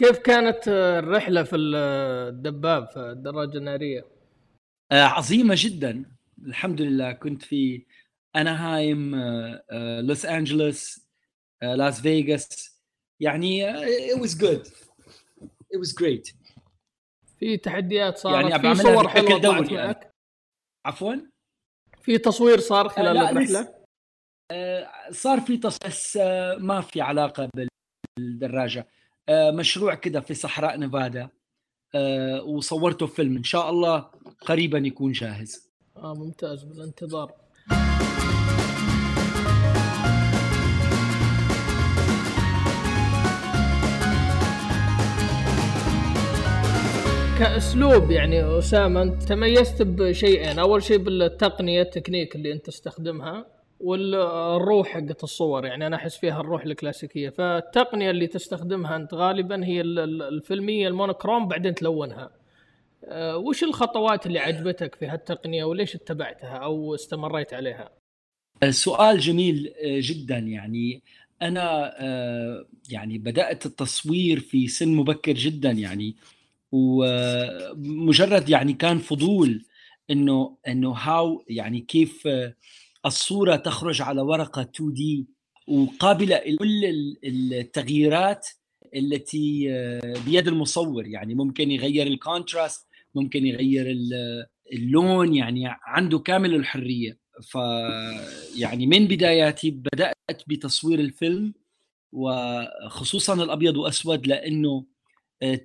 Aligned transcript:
كيف 0.00 0.18
كانت 0.18 0.68
الرحلة 0.68 1.42
في 1.42 1.56
الدباب 1.56 2.88
في 2.88 3.00
الدراجة 3.00 3.58
النارية؟ 3.58 4.06
آه، 4.92 5.02
عظيمة 5.02 5.54
جدا. 5.58 6.04
الحمد 6.46 6.80
لله 6.80 7.12
كنت 7.12 7.42
في 7.42 7.86
أناهايم 8.36 9.16
لوس 10.00 10.26
أنجلوس 10.26 11.06
لاس 11.62 12.00
فيغاس. 12.00 12.80
يعني 13.20 13.72
it 14.14 14.18
was 14.18 14.34
good. 14.34 14.66
It 15.44 15.78
was 15.80 15.92
great. 15.92 16.34
في 17.38 17.56
تحديات 17.56 18.18
صارت 18.18 18.50
يعني 18.50 18.74
في 18.74 18.82
صور 18.82 19.08
حلوة 19.08 19.40
طلعت 19.40 19.70
يعني. 19.70 19.86
معك 19.86 20.14
عفوا؟ 20.86 21.14
في 22.02 22.18
تصوير 22.18 22.58
صار 22.58 22.88
خلال 22.88 23.16
آه 23.16 23.30
الرحلة؟ 23.30 23.74
آه 24.50 24.90
صار 25.10 25.40
في 25.40 25.56
تصوير 25.56 25.90
بس 25.90 26.16
آه 26.16 26.56
ما 26.56 26.80
في 26.80 27.00
علاقة 27.00 27.50
بالدراجة. 28.18 28.80
آه 28.80 28.99
مشروع 29.30 29.94
كده 29.94 30.20
في 30.20 30.34
صحراء 30.34 30.76
نيفادا 30.76 31.28
آه 31.94 32.42
وصورته 32.42 33.06
فيلم. 33.06 33.36
إن 33.36 33.44
شاء 33.44 33.70
الله 33.70 34.10
قريبا 34.46 34.78
يكون 34.78 35.12
جاهز. 35.12 35.70
آه 35.96 36.14
ممتاز. 36.14 36.64
بالانتظار. 36.64 37.32
كأسلوب 47.38 48.10
يعني 48.10 48.58
أسامة 48.58 49.02
أنت 49.02 49.22
تميزت 49.22 49.82
بشيئين. 49.82 50.58
أول 50.58 50.82
شيء 50.82 50.98
بالتقنية 50.98 51.82
التكنيك 51.82 52.36
اللي 52.36 52.52
أنت 52.52 52.66
تستخدمها. 52.66 53.59
والروح 53.80 54.88
حقت 54.88 55.24
الصور 55.24 55.66
يعني 55.66 55.86
أنا 55.86 55.96
أحس 55.96 56.16
فيها 56.16 56.40
الروح 56.40 56.64
الكلاسيكية. 56.64 57.30
فالتقنية 57.30 58.10
اللي 58.10 58.26
تستخدمها 58.26 58.96
أنت 58.96 59.14
غالبا 59.14 59.64
هي 59.64 59.80
الفيلمية 59.80 60.88
ال 60.88 60.94
monochrome 60.94 61.48
بعدين 61.48 61.74
تلونها. 61.74 62.30
أه، 63.04 63.36
وش 63.36 63.64
الخطوات 63.64 64.26
اللي 64.26 64.38
عجبتك 64.38 64.94
في 64.94 65.06
هالتقنية 65.06 65.64
وليش 65.64 65.94
اتبعتها 65.94 66.56
أو 66.56 66.94
استمريت 66.94 67.54
عليها؟ 67.54 67.90
سؤال 68.70 69.18
جميل 69.18 69.74
أه، 69.84 70.00
جدا. 70.02 70.38
يعني 70.38 71.02
أنا 71.42 71.94
أه، 72.00 72.66
يعني 72.90 73.18
بدأت 73.18 73.66
التصوير 73.66 74.40
في 74.40 74.68
سن 74.68 74.88
مبكر 74.88 75.32
جدا 75.32 75.70
يعني. 75.70 76.16
ومجرد 76.72 78.48
يعني 78.48 78.72
كان 78.72 78.98
فضول 78.98 79.64
إنه 80.10 80.56
إنه 80.68 80.90
هاو 80.90 81.44
يعني 81.48 81.80
كيف 81.80 82.28
الصورة 83.06 83.56
تخرج 83.56 84.02
على 84.02 84.20
ورقة 84.20 84.62
2 84.62 84.92
دي 84.92 85.26
وقابلة 85.68 86.36
لكل 86.46 86.84
التغييرات 87.24 88.48
التي 88.96 89.68
بيد 90.26 90.48
المصور. 90.48 91.06
يعني 91.06 91.34
ممكن 91.34 91.70
يغير 91.70 92.06
ال 92.06 92.15
contrast 92.15 92.86
ممكن 93.14 93.46
يغير 93.46 93.96
اللون 94.72 95.34
يعني 95.34 95.64
عنده 95.86 96.18
كامل 96.18 96.54
الحرية. 96.54 97.18
ف 97.42 97.54
يعني 98.56 98.86
من 98.86 99.06
بداياتي 99.06 99.70
بدأت 99.70 100.42
بتصوير 100.46 101.00
الفيلم 101.00 101.54
وخصوصا 102.12 103.34
الأبيض 103.34 103.76
وأسود 103.76 104.26
لأنه 104.26 104.84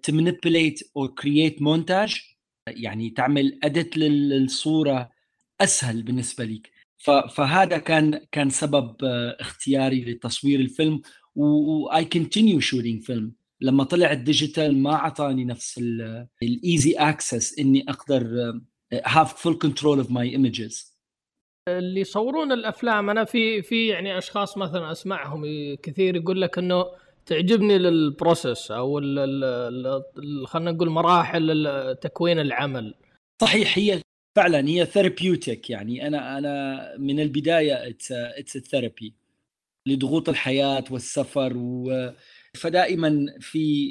to 0.04 0.16
manipulate 0.16 0.80
أو 0.98 1.08
create 1.08 1.62
montage 1.62 2.22
يعني 2.68 3.10
تعمل 3.10 3.60
edit 3.64 3.98
للصورة 3.98 5.12
أسهل 5.62 6.04
بالنسبة 6.04 6.46
لك 6.46 6.75
فهذا 7.06 7.78
كان 7.78 8.22
كان 8.32 8.50
سبب 8.50 8.96
آه، 9.04 9.38
اختياري 9.40 10.06
لتصوير 10.06 10.60
الفيلم 10.60 11.02
why 11.36 12.06
continue 12.06 12.60
shooting 12.60 13.04
film 13.04 13.34
لما 13.62 13.84
طلع 13.84 14.12
ال 14.12 14.20
digital 14.20 14.78
ما 14.78 14.94
اعطاني 14.94 15.46
نفس 15.46 15.82
ال 16.44 16.54
easy 16.54 16.94
access 16.94 17.60
إني 17.60 17.86
أقدر 17.90 18.54
have 18.94 19.42
full 19.42 19.58
control 19.58 19.98
of 19.98 20.12
my 20.12 20.30
images 20.30 20.96
اللي 21.70 22.02
يصورون 22.02 22.52
الأفلام 22.52 23.10
أنا 23.10 23.24
في 23.24 23.62
في 23.62 23.88
يعني 23.88 24.18
أشخاص 24.18 24.58
مثلا 24.58 24.92
أسمعهم 24.92 25.46
كثير 25.84 26.16
يقول 26.16 26.42
لك 26.42 26.58
إنه 26.58 26.86
تعجبني 27.26 27.78
ال 27.78 27.89
process 27.89 28.72
أو 28.72 29.00
خلينا 30.46 30.72
نقول 30.72 30.90
مراحل 30.90 31.98
تكوين 32.02 32.40
العمل. 32.40 32.96
صحيح 33.42 33.78
هي 33.78 34.02
فعلا 34.36 34.68
هي 34.68 34.86
therapeutic 34.86 35.70
يعني 35.70 36.08
أنا 36.08 36.38
أنا 36.38 36.98
من 36.98 37.20
البداية 37.20 37.88
it's 38.12 38.58
therapy 38.58 39.16
لضغوط 39.86 40.30
الحياة 40.30 40.84
والسفر 40.92 41.54
و 41.58 42.12
فدائما 42.54 43.26
في 43.40 43.90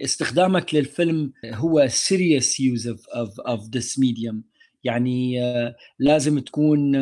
استخدامك 0.00 0.74
للفيلم 0.74 1.32
هو 1.44 1.86
serious 1.88 2.60
use 2.60 2.88
of 2.88 3.40
of 3.40 3.68
this 3.74 3.98
medium 3.98 4.44
يعني 4.84 5.40
لازم 5.98 6.38
تكون 6.38 6.96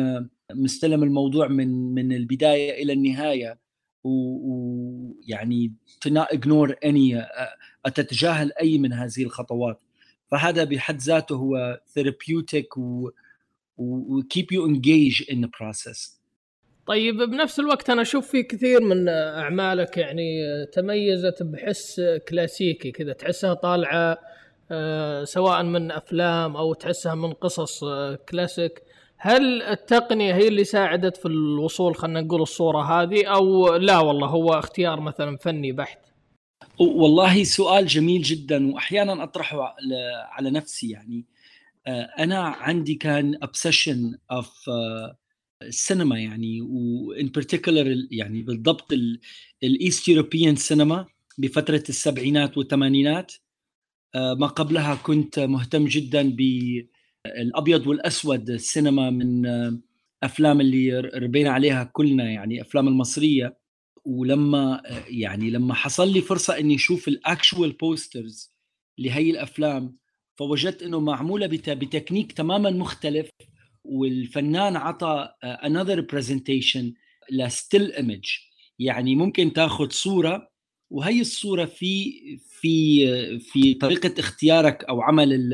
مستلم 0.53 1.03
الموضوع 1.03 1.47
من 1.47 1.93
من 1.93 2.13
البداية 2.13 2.83
إلى 2.83 2.93
النهاية 2.93 3.59
ويعني 4.03 5.73
to 6.05 6.09
not 6.09 6.35
ignore 6.35 6.71
any 6.85 7.23
تتجاهل 7.95 8.51
أي 8.61 8.77
من 8.77 8.93
هذه 8.93 9.23
الخطوات. 9.23 9.81
فهذا 10.31 10.63
بحد 10.63 10.97
ذاته 11.01 11.35
هو 11.35 11.79
therapeutic 11.99 12.77
و, 12.77 13.09
و 13.77 14.21
keep 14.21 14.45
you 14.51 14.67
engaged 14.67 15.29
in 15.29 15.37
the 15.41 15.49
process. 15.49 16.19
طيب 16.87 17.17
بنفس 17.17 17.59
الوقت 17.59 17.89
أنا 17.89 18.01
أشوف 18.01 18.27
في 18.27 18.43
كثير 18.43 18.81
من 18.81 19.09
أعمالك 19.09 19.97
يعني 19.97 20.41
تميزت 20.73 21.43
بحس 21.43 22.01
كلاسيكي 22.29 22.91
كذا 22.91 23.13
تحسها 23.13 23.53
طالعة 23.53 24.17
آه، 24.71 25.23
سواء 25.23 25.63
من 25.63 25.91
أفلام 25.91 26.57
أو 26.57 26.73
تحسها 26.73 27.15
من 27.15 27.33
قصص 27.33 27.83
آه، 27.83 28.15
كلاسيك 28.29 28.83
هل 29.17 29.61
التقنية 29.63 30.35
هي 30.35 30.47
اللي 30.47 30.63
ساعدت 30.63 31.17
في 31.17 31.25
الوصول 31.25 31.95
خلينا 31.95 32.21
نقول 32.21 32.41
الصورة 32.41 32.81
هذه 32.81 33.25
أو 33.25 33.75
لا 33.75 33.99
والله 33.99 34.27
هو 34.27 34.53
اختيار 34.53 34.99
مثلا 34.99 35.37
فني 35.37 35.71
بحت؟ 35.71 35.99
والله 36.79 37.43
سؤال 37.43 37.87
جميل 37.87 38.21
جدا 38.21 38.73
واحيانا 38.73 39.23
أطرحه 39.23 39.75
على 40.31 40.51
نفسي 40.51 40.89
يعني. 40.89 41.25
آه، 41.87 42.01
أنا 42.19 42.39
عندي 42.39 42.95
كان 42.95 43.37
obsession 43.45 44.17
of 44.31 44.69
السينما 45.63 46.19
يعني 46.19 46.61
و 46.61 46.83
in 46.83 47.27
particular 47.27 48.07
يعني 48.11 48.41
بالضبط 48.41 48.93
ال 49.63 49.72
East 49.72 50.07
European 50.07 50.55
cinema 50.55 51.05
بفترة 51.37 51.83
السبعينات 51.89 52.57
والثمانينات. 52.57 53.33
آه، 54.15 54.33
ما 54.33 54.47
قبلها 54.47 54.95
كنت 54.95 55.39
مهتم 55.39 55.85
جدا 55.85 56.35
بالابيض 56.35 57.87
والأسود 57.87 58.49
السينما 58.49 59.09
من 59.09 59.45
آه، 59.45 59.79
أفلام 60.23 60.61
اللي 60.61 60.99
ربينا 60.99 61.49
عليها 61.49 61.83
كلنا 61.83 62.31
يعني 62.31 62.61
أفلام 62.61 62.87
المصرية. 62.87 63.58
ولما 64.05 64.81
يعني 65.07 65.49
لما 65.49 65.73
حصل 65.73 66.13
لي 66.13 66.21
فرصة 66.21 66.59
إني 66.59 66.75
أشوف 66.75 67.07
ال 67.07 67.16
actual 67.16 67.71
posters 67.71 68.53
لهي 68.97 69.29
الأفلام 69.29 69.97
فوجدت 70.35 70.83
إنه 70.83 70.99
معمولة 70.99 71.47
بتكنيك 71.47 72.31
تماما 72.31 72.69
مختلف 72.69 73.29
والفنان 73.83 74.75
عطى 74.75 75.29
another 75.45 76.15
presentation 76.15 76.83
ل 77.31 77.41
still 77.41 77.91
image 77.91 78.25
يعني 78.79 79.15
ممكن 79.15 79.53
تاخذ 79.53 79.89
صورة 79.89 80.49
وهي 80.89 81.21
الصورة 81.21 81.65
في 81.65 82.13
في 82.37 83.39
في 83.39 83.73
طريقة 83.73 84.19
اختيارك 84.19 84.83
أو 84.83 85.01
عمل 85.01 85.53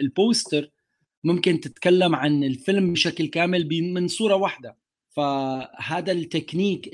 ال 0.00 0.10
poster 0.10 0.70
ممكن 1.24 1.60
تتكلم 1.60 2.14
عن 2.14 2.44
الفيلم 2.44 2.92
بشكل 2.92 3.26
كامل 3.26 3.92
من 3.92 4.08
صورة 4.08 4.34
واحدة. 4.34 4.76
فهذا 5.16 6.12
ال 6.12 6.20
technique 6.20 6.88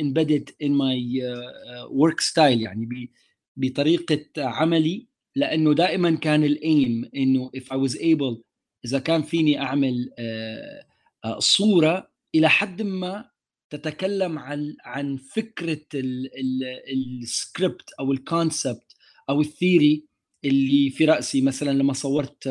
in 0.63 0.71
my 0.71 0.97
uh, 1.23 1.89
work 1.91 2.21
style 2.21 2.39
يعني 2.39 3.11
بطريقة 3.57 4.27
عملي 4.39 5.07
لأنه 5.37 5.75
دائما 5.75 6.17
كان 6.17 6.45
ال 6.45 6.61
aim 6.61 7.11
إنه 7.17 7.51
if 7.57 7.63
I 7.63 7.89
was 7.89 7.95
able 7.97 8.43
إذا 8.85 8.99
كان 8.99 9.23
فيني 9.23 9.61
أعمل 9.61 10.11
uh, 10.19 10.85
uh, 11.29 11.39
صورة 11.39 12.11
إلى 12.35 12.49
حد 12.49 12.83
ما 12.83 13.31
تتكلم 13.71 14.39
عن 14.39 14.77
عن 14.85 15.17
فكرة 15.17 15.81
السكريبت 16.93 17.91
أو 18.01 18.13
ال 18.13 18.23
concept 18.23 18.97
أو 19.31 19.41
ال 19.41 19.50
theory 19.50 20.05
اللي 20.45 20.91
في 20.91 21.05
رأسي. 21.05 21.41
مثلا 21.41 21.71
لما 21.71 21.93
صورت 21.93 22.49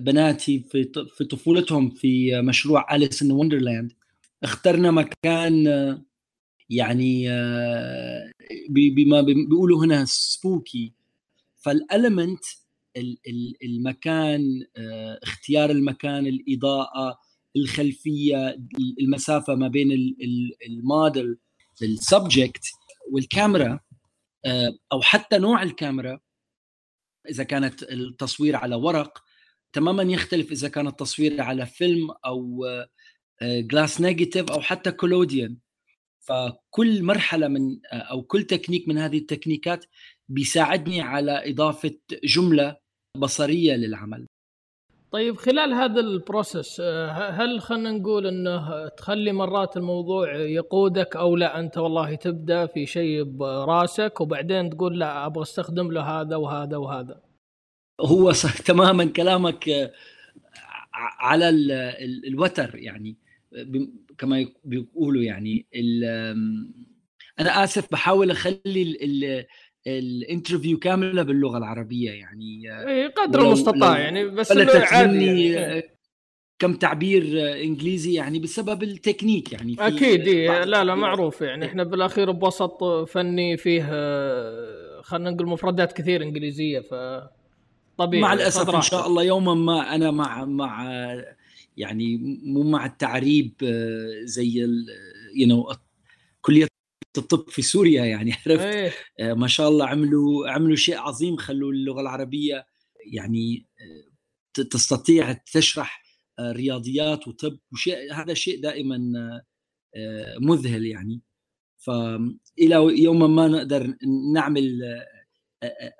بناتي 0.00 0.60
في 0.60 0.92
في 1.16 1.24
طفولتهم 1.24 1.90
في 1.90 2.40
مشروع 2.40 2.94
Alice 2.96 3.22
in 3.22 3.32
Wonderland 3.32 3.92
اخترنا 4.42 4.90
مكان 4.90 5.64
يعني 6.70 7.28
بما 8.70 9.20
بيقولوا 9.20 9.84
هنا 9.84 10.04
spooky 10.04 10.92
فال 11.56 11.76
element 11.76 12.44
المكان 13.62 14.64
اختيار 15.22 15.70
المكان 15.70 16.26
الإضاءة 16.26 17.18
الخلفية 17.56 18.58
المسافة 19.00 19.54
ما 19.54 19.68
بين 19.68 20.16
ال 20.66 20.78
model 20.78 21.38
ال 21.82 21.92
subject 21.92 22.64
والكاميرا 23.12 23.80
أو 24.92 25.02
حتى 25.02 25.38
نوع 25.38 25.62
الكاميرا 25.62 26.20
إذا 27.30 27.44
كانت 27.44 27.82
التصوير 27.82 28.56
على 28.56 28.74
ورق 28.74 29.24
تماما 29.72 30.02
يختلف 30.02 30.52
إذا 30.52 30.68
كان 30.68 30.86
التصوير 30.86 31.42
على 31.42 31.66
فيلم 31.66 32.10
أو 32.10 32.64
glass 33.42 34.00
negative 34.00 34.50
أو 34.50 34.60
حتى 34.60 34.92
collodion 34.92 35.56
فكل 36.20 37.02
مرحلة 37.02 37.48
من 37.48 37.78
أو 37.92 38.22
كل 38.22 38.42
تكنيك 38.42 38.88
من 38.88 38.98
هذه 38.98 39.18
التكنيكات 39.18 39.84
بيساعدني 40.28 41.00
على 41.00 41.50
إضافة 41.50 41.94
جملة 42.24 42.76
بصرية 43.16 43.74
للعمل. 43.74 44.26
طيب 45.10 45.36
خلال 45.36 45.72
هذا 45.72 46.00
ال 46.00 46.10
process 46.10 46.80
هل 47.10 47.60
خلينا 47.60 47.90
نقول 47.90 48.26
إنه 48.26 48.88
تخلي 48.88 49.32
مرات 49.32 49.76
الموضوع 49.76 50.36
يقودك 50.36 51.16
أو 51.16 51.36
لا؟ 51.36 51.60
أنت 51.60 51.78
والله 51.78 52.14
تبدأ 52.14 52.66
في 52.66 52.86
شيء 52.86 53.22
براسك 53.22 54.20
وبعدين 54.20 54.70
تقول 54.70 54.98
لا 54.98 55.26
أبغى 55.26 55.42
أستخدم 55.42 55.92
له 55.92 56.20
هذا 56.20 56.36
وهذا 56.36 56.76
وهذا. 56.76 57.20
هو 58.00 58.32
صح 58.32 58.58
تماما 58.58 59.04
كلامك 59.04 59.92
على 61.18 61.48
الوتر 62.28 62.76
يعني. 62.76 63.16
كما 64.18 64.46
بيقولوا 64.64 65.22
يعني 65.22 65.66
أنا 67.40 67.64
آسف 67.64 67.92
بحاول 67.92 68.30
أخلي 68.30 69.46
ال 69.86 69.95
interview 69.95 70.78
كاملة 70.78 71.22
باللغة 71.22 71.58
العربية 71.58 72.10
يعني 72.10 72.62
اي 72.88 73.06
قدر 73.06 73.40
المستطاع 73.40 73.98
يعني 73.98 74.24
بس 74.24 74.52
عادي 74.52 75.52
يعني. 75.52 75.82
كم 76.58 76.74
تعبير 76.74 77.22
إنجليزي 77.64 78.14
يعني 78.14 78.38
بسبب 78.38 78.82
التكنيك 78.82 79.52
يعني 79.52 79.76
في 79.76 79.86
أكيد 79.86 80.28
إيه 80.28 80.64
لا 80.64 80.84
لا 80.84 80.94
معروف 80.94 81.40
يعني. 81.40 81.66
إحنا 81.66 81.84
بالأخير 81.84 82.30
بوسط 82.30 82.84
فني 82.84 83.56
فيه 83.56 83.82
خلينا 85.02 85.30
نقول 85.30 85.46
مفردات 85.46 85.92
كثير 85.92 86.22
إنجليزية 86.22 86.80
ف 86.80 86.94
طبيعي 87.98 88.22
مع 88.22 88.32
الأسف 88.32 88.74
إن 88.74 88.82
شاء 88.82 89.06
الله 89.06 89.22
يوما 89.22 89.54
ما 89.54 89.94
أنا 89.94 90.10
مع 90.10 90.44
مع 90.44 90.86
يعني 91.78 92.16
مو 92.44 92.62
مع 92.62 92.86
التعريب 92.86 93.52
آه، 93.62 94.20
زي 94.24 94.58
يو 95.34 95.46
نو 95.46 95.72
كلية 96.40 96.68
الطب 97.18 97.48
في 97.48 97.62
سوريا 97.62 98.04
يعني 98.04 98.32
عرفت؟ 98.46 98.60
أيه. 98.60 98.92
ما 99.34 99.46
شاء 99.46 99.68
الله 99.68 99.86
عملوا 99.86 100.48
عملوا 100.50 100.76
شيء 100.76 100.98
عظيم 100.98 101.36
خلوا 101.36 101.72
اللغة 101.72 102.00
العربية 102.00 102.66
يعني 103.12 103.66
آه، 103.80 104.62
تستطيع 104.62 105.32
تشرح 105.32 106.02
رياضيات 106.40 107.28
وطب 107.28 107.58
وشيء 107.72 108.14
هذا 108.14 108.34
شيء 108.34 108.62
دائما 108.62 108.98
مذهل 110.40 110.86
يعني. 110.86 111.20
فالى 111.76 113.02
يوما 113.02 113.26
ما 113.26 113.48
نقدر 113.48 113.94
نعمل 114.34 114.82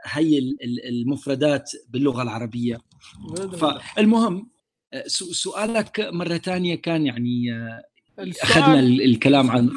هي 0.04 0.38
المفردات 0.88 1.70
باللغة 1.88 2.22
العربية. 2.22 2.78
فالمهم 3.58 4.50
سؤالك 5.32 6.00
مرة 6.00 6.37
ثانية 6.37 6.75
كان 6.75 7.06
يعني 7.06 7.46
أخذنا 8.19 8.81
الكلام 8.81 9.50
عن 9.50 9.70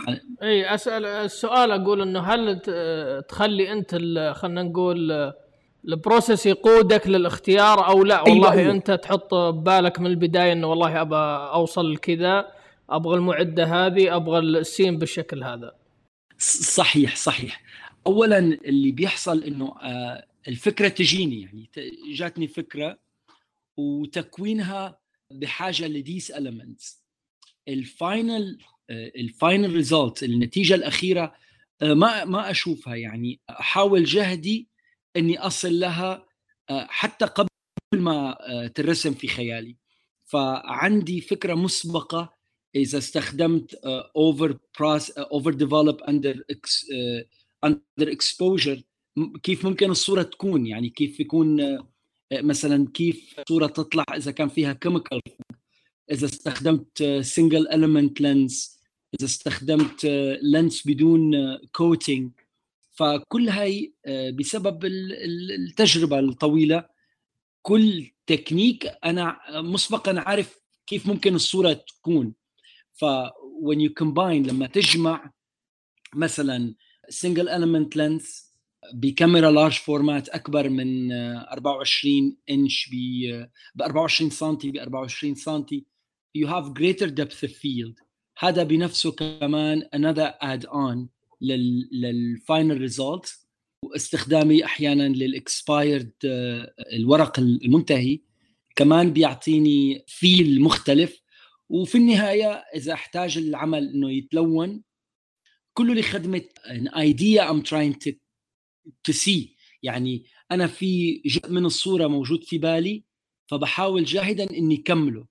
إي 0.43 0.75
اسال 0.75 1.05
السؤال 1.05 1.71
أقول 1.71 2.01
إنه 2.01 2.19
هل 2.19 2.59
تخلي 3.29 3.71
أنت 3.71 3.95
خلينا 4.35 4.63
نقول 4.63 5.31
البروسيس 5.87 6.45
يقودك 6.45 7.07
للاختيار 7.07 7.87
أو 7.87 8.03
لا؟ 8.03 8.21
والله 8.21 8.51
أيوة. 8.51 8.71
أنت 8.71 8.91
تحط 8.91 9.33
ببالك 9.33 9.99
من 9.99 10.07
البداية 10.07 10.53
إنه 10.53 10.67
والله 10.67 11.01
ابى 11.01 11.15
أوصل 11.53 11.93
لكذا 11.93 12.51
أبغى 12.89 13.15
المعدة 13.15 13.65
هذه 13.65 14.15
أبغى 14.15 14.39
ال 14.39 14.49
scene 14.49 14.97
بالشكل 14.97 15.43
هذا. 15.43 15.75
صحيح 16.37 17.15
صحيح. 17.15 17.61
اولا 18.07 18.37
اللي 18.39 18.91
بيحصل 18.91 19.43
إنه 19.43 19.73
الفكرة 20.47 20.87
تجيني 20.87 21.41
يعني 21.41 21.69
جاتني 22.13 22.47
فكرة 22.47 22.97
وتكوينها 23.77 25.00
بحاجة 25.33 25.87
ل 25.87 25.96
this 25.96 26.31
elements 26.31 27.01
ال 27.67 27.82
final 27.82 28.57
ال 28.91 29.05
final 29.05 29.73
result 29.73 30.23
النتيجة 30.23 30.75
الأخيرة 30.75 31.35
آه، 31.81 31.93
ما 31.93 32.25
ما 32.25 32.51
أشوفها 32.51 32.95
يعني. 32.95 33.39
أحاول 33.49 34.03
جهدي 34.03 34.67
إني 35.17 35.39
أصل 35.39 35.79
لها 35.79 36.25
آه، 36.69 36.87
حتى 36.89 37.25
قبل 37.25 37.47
ما 37.93 38.37
آه، 38.49 38.67
ترسم 38.67 39.13
في 39.13 39.27
خيالي. 39.27 39.77
فعندي 40.25 41.21
فكرة 41.21 41.53
مسبقة 41.53 42.33
إذا 42.75 42.97
استخدمت 42.97 43.73
over 44.15 44.57
process 44.79 45.11
over 45.11 45.53
develop 45.53 46.01
under 46.01 46.43
under 47.63 48.11
exposure 48.11 48.81
كيف 49.43 49.65
ممكن 49.65 49.91
الصورة 49.91 50.21
تكون؟ 50.23 50.67
يعني 50.67 50.89
كيف 50.89 51.19
يكون 51.19 51.79
مثلا 52.33 52.87
كيف 52.93 53.35
صورة 53.47 53.67
تطلع 53.67 54.03
إذا 54.15 54.31
كان 54.31 54.49
فيها 54.49 54.73
chemical 54.73 55.21
إذا 56.11 56.25
استخدمت 56.25 57.03
single 57.21 57.67
element 57.67 58.21
lens 58.21 58.79
إذا 59.19 59.25
استخدمت 59.25 60.05
lens 60.41 60.87
بدون 60.87 61.57
coating 61.57 62.31
فكل 62.91 63.49
هاي 63.49 63.93
بسبب 64.33 64.85
التجربة 64.85 66.19
الطويلة 66.19 66.89
كل 67.61 68.11
تكنيك 68.27 68.85
أنا 69.05 69.39
مسبقا 69.49 70.19
عارف 70.19 70.59
كيف 70.87 71.07
ممكن 71.07 71.35
الصورة 71.35 71.73
تكون. 71.73 72.33
ف 72.93 73.05
when 73.61 73.79
you 73.79 73.89
combine 74.03 74.47
لما 74.47 74.67
تجمع 74.67 75.31
مثلا 76.15 76.75
single 77.09 77.47
element 77.47 77.95
lens 77.95 78.50
بكاميرا 78.93 79.51
large 79.51 79.73
format 79.73 80.29
أكبر 80.29 80.69
من 80.69 81.11
24 81.11 82.37
إنش 82.49 82.89
ب 83.75 83.81
24 83.81 84.29
سم 84.29 84.55
ب 84.55 84.77
24 84.77 85.35
سم 85.35 85.65
you 86.37 86.47
have 86.47 86.73
greater 86.73 87.07
depth 87.07 87.43
of 87.43 87.51
field. 87.51 87.95
هذا 88.37 88.63
بنفسه 88.63 89.11
كمان 89.11 89.81
another 89.95 90.33
on 90.67 91.07
لل 91.41 91.89
لل 91.91 92.16
final 92.16 92.77
result 92.77 93.39
واستخدامي 93.85 94.65
أحيانا 94.65 95.07
لل 95.07 95.30
expired 95.30 96.11
الورق 96.93 97.39
المنتهي. 97.39 98.19
كمان 98.75 99.13
بيعطيني 99.13 100.03
feel 100.07 100.61
مختلف. 100.61 101.21
وفي 101.69 101.97
النهاية 101.97 102.63
إذا 102.75 102.93
أحتاج 102.93 103.37
العمل 103.37 103.89
إنه 103.89 104.11
يتلون 104.11 104.83
كله 105.73 105.93
لخدمة 105.93 106.43
an 106.65 106.87
idea 106.95 107.49
I'm 107.49 107.61
trying 107.63 107.95
to 108.03 108.11
to 109.07 109.13
see 109.13 109.55
يعني 109.83 110.25
أنا 110.51 110.67
في 110.67 111.21
جزء 111.25 111.49
من 111.51 111.65
الصورة 111.65 112.07
موجود 112.07 112.43
في 112.43 112.57
بالي 112.57 113.03
فبحاول 113.47 114.03
جاهدا 114.03 114.57
إني 114.57 114.77
كمله. 114.77 115.27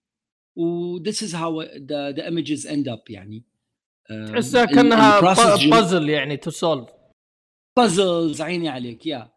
و 0.57 0.99
this 0.99 1.23
is 1.23 1.33
how 1.33 1.63
the, 1.63 2.13
the 2.17 2.27
images 2.27 2.67
end 2.67 2.89
up 2.89 3.11
يعني. 3.11 3.45
تحسها 4.29 4.65
كأنها 4.65 5.21
بازل 5.71 6.09
يعني 6.09 6.37
to 6.37 6.51
solve 6.51 6.91
puzzles 7.77 8.41
عيني 8.41 8.69
عليك 8.69 9.07
يا 9.07 9.31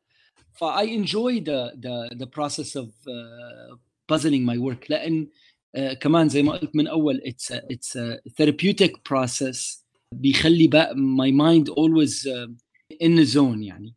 ف 0.51 0.63
I 0.63 0.85
enjoy 0.85 1.39
the 1.39 1.71
the 1.85 2.15
the 2.15 2.27
process 2.27 2.75
of 2.75 2.89
uh, 3.07 3.75
puzzling 4.07 4.45
my 4.45 4.57
work. 4.57 4.89
لأن 4.89 5.27
uh, 5.77 5.93
كمان 5.93 6.29
زي 6.29 6.43
ما 6.43 6.51
قلت 6.51 6.75
من 6.75 6.87
أول 6.87 7.21
it's 7.25 7.55
a, 7.55 7.61
it's 7.73 7.95
a 7.95 8.31
therapeutic 8.37 9.03
process 9.03 9.83
بيخلي 10.13 10.69
always 11.69 12.25
uh, 12.25 12.47
in 13.01 13.15
the 13.15 13.25
zone 13.25 13.63
يعني. 13.63 13.95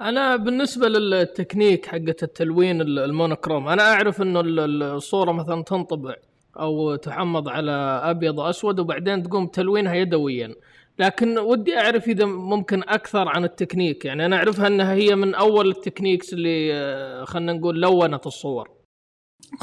أنا 0.00 0.36
بالنسبة 0.36 0.88
للتكنيك 0.88 1.86
حقه 1.86 2.16
التلوين 2.22 2.80
ال 2.80 2.88
monochrome 2.88 3.68
أنا 3.68 3.82
أعرف 3.82 4.22
إنه 4.22 4.40
الصورة 4.44 5.32
مثلا 5.32 5.62
تنطبع 5.62 6.14
أو 6.58 6.96
تحمض 6.96 7.48
على 7.48 7.72
أبيض 8.04 8.38
وأسود 8.38 8.80
وبعدين 8.80 9.22
تقوم 9.22 9.46
تلوينها 9.46 9.94
يدويا 9.94 10.54
لكن 10.98 11.38
ودي 11.38 11.78
أعرف 11.78 12.08
إذا 12.08 12.24
ممكن 12.24 12.82
أكثر 12.82 13.28
عن 13.28 13.44
التكنيك 13.44 14.04
يعني 14.04 14.26
أنا 14.26 14.36
أعرفها 14.36 14.66
إنها 14.66 14.92
هي 14.92 15.14
من 15.14 15.34
أول 15.34 15.68
ال 15.68 15.74
techniques 15.74 16.32
اللي 16.32 16.74
آه، 16.74 17.24
خلينا 17.24 17.52
نقول 17.52 17.80
لونت 17.80 18.26
الصور. 18.26 18.70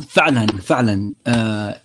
فعلا 0.08 0.48
فعلا 0.48 1.14
آه 1.28 1.82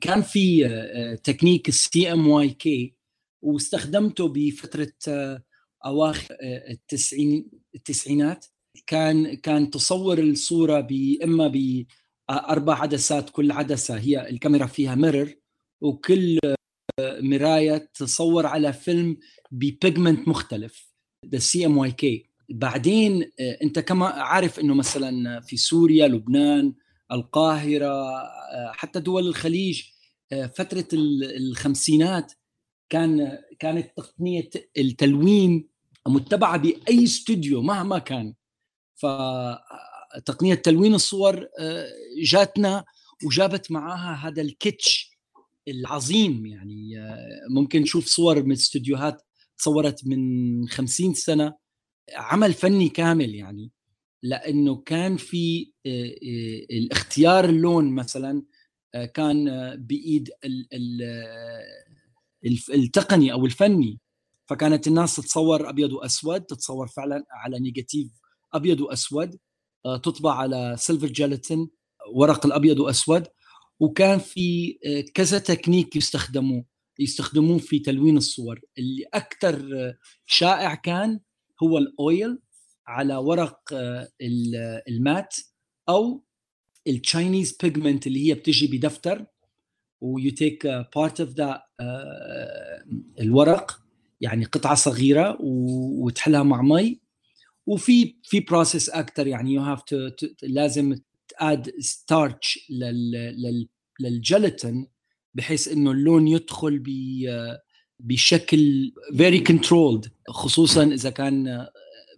كان 0.00 0.22
في 0.22 0.66
آه 0.66 1.14
technique 1.14 1.68
ال 1.68 2.12
CMYK 2.12 2.94
واستخدمته 3.42 4.28
بفترة 4.28 4.92
آه 5.08 5.42
أواخر 5.86 6.34
آه، 6.42 6.70
التسعين 6.70 7.50
التسعينات. 7.74 8.46
كان 8.86 9.34
كان 9.34 9.70
تصور 9.70 10.18
الصورة 10.18 10.80
باما 10.80 11.48
باربع 11.48 12.80
عدسات 12.82 13.30
كل 13.30 13.52
عدسة 13.52 13.98
هي 13.98 14.28
الكاميرا 14.30 14.66
فيها 14.66 14.94
mirror 14.94 15.34
وكل 15.80 16.38
آه، 17.00 17.20
مراية 17.20 17.90
تصور 17.94 18.46
على 18.46 18.72
فيلم 18.72 19.16
ب 19.50 19.60
pigment 19.60 20.28
مختلف 20.28 20.94
the 21.26 21.38
CMYK 21.38 22.30
بعدين 22.48 23.22
آه، 23.40 23.58
أنت 23.62 23.78
كما 23.78 24.06
عارف 24.06 24.60
إنه 24.60 24.74
مثلا 24.74 25.40
في 25.40 25.56
سوريا 25.56 26.08
لبنان 26.08 26.74
القاهرة 27.12 28.04
حتى 28.72 29.00
دول 29.00 29.26
الخليج 29.26 29.82
فترة 30.54 30.88
الخمسينات 31.36 32.32
كان 32.90 33.38
كانت 33.58 33.96
تقنية 33.96 34.50
التلوين 34.78 35.73
متبعة 36.08 36.56
بأي 36.56 37.04
استوديو 37.04 37.62
مهما 37.62 37.98
كان. 37.98 38.34
فتقنيه 38.94 40.54
تلوين 40.54 40.94
الصور 40.94 41.48
آه، 41.58 41.86
جاتنا 42.22 42.84
وجابت 43.24 43.70
معاها 43.70 44.28
هذا 44.28 44.42
الكتش 44.42 45.10
العظيم 45.68 46.46
يعني 46.46 47.00
آه، 47.00 47.40
ممكن 47.50 47.80
نشوف 47.80 48.06
صور 48.06 48.42
من 48.42 48.52
استديوهات 48.52 49.22
تصورت 49.58 50.06
من 50.06 50.68
خمسين 50.68 51.14
سنة. 51.14 51.54
عمل 52.14 52.52
فني 52.52 52.88
كامل 52.88 53.34
يعني 53.34 53.70
لأنه 54.22 54.76
كان 54.76 55.16
في 55.16 55.72
الاختيار 56.70 57.44
اللون 57.44 57.94
مثلا 57.94 58.42
كان 59.14 59.44
بإيد 59.76 60.30
التقني 62.74 63.32
أو 63.32 63.46
الفني. 63.46 63.98
فكانت 64.48 64.86
الناس 64.86 65.16
تتصور 65.16 65.68
أبيض 65.68 65.92
وأسود 65.92 66.40
تتصور 66.40 66.88
فعلا 66.88 67.24
على 67.30 67.58
negative 67.60 68.08
أبيض 68.54 68.80
وأسود 68.80 69.38
آه، 69.86 69.96
تطبع 69.96 70.34
على 70.34 70.74
silver 70.78 71.06
gelatin 71.06 71.70
ورق 72.14 72.46
الأبيض 72.46 72.80
وأسود. 72.80 73.26
وكان 73.80 74.18
في 74.18 74.78
آه، 74.86 75.04
كذا 75.14 75.38
تكنيك 75.38 75.96
يستخدموه 75.96 76.64
يستخدموه 76.98 77.58
في 77.58 77.78
تلوين 77.78 78.16
الصور. 78.16 78.60
اللي 78.78 79.04
أكثر 79.14 79.54
آه، 79.76 79.96
شائع 80.26 80.74
كان 80.74 81.20
هو 81.62 81.78
ال 81.78 81.93
oil 81.93 82.38
على 82.86 83.16
ورق 83.16 83.60
ال 84.88 84.96
matte 84.96 85.36
أو 85.88 86.24
ال 86.86 86.95
Chinese 86.95 87.56
pigment 87.62 88.06
اللي 88.06 88.28
هي 88.28 88.34
بتجي 88.34 88.66
بدفتر 88.66 89.26
و 90.00 90.30
you 90.30 90.45
take 90.45 90.66
part 90.66 91.20
of 91.20 91.30
the 91.30 91.62
الورق. 93.20 93.83
يعني 94.24 94.44
قطعة 94.44 94.74
صغيرة 94.74 95.36
وتحلها 95.40 96.42
مع 96.42 96.62
مي. 96.62 97.00
وفي 97.66 98.16
في 98.22 98.40
process 98.40 98.90
أكثر 98.90 99.26
يعني 99.26 99.54
you 99.54 99.62
have 99.62 99.82
to 99.82 100.10
لازم 100.42 100.98
to 101.28 101.46
add 101.46 101.72
starch 101.78 102.70
لل 104.00 104.19
gelatin 104.19 104.86
بحيث 105.34 105.68
إنه 105.68 105.90
اللون 105.90 106.28
يدخل 106.28 106.82
بشكل 108.00 108.92
very 109.16 109.40
controlled 109.40 110.12
خصوصا 110.28 110.84
إذا 110.84 111.10
كان 111.10 111.66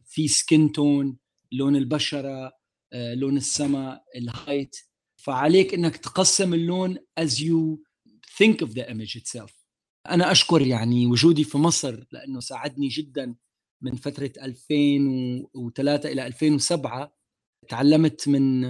في 0.05 0.29
skin 0.29 0.73
tone 0.73 1.17
لون 1.53 1.77
البشرة 1.77 2.53
لون 2.95 3.37
السماء 3.37 4.05
ال 4.17 4.25
height 4.25 4.77
فعليك 5.17 5.75
إنك 5.75 5.97
تقسم 5.97 6.55
اللون 6.55 6.99
as 7.21 7.41
you 7.41 7.79
think 8.39 8.63
of 8.63 8.75
the 8.75 8.91
image 8.91 9.17
itself. 9.17 9.56
أنا 10.15 10.33
أشكر 10.33 10.63
يعني 10.63 11.07
وجودي 11.07 11.45
في 11.45 11.59
مصر 11.59 12.05
لأنه 12.13 12.41
ساعدني 12.41 12.89
جدا 12.89 13.35
من 13.83 13.95
فترة 13.95 14.33
2003 14.43 16.13
إلى 16.13 16.27
2007 16.27 17.17
تعلمت 17.69 18.29
من 18.29 18.65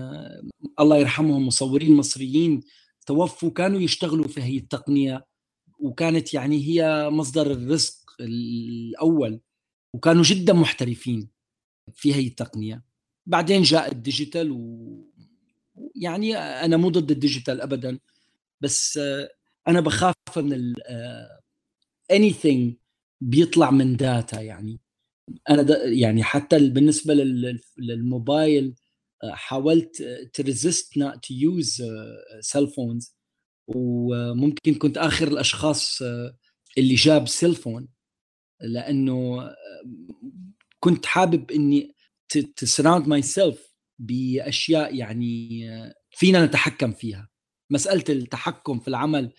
الله 0.80 0.96
يرحمهم 0.96 1.46
مصورين 1.46 1.96
مصريين 1.96 2.60
توفوا 3.06 3.50
كانوا 3.50 3.80
يشتغلوا 3.80 4.28
في 4.28 4.42
هي 4.42 4.56
التقنية 4.56 5.26
وكانت 5.78 6.34
يعني 6.34 6.66
هي 6.66 7.10
مصدر 7.10 7.50
الرزق 7.52 7.94
الأول 8.20 9.40
وكانوا 9.94 10.22
جدا 10.22 10.52
محترفين 10.52 11.28
في 11.94 12.14
هي 12.14 12.26
التقنية. 12.26 12.84
بعدين 13.26 13.62
جاء 13.62 13.92
ال 13.92 14.00
digital 14.00 14.50
و 14.52 14.86
يعني 15.94 16.36
أنا 16.36 16.76
مو 16.76 16.88
ضد 16.88 17.10
ال 17.10 17.17
digital 17.17 17.60
ابدا 17.60 17.98
بس 18.60 19.00
أنا 19.68 19.80
بخاف 19.80 20.14
من 20.36 20.52
ال 20.52 20.74
uh, 20.76 21.42
anything 22.16 22.74
بيطلع 23.20 23.70
من 23.70 23.96
data 23.96 24.40
يعني. 24.40 24.80
أنا 25.50 25.84
يعني 25.84 26.22
حتى 26.22 26.68
بالنسبة 26.68 27.14
للموبايل 27.78 28.74
uh, 29.24 29.28
حاولت 29.28 30.02
to 30.32 30.49
resist 30.49 30.98
not 30.98 31.24
to 31.24 31.34
use 31.34 31.82
cell 32.40 32.68
phones 32.68 33.16
وممكن 33.68 34.74
كنت 34.74 34.98
آخر 34.98 35.28
الأشخاص 35.28 36.02
اللي 36.78 36.94
جاب 36.94 37.28
cell 37.28 37.54
phone 37.54 37.88
لأنه 38.60 39.50
كنت 40.80 41.06
حابب 41.06 41.50
إني 41.50 41.94
to 42.56 43.08
surround 43.08 43.22
myself 43.22 43.74
بأشياء 43.98 44.94
يعني 44.94 45.60
فينا 46.10 46.46
نتحكم 46.46 46.92
فيها. 46.92 47.28
مسألة 47.70 48.04
التحكم 48.08 48.78
في 48.78 48.88
العمل 48.88 49.32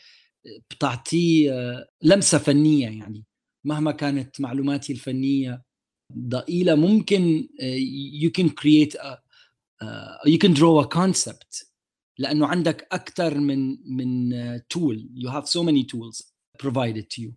بتعطيه 0.71 1.51
لمسة 2.01 2.37
فنية 2.37 2.99
يعني. 2.99 3.25
مهما 3.65 3.91
كانت 3.91 4.41
معلوماتي 4.41 4.93
الفنية 4.93 5.63
ضئيلة 6.17 6.75
ممكن 6.75 7.49
you 8.21 8.31
can 8.31 8.49
create 8.49 8.95
you 10.27 10.37
can 10.37 10.53
draw 10.53 10.81
a 10.81 10.83
concept 10.83 11.67
لأنه 12.19 12.47
عندك 12.47 12.87
أكثر 12.91 13.37
من 13.37 13.77
من 13.95 14.31
tool 14.69 15.09
you 15.15 15.29
have 15.29 15.49
so 15.49 15.63
many 15.63 15.83
tools 15.83 16.33
provided 16.63 17.03
to 17.15 17.23
you. 17.23 17.31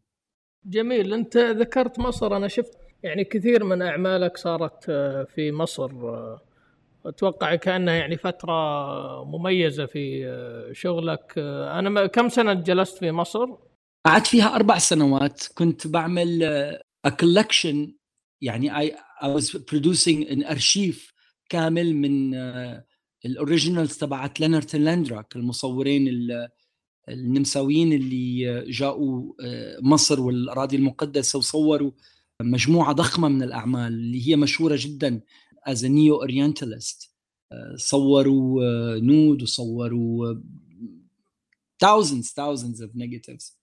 جميل. 0.65 1.15
أنت 1.15 1.37
ذكرت 1.37 1.99
مصر. 1.99 2.37
أنا 2.37 2.49
شفت 2.49 2.73
يعني 3.03 3.25
كثير 3.25 3.65
من 3.65 3.83
أعمالك 3.83 4.37
صارت 4.37 4.85
في 5.35 5.53
مصر 5.53 5.91
أتوقع 7.07 7.55
كأنها 7.55 7.95
يعني 7.95 8.17
فترة 8.17 8.55
مميزة 9.25 9.87
في 9.87 10.71
شغلك. 10.73 11.35
أنا 11.39 12.07
كم 12.07 12.29
سنة 12.29 12.55
جلست 12.55 12.99
في 12.99 13.13
مصر؟ 13.13 13.47
قعدت 14.07 14.27
فيها 14.27 14.55
أربع 14.55 14.79
سنوات. 14.79 15.43
كنت 15.55 15.87
بعمل 15.87 16.43
a 17.07 17.11
collection 17.11 17.77
يعني 18.43 18.71
I, 18.71 18.93
I 19.23 19.27
was 19.39 19.57
producing 19.57 20.51
ارشيف 20.51 21.13
كامل 21.49 21.97
من 21.97 22.35
ال 23.25 23.32
originals 23.32 23.97
تبعت 23.97 24.41
لينرت 24.41 24.77
ولاندروك 24.77 25.37
المصورين 25.37 26.09
النمساويين 27.09 27.93
اللي 27.93 28.65
جاءوا 28.71 29.33
مصر 29.83 30.21
والأراضي 30.21 30.77
المقدسة 30.77 31.39
وصوروا 31.39 31.91
مجموعة 32.43 32.93
ضخمة 32.93 33.29
من 33.29 33.43
الأعمال 33.43 33.93
اللي 33.93 34.29
هي 34.29 34.37
مشهورة 34.37 34.79
جدا 34.81 35.21
a 35.69 35.89
neo 35.89 36.21
orientalist 36.27 37.11
صوروا 37.77 38.99
nude 38.99 39.43
وصوروا 39.43 40.35
thousands 41.85 42.27
thousands 42.27 42.81
of 42.81 42.91
negatives. 42.95 43.57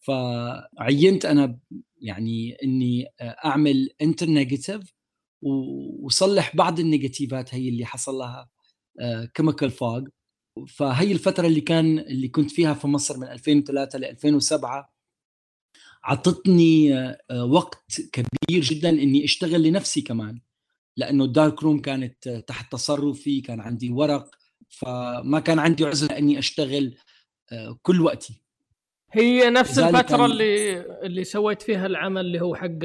فعينت 0.00 1.24
أنا 1.24 1.58
يعني 2.00 2.56
إني 2.64 3.06
أعمل 3.20 3.90
inter 4.02 4.26
negative 4.26 4.94
وصلح 6.02 6.56
بعض 6.56 6.80
النيجاتيفات 6.80 7.54
هي 7.54 7.68
اللي 7.68 7.84
حصل 7.84 8.14
لها 8.14 8.50
chemical 9.34 9.70
fog 9.70 10.08
فهي 10.68 11.12
الفترة 11.12 11.46
اللي 11.46 11.60
كان 11.60 11.98
اللي 11.98 12.28
كنت 12.28 12.50
فيها 12.50 12.74
في 12.74 12.86
مصر 12.86 13.18
من 13.18 13.26
2003 13.26 13.98
ل 13.98 14.04
2007 14.04 14.94
اعطتني 16.08 16.92
وقت 17.48 18.00
كبير 18.12 18.62
جدا 18.62 18.88
إني 18.88 19.24
أشتغل 19.24 19.62
لنفسي 19.62 20.00
كمان. 20.00 20.40
لأنه 20.96 21.24
ال 21.24 21.32
dark 21.32 21.62
room 21.62 21.80
كانت 21.80 22.28
تحت 22.28 22.72
تصرفي 22.72 23.40
كان 23.40 23.60
عندي 23.60 23.90
ورق 23.90 24.30
فما 24.68 25.40
كان 25.40 25.58
عندي 25.58 25.84
عذر 25.84 26.18
إني 26.18 26.38
أشتغل 26.38 26.96
آه، 27.52 27.78
كل 27.82 28.00
وقتي. 28.00 28.40
هي 29.12 29.50
نفس 29.50 29.78
الفترة 29.78 30.26
اللي 30.26 30.80
اللي 31.06 31.24
سويت 31.24 31.62
فيها 31.62 31.86
العمل 31.86 32.20
اللي 32.20 32.40
هو 32.40 32.54
حق 32.54 32.78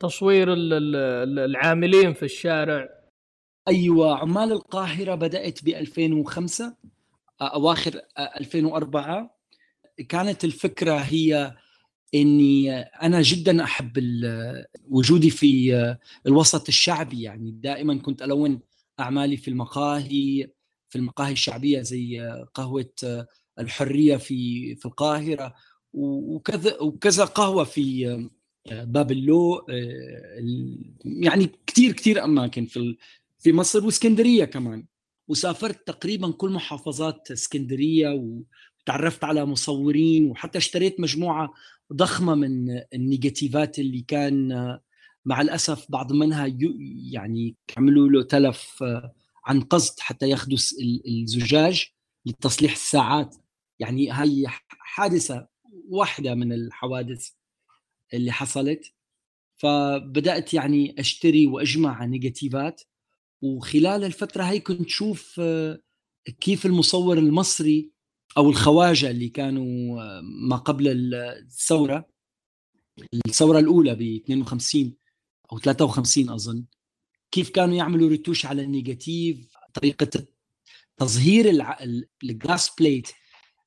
تصوير 0.00 0.48
العاملين 0.52 2.14
في 2.14 2.22
الشارع. 2.22 2.88
أيوه 3.68 4.18
عمال 4.18 4.52
القاهرة 4.52 5.14
بدأت 5.14 5.64
ب 5.64 5.68
2005 5.68 6.74
أواخر 7.42 8.00
2004 8.18 9.38
كانت 10.08 10.44
الفكرة 10.44 10.94
هي 10.94 11.54
إني 12.14 12.72
أنا 12.80 13.22
جدا 13.22 13.64
أحب 13.64 13.92
وجودي 14.88 15.30
في 15.30 15.96
الوسط 16.26 16.68
الشعبي 16.68 17.22
يعني 17.22 17.50
دائما 17.50 17.98
كنت 17.98 18.22
ألون 18.22 18.60
أعمالي 19.00 19.36
في 19.36 19.48
المقاهي 19.48 20.48
في 20.88 20.96
المقاهي 20.96 21.32
الشعبية 21.32 21.82
زي 21.82 22.20
قهوة 22.54 22.90
الحرية 23.58 24.16
في 24.16 24.74
في 24.76 24.86
القاهرة 24.86 25.54
وكذا 25.92 26.80
وكذا 26.80 27.24
قهوة 27.24 27.64
في 27.64 28.28
باب 28.70 29.12
اللو 29.12 29.66
يعني 31.04 31.50
كثير 31.66 31.92
كثير 31.92 32.24
أماكن 32.24 32.66
في 32.66 32.96
في 33.38 33.52
مصر 33.52 33.84
وإسكندرية 33.86 34.44
كمان. 34.44 34.86
وسافرت 35.28 35.86
تقريبا 35.86 36.30
كل 36.30 36.50
محافظات 36.50 37.30
إسكندرية 37.30 38.42
وتعرفت 38.88 39.24
على 39.24 39.44
مصورين 39.44 40.30
وحتى 40.30 40.58
اشتريت 40.58 41.00
مجموعة 41.00 41.52
ضخمة 41.92 42.34
من 42.34 42.82
النيجاتيفات 42.94 43.78
اللي 43.78 44.00
كان 44.00 44.48
مع 45.24 45.40
الأسف 45.40 45.86
بعض 45.88 46.12
منها 46.12 46.56
يعني 47.12 47.56
عملوا 47.76 48.08
له 48.08 48.22
تلف 48.22 48.84
عن 49.46 49.60
قصد 49.60 50.00
حتى 50.00 50.28
ياخذوا 50.28 50.58
الزجاج 51.06 51.86
لتصليح 52.26 52.72
الساعات. 52.72 53.36
يعني 53.78 54.12
هي 54.12 54.46
حادثة 54.68 55.48
واحدة 55.88 56.34
من 56.34 56.52
الحوادث 56.52 57.30
اللي 58.14 58.32
حصلت. 58.32 58.94
فبدأت 59.56 60.54
يعني 60.54 60.94
أشتري 60.98 61.46
وأجمع 61.46 62.04
نيجاتيفات. 62.04 62.82
وخلال 63.42 64.04
الفترة 64.04 64.42
هي 64.42 64.60
كنت 64.60 64.88
شوف 64.88 65.40
آه، 65.40 65.78
كيف 66.40 66.66
المصور 66.66 67.18
المصري 67.18 67.97
أو 68.36 68.50
الخواجة 68.50 69.10
اللي 69.10 69.28
كانوا 69.28 70.02
آه، 70.02 70.20
ما 70.20 70.56
قبل 70.56 71.14
الثورة 71.14 72.08
الثورة 73.26 73.58
الأولى 73.58 73.94
ب 73.94 74.02
52 74.02 74.94
أو 75.52 75.58
53 75.58 76.30
أظن 76.30 76.64
كيف 77.30 77.50
كانوا 77.50 77.74
يعملوا 77.76 78.08
retouch 78.08 78.46
على 78.46 78.62
ال 78.62 78.72
negative 78.72 79.56
طريقة 79.74 80.26
تظهير 80.96 81.66
ال 82.22 82.30
glass 82.30 82.70
plate 82.78 83.08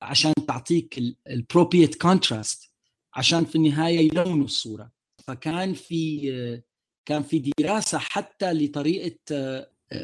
عشان 0.02 0.34
تعطيك 0.48 1.00
ال 1.28 1.34
appropriate 1.34 2.02
contrast 2.02 2.72
عشان 3.14 3.46
في 3.46 3.56
النهاية 3.56 4.00
يلونوا 4.00 4.46
الصورة. 4.46 4.92
فكان 5.28 5.74
في 5.74 6.62
كان 7.06 7.24
في 7.24 7.40
دراسة 7.60 7.98
حتى 7.98 8.54
لطريقة 8.54 9.18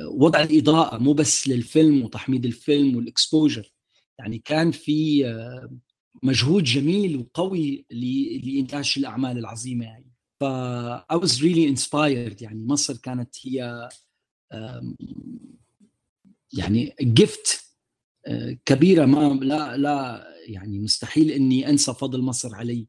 وضع 0.02 0.42
الإضاءة 0.42 0.98
مو 0.98 1.14
بس 1.14 1.48
للفيلم 1.48 2.04
وتحميض 2.04 2.46
الفيلم 2.46 2.96
والاكسبوجر 2.96 3.74
يعني 4.20 4.40
كان 4.40 4.72
في 4.72 5.26
مجهود 6.24 6.64
جميل 6.64 7.18
وقوي 7.18 7.86
لإنتاج 8.44 8.94
الأعمال 8.98 9.38
العظيمة 9.38 9.86
يعني. 9.86 10.14
ف 10.40 10.44
I 11.14 11.18
was 11.18 11.42
really 11.42 11.76
inspired 11.76 12.42
يعني. 12.42 12.66
مصر 12.66 12.98
كانت 12.98 13.36
هي 13.44 13.90
يعني 16.54 16.96
جفت 17.02 17.68
آه، 18.28 18.58
كبيرة. 18.66 19.06
ما 19.06 19.40
لا 19.42 19.78
لا 19.78 20.28
يعني 20.48 20.80
مستحيل 20.80 21.32
إني 21.32 21.70
أنسى 21.70 21.94
فضل 21.94 22.22
مصر 22.22 22.56
علي 22.56 22.88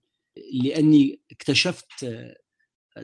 لأني 0.53 1.21
اكتشفت 1.31 2.05
آه، 2.05 2.37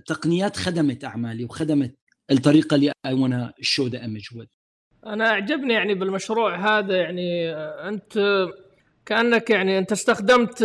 تقنيات 0.07 0.57
خدمت 0.57 1.05
أعمالي 1.05 1.45
وخدمت 1.45 1.99
الطريقة 2.31 2.75
اللي 2.75 2.93
I 3.07 3.17
wanna 3.17 3.53
show 3.61 3.87
the 3.87 4.03
image 4.03 4.29
with. 4.29 4.64
أنا 5.07 5.31
أعجبني 5.31 5.75
يعني 5.75 5.95
بالمشروع 5.95 6.79
هذا 6.79 6.97
يعني 6.97 7.51
آه، 7.51 7.89
أنت 7.89 8.47
كأنك 9.07 9.51
يعني 9.51 9.79
أنت 9.79 9.93
استخدمت 9.93 10.63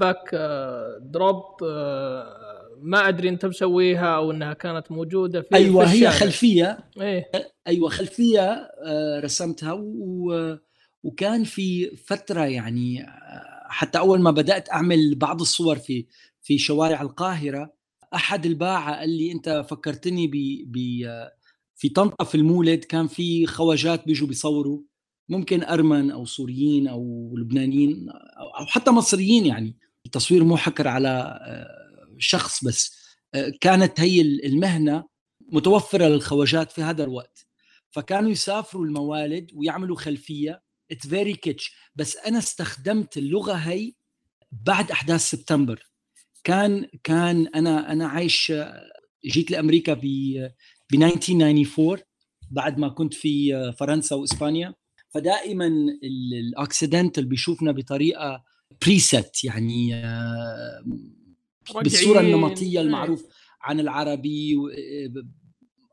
backdrop 0.00 1.44
ما 2.82 3.08
أدري 3.08 3.28
أنت 3.28 3.46
مسويها 3.46 4.16
أو 4.16 4.30
إنها 4.30 4.52
كانت 4.52 4.92
موجودة 4.92 5.42
في 5.42 5.54
أيوه 5.54 5.86
في 5.86 6.06
هي 6.06 6.10
خلفية. 6.10 6.78
إيه. 7.00 7.30
أيوه 7.66 7.88
خلفية 7.88 8.50
آه، 8.84 9.20
رسمتها 9.20 9.72
و... 9.72 10.56
وكان 11.02 11.44
في 11.44 11.96
فترة 11.96 12.44
يعني 12.44 13.02
آه، 13.02 13.66
حتى 13.68 13.98
أول 13.98 14.20
ما 14.20 14.30
بدأت 14.30 14.70
أعمل 14.70 15.14
بعض 15.14 15.40
الصور 15.40 15.76
في 15.76 16.06
في 16.42 16.58
شوارع 16.58 17.02
القاهرة 17.02 17.72
أحد 18.14 18.46
الباعة 18.46 18.98
قال 18.98 19.10
لي 19.10 19.32
أنت 19.32 19.64
فكرتني 19.70 20.26
ب 20.66 21.06
في 21.80 21.88
طنطا 21.88 22.24
في 22.24 22.34
المولد 22.34 22.84
كان 22.84 23.08
في 23.08 23.46
خواجات 23.46 24.06
بيجوا 24.06 24.28
بيصوروا 24.28 24.80
ممكن 25.28 25.62
أرمن 25.62 26.10
أو 26.10 26.24
سوريين 26.24 26.88
أو 26.88 27.34
لبنانيين 27.38 28.08
أو 28.58 28.66
حتى 28.66 28.90
مصريين 28.90 29.46
يعني 29.46 29.76
التصوير 30.06 30.44
مو 30.44 30.56
حكر 30.56 30.88
على 30.88 31.38
آه، 31.42 32.16
شخص 32.18 32.64
بس 32.64 32.96
آه، 33.34 33.52
كانت 33.60 34.00
هي 34.00 34.20
المهنة 34.20 35.04
متوفرة 35.40 36.04
للخواجات 36.04 36.72
في 36.72 36.82
هذا 36.82 37.04
الوقت. 37.04 37.46
فكانوا 37.90 38.30
يسافروا 38.30 38.84
الموالد 38.84 39.50
ويعملوا 39.54 39.96
خلفية 39.96 40.62
it's 40.90 41.06
very 41.06 41.34
kitsch 41.34 41.74
بس 41.96 42.16
أنا 42.16 42.38
استخدمت 42.38 43.16
اللغة 43.16 43.54
هي 43.54 43.92
بعد 44.52 44.90
أحداث 44.90 45.20
سبتمبر. 45.20 45.90
كان 46.44 46.86
كان 47.04 47.46
أنا 47.54 47.92
أنا 47.92 48.08
عايش 48.08 48.52
جيت 49.24 49.50
لأمريكا 49.50 49.94
ب 49.94 50.04
ب 50.92 50.94
1994 50.94 51.98
بعد 52.50 52.78
ما 52.78 52.88
كنت 52.88 53.14
في 53.14 53.72
فرنسا 53.78 54.16
وإسبانيا. 54.16 54.74
فدائما 55.08 55.70
ال 56.40 56.48
occidental 56.48 57.24
بيشوفنا 57.24 57.72
بطريقة 57.72 58.44
بريست 58.86 59.44
يعني 59.44 59.94
آه، 59.94 60.84
بالصورة 61.74 62.20
النمطية. 62.20 62.80
المعروف 62.80 63.26
عن 63.62 63.80
العربي 63.80 64.56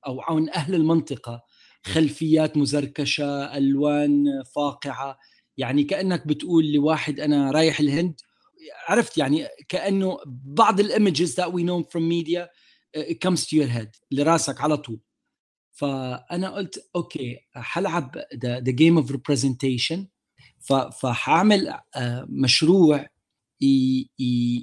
أو 0.07 0.21
عن 0.21 0.49
أهل 0.49 0.75
المنطقة. 0.75 1.43
خلفيات 1.85 2.57
مزركشة 2.57 3.57
ألوان 3.57 4.25
فاقعة. 4.55 5.17
يعني 5.57 5.83
كأنك 5.83 6.27
بتقول 6.27 6.71
لواحد 6.71 7.19
أنا 7.19 7.51
رايح 7.51 7.79
الهند. 7.79 8.21
عرفت 8.87 9.17
يعني 9.17 9.47
كأنه 9.69 10.17
بعض 10.45 10.79
ال 10.79 10.88
images 10.88 11.41
that 11.41 11.45
we 11.45 11.61
know 11.63 11.83
from 11.83 12.01
media 12.01 12.47
comes 13.25 13.45
to 13.45 13.57
your 13.57 13.69
head 13.77 13.89
لراسك 14.11 14.61
على 14.61 14.77
طول. 14.77 14.99
فأنا 15.71 16.49
قلت 16.49 16.89
okay 16.95 17.39
حلعب 17.55 18.23
game 18.69 19.03
of 19.03 19.11
representation. 19.11 19.99
فحاعمل 21.01 21.79
آه، 21.95 22.27
مشروع 22.29 23.09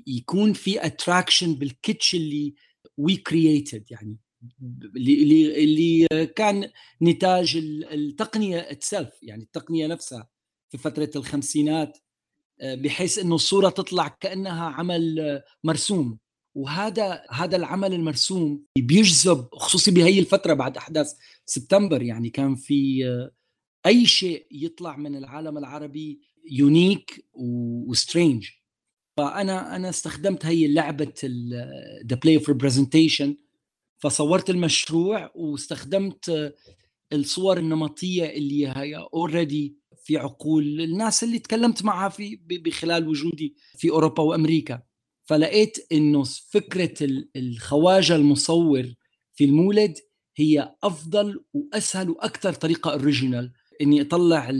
يكون 0.06 0.52
في 0.52 0.86
attraction 0.86 1.54
بال 1.54 1.69
kitsch 1.69 2.14
اللي 2.14 2.54
we 2.96 3.16
created 3.16 3.84
يعني 3.90 4.18
اللي 4.96 5.64
اللي 5.64 6.26
كان 6.26 6.70
نتاج 7.02 7.56
التقنية 7.92 8.58
itself 8.58 9.10
يعني 9.22 9.42
التقنية 9.42 9.86
نفسها 9.86 10.28
في 10.70 10.78
فترة 10.78 11.10
الخمسينات 11.16 11.98
آه، 12.60 12.74
بحيث 12.74 13.18
إنه 13.18 13.34
الصورة 13.34 13.70
تطلع 13.70 14.08
كأنها 14.08 14.64
عمل 14.64 15.42
مرسوم. 15.64 16.18
وهذا 16.54 17.22
هذا 17.30 17.56
العمل 17.56 17.94
المرسوم 17.94 18.64
بيجذب 18.78 19.48
خصوصي 19.52 19.90
بهي 19.90 20.18
الفترة 20.18 20.54
بعد 20.54 20.76
أحداث 20.76 21.12
سبتمبر 21.46 22.02
يعني 22.02 22.30
كان 22.30 22.54
في 22.54 23.06
آه، 23.06 23.30
أي 23.86 24.06
شيء 24.06 24.46
يطلع 24.50 24.96
من 24.96 25.16
العالم 25.16 25.58
العربي 25.58 26.20
unique 26.50 27.26
و 27.88 27.96
strange 27.96 28.48
فأنا 29.16 29.76
أنا 29.76 29.88
استخدمت 29.88 30.46
هي 30.46 30.68
لعبة 30.68 31.12
the 32.06 32.16
play 32.16 32.36
of 32.36 32.48
representation 32.48 33.36
فصورت 33.98 34.50
المشروع 34.50 35.32
واستخدمت 35.34 36.54
الصور 37.12 37.58
النمطية 37.58 38.24
اللي 38.24 38.68
هي 38.68 38.96
already 39.14 39.76
في 40.04 40.16
عقول 40.16 40.80
الناس 40.80 41.24
اللي 41.24 41.38
تكلمت 41.38 41.84
معها 41.84 42.08
في 42.08 42.36
بخلال 42.36 43.08
وجودي 43.08 43.56
في 43.78 43.90
أوروبا 43.90 44.22
وأمريكا. 44.22 44.82
فلقيت 45.24 45.86
إنه 45.92 46.24
فكرة 46.50 47.24
الخواجة 47.36 48.16
المصور 48.16 48.94
في 49.34 49.44
المولد 49.44 49.94
هي 50.36 50.74
أفضل 50.82 51.44
وأسهل 51.54 52.10
وأكثر 52.10 52.52
طريقة 52.52 52.92
original 52.92 53.52
إني 53.80 54.00
أطلع 54.00 54.52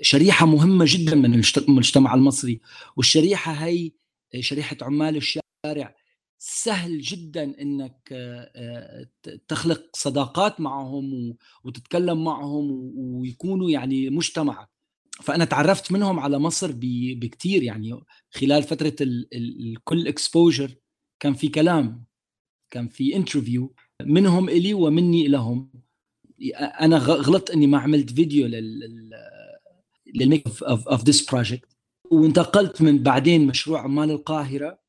شريحة 0.00 0.46
مهمة 0.46 0.84
جدا 0.88 1.14
من 1.14 1.42
المجتمع 1.68 2.14
المصري. 2.14 2.60
والشريحة 2.96 3.52
هي 3.52 3.92
شريحة 4.40 4.76
عمال 4.82 5.16
الشارع. 5.16 5.94
سهل 6.38 7.00
جدا 7.00 7.60
إنك 7.60 8.08
آه، 8.12 9.06
تخلق 9.48 9.82
صداقات 9.96 10.60
معهم 10.60 11.36
وتتكلم 11.64 12.24
معهم 12.24 12.92
ويكونوا 12.96 13.70
يعني 13.70 14.10
مجتمعك 14.10 14.69
فأنا 15.20 15.44
تعرفت 15.44 15.92
منهم 15.92 16.20
على 16.20 16.38
مصر 16.38 16.70
بكثير 17.14 17.62
يعني 17.62 18.00
خلال 18.30 18.62
فترة 18.62 18.96
الكل 19.00 20.08
exposure 20.08 20.74
كان 21.20 21.34
في 21.34 21.48
كلام 21.48 22.04
كان 22.70 22.88
في 22.88 23.16
interview 23.16 23.74
منهم 24.02 24.48
إلي 24.48 24.74
ومني 24.74 25.28
لهم 25.28 25.72
أنا 26.80 26.98
غلطت 26.98 27.50
إني 27.50 27.66
ما 27.66 27.78
عملت 27.78 28.10
فيديو 28.10 28.46
لل 28.46 29.10
لل 30.14 30.25
make 30.25 30.46
of 30.46 30.64
of 30.64 31.04
this 31.04 31.30
project 31.30 31.76
وانتقلت 32.10 32.82
من 32.82 33.02
بعدين 33.02 33.46
مشروع 33.46 33.80
عمال 33.80 34.10
القاهرة 34.10 34.80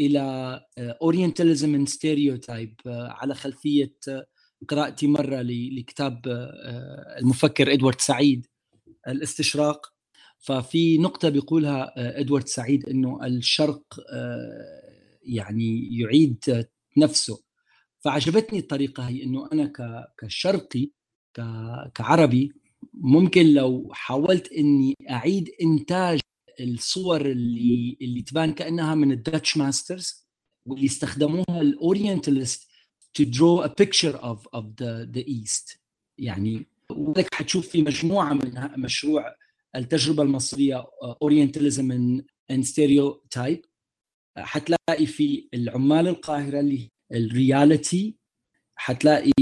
إلى 0.00 0.60
Orientalism 0.78 1.74
and 1.74 1.88
stereotype 1.88 2.74
على 2.86 3.34
خلفية 3.34 3.96
آه، 4.08 4.26
قراءتي 4.68 5.06
مرة 5.06 5.42
لكتاب 5.42 6.22
آه، 6.28 7.18
المفكر 7.18 7.72
إدوارد 7.72 8.00
سعيد. 8.00 8.46
الاستشراق. 9.08 9.92
ففي 10.38 10.98
نقطة 10.98 11.28
بيقولها 11.28 11.92
آه، 11.96 12.20
إدوارد 12.20 12.48
سعيد 12.48 12.88
إنه 12.88 13.26
الشرق 13.26 13.82
يعني 15.22 15.98
يعيد 16.00 16.66
نفسه. 16.96 17.42
فعجبتني 18.00 18.58
الطريقة 18.58 19.02
هي 19.02 19.22
إنه 19.22 19.48
أنا 19.52 19.72
كشرقي 20.18 20.90
كعربي 21.94 22.52
ممكن 22.94 23.46
لو 23.46 23.90
حاولت 23.92 24.52
إني 24.52 24.96
أعيد 25.10 25.50
إنتاج 25.62 26.20
الصور 26.60 27.26
اللي 27.26 27.96
اللي 28.02 28.22
تبان 28.22 28.52
كأنها 28.52 28.94
من 28.94 29.12
ال 29.12 29.19
Dutch 29.19 29.56
masters 29.56 30.26
واللي 30.66 30.86
استخدموها 30.86 31.60
ال 31.60 31.69
Orientalist 31.69 32.68
to 33.18 33.24
draw 33.24 33.64
a 33.64 33.68
picture 33.68 34.16
of 34.16 34.38
of 34.58 34.64
the 34.80 35.06
the 35.14 35.24
east. 35.26 35.78
يعني 36.18 36.66
وذلك 36.90 37.34
حتشوف 37.34 37.68
في 37.68 37.82
مجموعة 37.82 38.32
من 38.32 38.70
مشروع 38.76 39.34
التجربة 39.76 40.22
المصرية 40.22 40.84
Orientalism 41.22 41.92
and 42.50 42.62
stereotype 42.62 43.64
حتلاقي 44.36 45.06
في 45.06 45.48
العمال 45.54 46.08
القاهرة 46.08 46.60
اللي 46.60 46.90
ال 47.12 47.25
reality 47.25 48.16
حتلاقي 48.74 49.32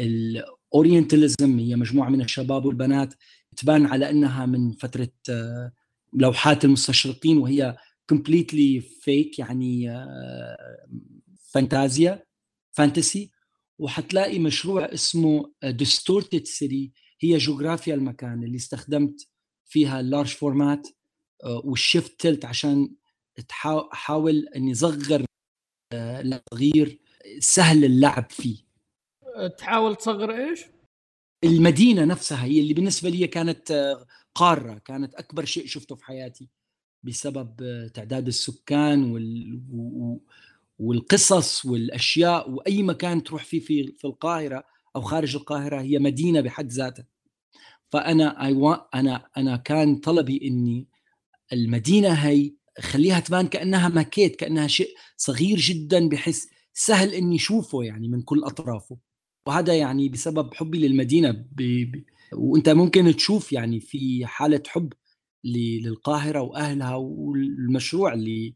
ال 0.00 0.13
Orientalism 0.13 1.58
هي 1.58 1.76
مجموعة 1.76 2.08
من 2.08 2.20
الشباب 2.20 2.64
والبنات 2.64 3.14
تبان 3.56 3.86
على 3.86 4.10
إنها 4.10 4.46
من 4.46 4.72
فترة 4.72 5.08
آه، 5.30 5.72
لوحات 6.12 6.64
المستشرقين 6.64 7.38
وهي 7.38 7.76
completely 8.08 8.80
fake 8.80 9.38
يعني 9.38 10.06
فانتازيا 11.50 12.22
fantasy 12.72 13.30
وحتلاقي 13.78 14.38
مشروع 14.38 14.84
اسمه 14.84 15.52
Distorted 15.64 16.44
City 16.44 16.92
هي 17.20 17.36
جغرافيا 17.36 17.94
المكان 17.94 18.44
اللي 18.44 18.56
استخدمت 18.56 19.28
فيها 19.64 20.00
ال 20.00 20.05
large 20.05 20.28
format 20.28 20.88
وال 21.44 21.66
shift 21.66 22.20
tilt 22.20 22.44
عشان 22.44 22.94
أحاول 23.92 24.48
إني 24.56 24.72
أصغر 24.72 25.24
صغير 26.52 26.98
سهل 27.38 27.84
اللعب 27.84 28.30
فيه 28.30 28.56
تحاول 29.58 29.96
تصغر 29.96 30.48
إيش؟ 30.48 30.64
المدينة 31.44 32.04
نفسها 32.04 32.44
هي 32.44 32.60
اللي 32.60 32.74
بالنسبة 32.74 33.08
لي 33.08 33.26
كانت 33.26 33.70
آه، 33.70 34.06
قارة 34.34 34.78
كانت 34.78 35.14
أكبر 35.14 35.44
شيء 35.44 35.66
شفته 35.66 35.94
في 35.94 36.04
حياتي 36.04 36.48
بسبب 37.02 37.62
آه، 37.62 37.88
تعداد 37.88 38.26
السكان 38.26 39.12
وال... 39.12 39.60
والقصص 40.78 41.66
والأشياء 41.66 42.50
وأي 42.50 42.82
مكان 42.82 43.22
تروح 43.22 43.44
فيه 43.44 43.60
في 43.60 43.92
في 43.92 44.04
القاهرة 44.04 44.64
أو 44.96 45.00
خارج 45.00 45.36
القاهرة 45.36 45.80
هي 45.80 45.98
مدينة 45.98 46.40
بحد 46.40 46.72
ذاتها. 46.72 47.06
فأنا 47.92 48.46
اي 48.46 48.78
أنا 48.94 49.26
أنا 49.36 49.56
كان 49.56 49.96
طلبي 49.96 50.40
إني 50.42 50.88
المدينة 51.52 52.12
هي 52.12 52.52
خليها 52.80 53.20
تبان 53.20 53.46
كأنها 53.46 53.88
ماكيت 53.88 54.36
كأنها 54.36 54.66
شيء 54.66 54.88
صغير 55.16 55.58
جدا 55.58 56.08
بحس 56.08 56.48
سهل 56.74 57.14
إني 57.14 57.36
أشوفه 57.36 57.82
يعني 57.82 58.08
من 58.08 58.22
كل 58.22 58.44
أطرافه. 58.44 58.96
وهذا 59.46 59.74
يعني 59.74 60.08
بسبب 60.08 60.54
حبي 60.54 60.78
للمدينة 60.88 61.30
ب... 61.30 61.62
ب... 61.62 62.04
وأنت 62.32 62.68
ممكن 62.68 63.16
تشوف 63.16 63.52
يعني 63.52 63.80
في 63.80 64.26
حالة 64.26 64.62
حب 64.66 64.92
للقاهرة 65.44 66.40
وأهلها 66.40 66.94
والمشروع 66.94 68.12
اللي 68.12 68.54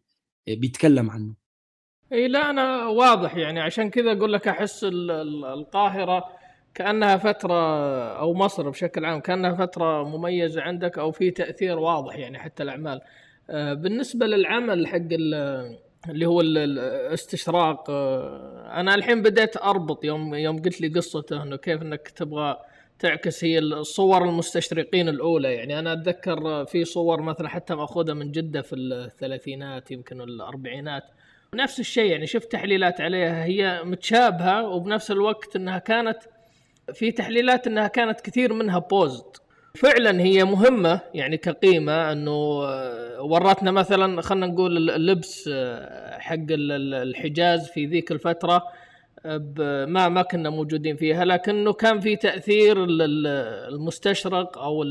بيتكلم 0.48 1.10
عنه. 1.10 1.39
إي 2.12 2.28
لا 2.28 2.50
أنا 2.50 2.86
واضح 2.86 3.36
يعني. 3.36 3.60
عشان 3.60 3.90
كذا 3.90 4.12
أقول 4.12 4.32
لك 4.32 4.48
أحس 4.48 4.84
القاهرة 4.84 6.24
كأنها 6.74 7.16
فترة 7.16 7.54
أو 8.18 8.34
مصر 8.34 8.70
بشكل 8.70 9.04
عام 9.04 9.20
كأنها 9.20 9.54
فترة 9.54 10.04
مميزة 10.04 10.62
عندك 10.62 10.98
أو 10.98 11.12
في 11.12 11.30
تأثير 11.30 11.78
واضح 11.78 12.16
يعني 12.16 12.38
حتى 12.38 12.62
الأعمال. 12.62 13.00
آه، 13.50 13.74
بالنسبة 13.74 14.26
للعمل 14.26 14.86
حق 14.86 14.96
اللي 16.08 16.26
هو 16.26 16.40
الاستشراق 16.40 17.90
آه، 17.90 18.80
أنا 18.80 18.94
الحين 18.94 19.22
بديت 19.22 19.56
أربط 19.56 20.04
يوم 20.04 20.34
يوم 20.34 20.62
قلت 20.62 20.80
لي 20.80 20.88
قصته 20.88 21.42
إنه 21.42 21.56
كيف 21.56 21.82
إنك 21.82 22.08
تبغى 22.08 22.56
تعكس 22.98 23.44
هي 23.44 23.58
الصور 23.58 24.24
المستشرقين 24.24 25.08
الأولى. 25.08 25.54
يعني 25.54 25.78
أنا 25.78 25.92
أتذكر 25.92 26.64
في 26.64 26.84
صور 26.84 27.22
مثلا 27.22 27.48
حتى 27.48 27.74
مأخوذة 27.74 28.12
من 28.12 28.32
جدة 28.32 28.62
في 28.62 28.76
الثلاثينات 28.76 29.90
يمكن 29.90 30.20
الأربعينات. 30.20 31.04
نفس 31.54 31.80
الشيء 31.80 32.10
يعني 32.10 32.26
شفت 32.26 32.52
تحليلات 32.52 33.00
عليها 33.00 33.44
هي 33.44 33.80
متشابهة 33.84 34.68
وبنفس 34.68 35.10
الوقت 35.10 35.56
إنها 35.56 35.78
كانت 35.78 36.18
في 36.94 37.12
تحليلات 37.12 37.66
إنها 37.66 37.88
كانت 37.88 38.20
كثير 38.20 38.52
منها 38.52 38.78
بوزد 38.78 39.36
فعلا 39.74 40.20
هي 40.20 40.44
مهمة 40.44 41.00
يعني 41.14 41.36
كقيمة 41.36 42.12
إنه 42.12 42.64
آه، 42.64 43.22
ورتنا 43.22 43.70
مثلا 43.70 44.22
خلينا 44.22 44.46
نقول 44.46 44.90
اللبس 44.90 45.50
آه، 45.52 46.18
حق 46.18 46.46
الحجاز 46.50 47.68
في 47.68 47.86
ذيك 47.86 48.12
الفترة 48.12 48.62
آه، 49.26 49.84
ما 49.84 50.08
ما 50.08 50.22
كنا 50.22 50.50
موجودين 50.50 50.96
فيها 50.96 51.24
لكنه 51.24 51.72
كان 51.72 52.00
في 52.00 52.16
تأثير 52.16 52.84
المستشرق 52.88 54.58
أو 54.58 54.82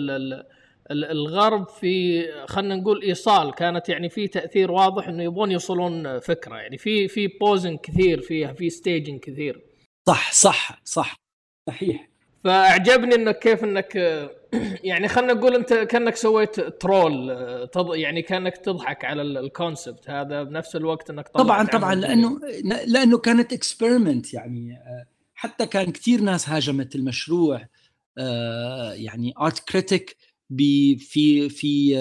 الغرب 0.91 1.69
في 1.69 2.23
خلينا 2.45 2.75
نقول 2.75 3.01
إيصال 3.01 3.53
كانت 3.53 3.89
يعني 3.89 4.09
في 4.09 4.27
تأثير 4.27 4.71
واضح 4.71 5.07
إنه 5.07 5.23
يبغون 5.23 5.51
يوصلون 5.51 6.19
فكرة. 6.19 6.55
يعني 6.55 6.77
في 6.77 7.07
في 7.07 7.27
بوزن 7.27 7.77
كثير 7.77 8.21
فيها 8.21 8.53
في 8.53 8.69
ستيجن 8.69 9.19
كثير. 9.19 9.61
صح 10.07 10.31
صح 10.33 10.81
صح. 10.85 11.15
صحيح. 11.69 12.09
فأعجبني 12.43 13.15
إنك 13.15 13.39
كيف 13.39 13.63
إنك 13.63 13.95
يعني 14.83 15.07
خلينا 15.07 15.33
نقول 15.33 15.55
أنت 15.55 15.73
كأنك 15.73 16.15
سويت 16.15 16.59
troll 16.59 17.29
يعني 17.95 18.21
كأنك 18.21 18.57
تضحك 18.57 19.05
على 19.05 19.21
ال 19.21 19.32
concept 19.32 20.09
هذا 20.09 20.43
بنفس 20.43 20.75
الوقت 20.75 21.09
إنك 21.09 21.27
طبعا 21.27 21.63
طبعا 21.63 21.95
لأنه 21.95 22.39
لأنه 22.85 23.17
كانت 23.17 23.53
experiment 23.53 24.33
يعني 24.33 24.73
آه، 24.73 25.05
حتى 25.33 25.65
كان 25.65 25.91
كثير 25.91 26.21
ناس 26.21 26.49
هاجمت 26.49 26.95
المشروع 26.95 27.67
آه، 28.17 28.93
يعني 28.93 29.33
art 29.41 29.59
critic 29.59 30.17
في 30.57 31.49
في 31.49 31.91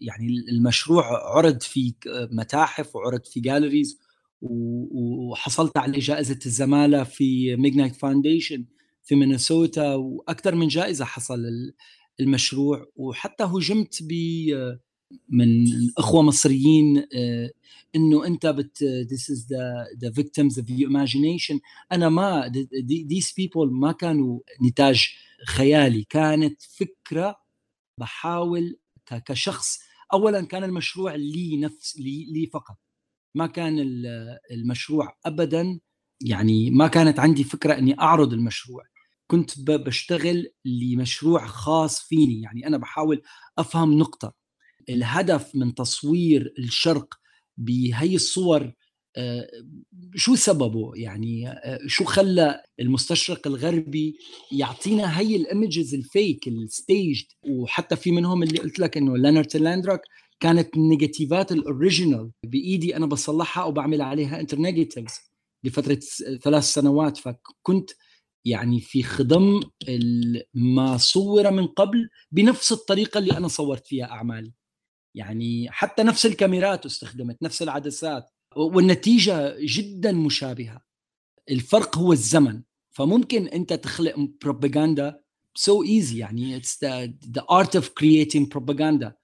يعني 0.00 0.26
المشروع 0.48 1.04
عرض 1.36 1.62
في 1.62 1.94
متاحف 2.30 2.96
وعرض 2.96 3.24
في 3.24 3.40
galleries 3.40 3.98
وحصلت 4.42 5.78
على 5.78 5.98
جائزة 5.98 6.38
الزمالة 6.46 7.04
في 7.04 7.56
McKnight 7.56 7.96
Foundation 7.96 8.64
في 9.02 9.14
مينيسوتا 9.14 9.94
وأكثر 9.94 10.54
من 10.54 10.68
جائزة 10.68 11.04
حصل 11.04 11.40
المشروع 12.20 12.86
وحتى 12.96 13.44
هجمت 13.44 13.98
ب 14.02 14.12
من 15.28 15.66
اخوه 15.98 16.22
مصريين 16.22 16.98
آه، 16.98 17.50
إنه 17.96 18.26
أنت 18.26 18.46
بت 18.46 18.84
this 19.10 19.34
is 19.34 19.46
the 19.46 19.96
the 20.06 20.10
victims 20.10 20.58
of 20.58 20.64
your 20.70 20.88
imagination. 20.88 21.60
أنا 21.92 22.08
ما 22.08 22.52
these 23.10 23.30
people 23.30 23.70
ما 23.70 23.92
كانوا 23.92 24.40
نتاج 24.66 25.08
خيالي 25.46 26.04
كانت 26.08 26.62
فكرة 26.62 27.41
بحاول 27.98 28.78
كشخص. 29.26 29.78
اولا 30.12 30.46
كان 30.46 30.64
المشروع 30.64 31.14
لي 31.14 31.56
نفس 31.56 31.96
لي, 31.96 32.26
لي 32.32 32.46
فقط. 32.46 32.76
ما 33.34 33.46
كان 33.46 33.78
المشروع 34.50 35.16
ابدا. 35.26 35.80
يعني 36.20 36.70
ما 36.70 36.88
كانت 36.88 37.18
عندي 37.18 37.44
فكرة 37.44 37.78
إني 37.78 38.00
أعرض 38.00 38.32
المشروع. 38.32 38.84
كنت 39.26 39.60
بشتغل 39.60 40.46
لمشروع 40.64 41.46
خاص 41.46 42.00
فيني. 42.00 42.42
يعني 42.42 42.66
أنا 42.66 42.78
بحاول 42.78 43.22
أفهم 43.58 43.98
نقطة. 43.98 44.34
الهدف 44.88 45.56
من 45.56 45.74
تصوير 45.74 46.54
الشرق 46.58 47.14
بهي 47.56 48.14
الصور 48.14 48.72
شو 50.14 50.34
سببه؟ 50.34 50.92
يعني 50.94 51.48
آه، 51.48 51.78
شو 51.86 52.04
خلى 52.04 52.62
المستشرق 52.80 53.46
الغربي 53.46 54.16
يعطينا 54.52 55.20
هي 55.20 55.36
ال 55.36 55.44
images 55.44 55.94
ال 55.94 56.05
fake 56.05 56.48
ال 56.48 56.59
staged 56.59 57.22
وحتى 57.48 57.96
في 57.96 58.10
منهم 58.10 58.42
اللي 58.42 58.58
قلت 58.58 58.78
لك 58.78 58.96
إنه 58.96 59.16
لينرت 59.16 59.56
لاندروك 59.56 60.00
كانت 60.40 60.76
النيجاتيفات 60.76 61.52
ال 61.52 61.61
original 61.61 62.30
بإيدي 62.46 62.96
أنا 62.96 63.06
بصلحها 63.06 63.64
وبعمل 63.64 64.02
عليها 64.02 64.40
internegatives 64.40 65.14
لفترة 65.64 65.98
ثلاث 66.42 66.64
سنوات. 66.64 67.16
فكنت 67.16 67.90
يعني 68.44 68.80
في 68.80 69.02
خضم 69.02 69.60
ما 70.54 70.96
صور 70.96 71.50
من 71.50 71.66
قبل 71.66 72.08
بنفس 72.32 72.72
الطريقة 72.72 73.18
اللي 73.18 73.36
أنا 73.36 73.48
صورت 73.48 73.86
فيها 73.86 74.06
أعمالي. 74.06 74.52
يعني 75.14 75.70
حتى 75.70 76.02
نفس 76.02 76.26
الكاميرات 76.26 76.86
استخدمت 76.86 77.42
نفس 77.42 77.62
العدسات. 77.62 78.30
والنتيجة 78.56 79.56
جدا 79.60 80.12
مشابهة. 80.12 80.80
الفرق 81.50 81.98
هو 81.98 82.12
الزمن. 82.12 82.62
فممكن 82.90 83.46
أنت 83.46 83.72
تخلق 83.72 84.14
بروباغندا 84.42 85.20
so 85.54 85.86
so 85.88 85.98
easy 85.98 86.18
يعني 86.18 86.56
it's 86.56 86.84
the 86.84 87.44
art 87.50 87.76
of 87.76 87.88
creating 87.88 88.48
propaganda 88.48 89.16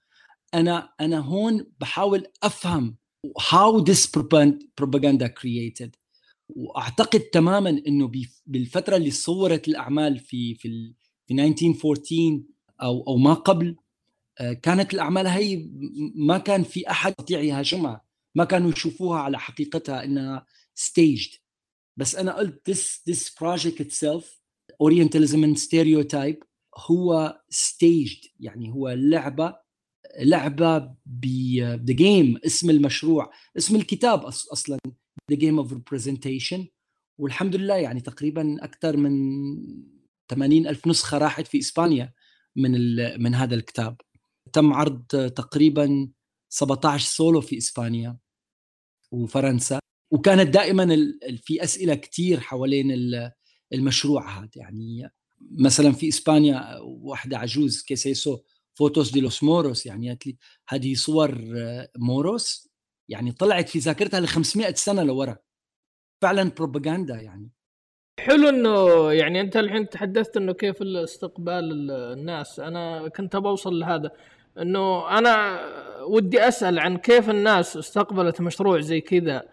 أنا 0.53 0.89
أنا 0.99 1.19
هون 1.19 1.65
بحاول 1.79 2.27
أفهم 2.43 2.97
how 3.39 3.83
this 3.83 4.07
propaganda 4.81 5.27
created. 5.27 5.89
وأعتقد 6.49 7.19
تماما 7.19 7.69
إنه 7.69 8.11
بالفترة 8.45 8.95
اللي 8.95 9.11
صورت 9.11 9.67
الأعمال 9.67 10.19
في 10.19 10.55
في 10.55 10.93
في 11.27 11.33
1914 11.33 12.41
أو 12.81 13.03
أو 13.07 13.17
ما 13.17 13.33
قبل 13.33 13.75
آه، 14.39 14.53
كانت 14.53 14.93
الأعمال 14.93 15.27
هي 15.27 15.69
ما 16.15 16.37
كان 16.37 16.63
في 16.63 16.89
أحد 16.89 17.13
يستطيع 17.19 17.41
يهاجمها 17.41 18.08
ما 18.39 18.45
كانوا 18.45 18.71
يشوفوها 18.71 19.19
على 19.19 19.39
حقيقتها 19.39 20.03
إنها 20.03 20.45
staged. 20.79 21.39
بس 21.99 22.15
أنا 22.15 22.35
قلت 22.35 22.71
this 22.71 23.11
this 23.11 23.29
project 23.29 23.79
itself 23.85 24.25
Orientalism 24.83 25.43
and 25.43 25.57
Stereotype 25.57 26.45
هو 26.77 27.39
staged. 27.53 28.29
يعني 28.39 28.73
هو 28.73 28.89
لعبة 28.89 29.55
لعبة 30.19 30.77
ب 31.05 31.25
the 31.85 31.93
game 31.93 32.39
اسم 32.45 32.69
المشروع. 32.69 33.31
اسم 33.57 33.75
الكتاب 33.75 34.25
أصلا 34.25 34.79
The 35.31 35.35
Game 35.35 35.65
of 35.65 35.73
Representation. 35.73 36.67
والحمد 37.17 37.55
لله 37.55 37.75
يعني 37.75 38.01
تقريبا 38.01 38.63
أكثر 38.63 38.97
من 38.97 39.13
80 40.29 40.67
ألف 40.67 40.87
نسخة 40.87 41.17
راحت 41.17 41.47
في 41.47 41.59
إسبانيا 41.59 42.13
من 42.55 42.71
من 43.23 43.35
هذا 43.35 43.55
الكتاب. 43.55 44.01
تم 44.53 44.73
عرض 44.73 45.05
تقريبا 45.35 46.09
17 46.49 47.05
سولو 47.05 47.41
في 47.41 47.57
إسبانيا. 47.57 48.19
وفرنسا. 49.11 49.79
وكانت 50.11 50.53
دائما 50.53 51.13
في 51.37 51.63
أسئلة 51.63 51.95
كثير 51.95 52.39
حوالين 52.39 52.91
المشروع 53.73 54.39
هذا. 54.39 54.49
يعني 54.55 55.09
مثلا 55.51 55.91
في 55.91 56.07
إسبانيا 56.07 56.77
واحدة 56.81 57.37
عجوز 57.37 57.81
qué 57.81 58.03
es 58.03 58.17
eso 58.17 58.39
fotos 58.73 59.11
de 59.11 59.21
los 59.21 59.43
moros 59.43 59.85
يعني 59.85 60.09
قالت 60.09 60.27
لي 60.27 60.37
هذه 60.67 60.93
صور 60.93 61.37
moros 61.97 62.69
يعني 63.09 63.31
طلعت 63.31 63.69
في 63.69 63.79
ذاكرتها 63.79 64.19
ل 64.19 64.27
500 64.27 64.73
سنة 64.73 65.03
لورا. 65.03 65.37
فعلا 66.21 66.51
بروباغندا 66.57 67.15
يعني. 67.15 67.49
حلو 68.19 68.49
إنه 68.49 69.11
يعني 69.11 69.41
أنت 69.41 69.57
الحين 69.57 69.89
تحدثت 69.89 70.37
إنه 70.37 70.53
كيف 70.53 70.81
الاستقبال 70.81 71.91
الناس. 71.91 72.59
أنا 72.59 73.07
كنت 73.07 73.35
بوصل 73.35 73.79
لهذا. 73.79 74.11
إنه 74.61 75.17
أنا 75.17 75.59
ودي 76.07 76.47
أسأل 76.47 76.79
عن 76.79 76.97
كيف 76.97 77.29
الناس 77.29 77.77
استقبلت 77.77 78.41
مشروع 78.41 78.79
زي 78.79 79.01
كذا 79.01 79.43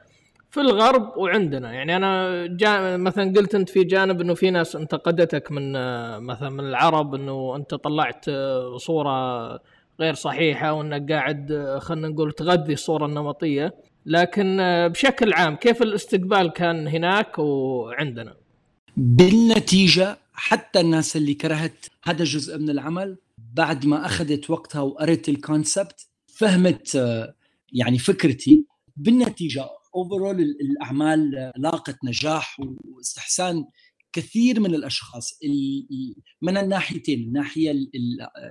في 0.50 0.60
الغرب 0.60 1.16
وعندنا 1.16 1.72
يعني 1.72 1.96
أنا 1.96 2.46
جا 2.46 2.96
مثلا 2.96 3.32
قلت 3.36 3.54
أنت 3.54 3.68
في 3.68 3.84
جانب 3.84 4.20
إنه 4.20 4.34
في 4.34 4.50
ناس 4.50 4.76
انتقدتك 4.76 5.52
من 5.52 5.72
مثلا 6.18 6.50
من 6.50 6.60
العرب 6.60 7.14
إنه 7.14 7.56
أنت 7.56 7.74
طلعت 7.74 8.24
صورة 8.76 9.48
غير 10.00 10.14
صحيحة 10.14 10.72
وإنك 10.72 11.12
قاعد 11.12 11.76
خلينا 11.80 12.08
نقول 12.08 12.32
تغذي 12.32 12.72
الصورة 12.72 13.06
النمطية 13.06 13.74
لكن 14.06 14.58
بشكل 14.92 15.32
عام 15.32 15.56
كيف 15.56 15.82
الاستقبال 15.82 16.50
كان 16.50 16.88
هناك 16.88 17.38
وعندنا؟ 17.38 18.34
بالنتيجة 18.96 20.18
حتى 20.34 20.80
الناس 20.80 21.16
اللي 21.16 21.34
كرهت 21.34 21.86
هذا 22.04 22.24
جزء 22.24 22.58
من 22.58 22.70
العمل 22.70 23.16
بعد 23.38 23.86
ما 23.86 24.06
أخذت 24.06 24.50
وقتها 24.50 24.80
وقرت 24.80 25.28
الكونسبت 25.28 26.08
فهمت 26.26 26.94
يعني 27.72 27.98
فكرتي. 27.98 28.66
بالنتيجة 28.96 29.68
overall 29.94 30.40
الأعمال 30.40 31.52
لاقت 31.56 31.96
نجاح 32.04 32.56
واستحسان 32.84 33.64
كثير 34.12 34.60
من 34.60 34.74
الأشخاص. 34.74 35.38
من 36.42 36.56
الناحيتين 36.56 37.20
الناحية 37.20 37.74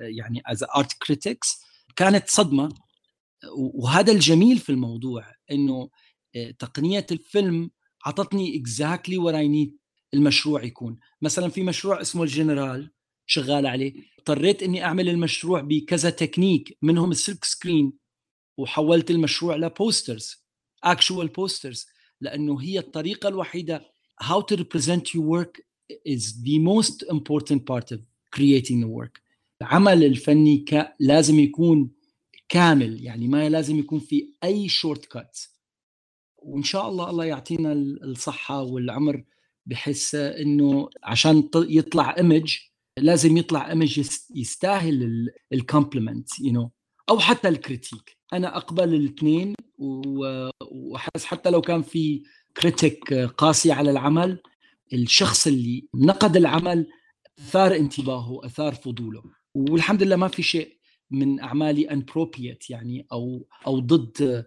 يعني 0.01 0.41
as 0.45 0.63
art 0.63 0.93
critics 1.07 1.61
كانت 1.95 2.27
صدمة. 2.27 2.69
وهذا 3.57 4.11
الجميل 4.11 4.57
في 4.57 4.69
الموضوع 4.69 5.23
إنه 5.51 5.89
تقنية 6.59 7.05
الفيلم 7.11 7.71
اعطتني 8.07 8.57
exactly 8.57 9.17
what 9.17 9.35
I 9.35 9.47
need 9.47 9.77
المشروع 10.13 10.63
يكون. 10.63 10.99
مثلا 11.21 11.49
في 11.49 11.63
مشروع 11.63 12.01
اسمه 12.01 12.23
الجنرال. 12.23 12.91
شغال 13.25 13.67
عليه. 13.67 13.93
اضطريت 14.19 14.63
إني 14.63 14.83
أعمل 14.83 15.09
المشروع 15.09 15.61
بكذا 15.61 16.09
تكنيك 16.09 16.77
منهم 16.81 17.11
ال 17.11 17.18
silk 17.18 17.45
screen 17.45 17.93
وحولت 18.57 19.11
المشروع 19.11 19.55
ل 19.55 19.66
posters 19.66 20.45
actual 20.85 21.27
posters 21.27 21.87
لأنه 22.21 22.61
هي 22.61 22.79
الطريقة 22.79 23.29
الوحيدة 23.29 23.85
how 24.23 24.41
to 24.41 24.55
represent 24.57 25.13
your 25.13 25.23
work 25.23 25.61
is 26.07 26.41
the 26.43 26.59
most 26.59 27.03
important 27.11 27.65
part 27.65 27.91
of 27.91 27.99
creating 28.31 28.81
the 28.81 28.87
work. 28.87 29.21
العمل 29.61 30.03
الفني 30.03 30.57
ك... 30.57 30.93
لازم 30.99 31.39
يكون 31.39 31.91
كامل 32.49 33.03
يعني 33.03 33.27
ما 33.27 33.49
لازم 33.49 33.79
يكون 33.79 33.99
في 33.99 34.29
أي 34.43 34.69
shortcut 34.69 35.39
وإن 36.37 36.63
شاء 36.63 36.89
الله 36.89 37.09
الله 37.09 37.25
يعطينا 37.25 37.73
الصحة 37.73 38.61
والعمر 38.61 39.23
بحس 39.65 40.15
إنه 40.15 40.89
عشان 41.03 41.49
يطلع 41.55 42.15
image 42.17 42.57
لازم 42.97 43.37
يطلع 43.37 43.69
image 43.69 44.09
يستاهل 44.35 45.29
ال 45.53 45.61
compliment 45.61 46.39
you 46.39 46.53
know 46.53 46.71
أو 47.09 47.19
حتى 47.19 47.47
ال 47.47 47.55
critique 47.55 48.17
أنا 48.33 48.57
أقبل 48.57 48.93
الاثنين 48.93 49.53
وأحس 49.77 51.25
حتى 51.25 51.49
لو 51.49 51.61
كان 51.61 51.81
في 51.81 52.23
critique 52.57 53.13
قاسي 53.13 53.71
على 53.71 53.91
العمل 53.91 54.39
الشخص 54.93 55.47
اللي 55.47 55.87
نقد 55.95 56.37
العمل 56.37 56.87
أثار 57.39 57.75
انتباهه 57.75 58.45
أثار 58.45 58.73
فضوله. 58.73 59.23
والحمد 59.55 60.03
لله 60.03 60.15
ما 60.15 60.27
في 60.27 60.43
شيء 60.43 60.77
من 61.11 61.39
أعمالي 61.39 61.91
inappropriate 61.91 62.69
يعني 62.69 63.07
أو 63.11 63.47
أو 63.67 63.79
ضد 63.79 64.45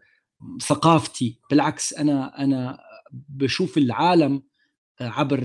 ثقافتي. 0.62 1.40
بالعكس 1.50 1.92
أنا 1.92 2.44
أنا 2.44 2.78
بشوف 3.12 3.78
العالم 3.78 4.42
عبر 5.00 5.40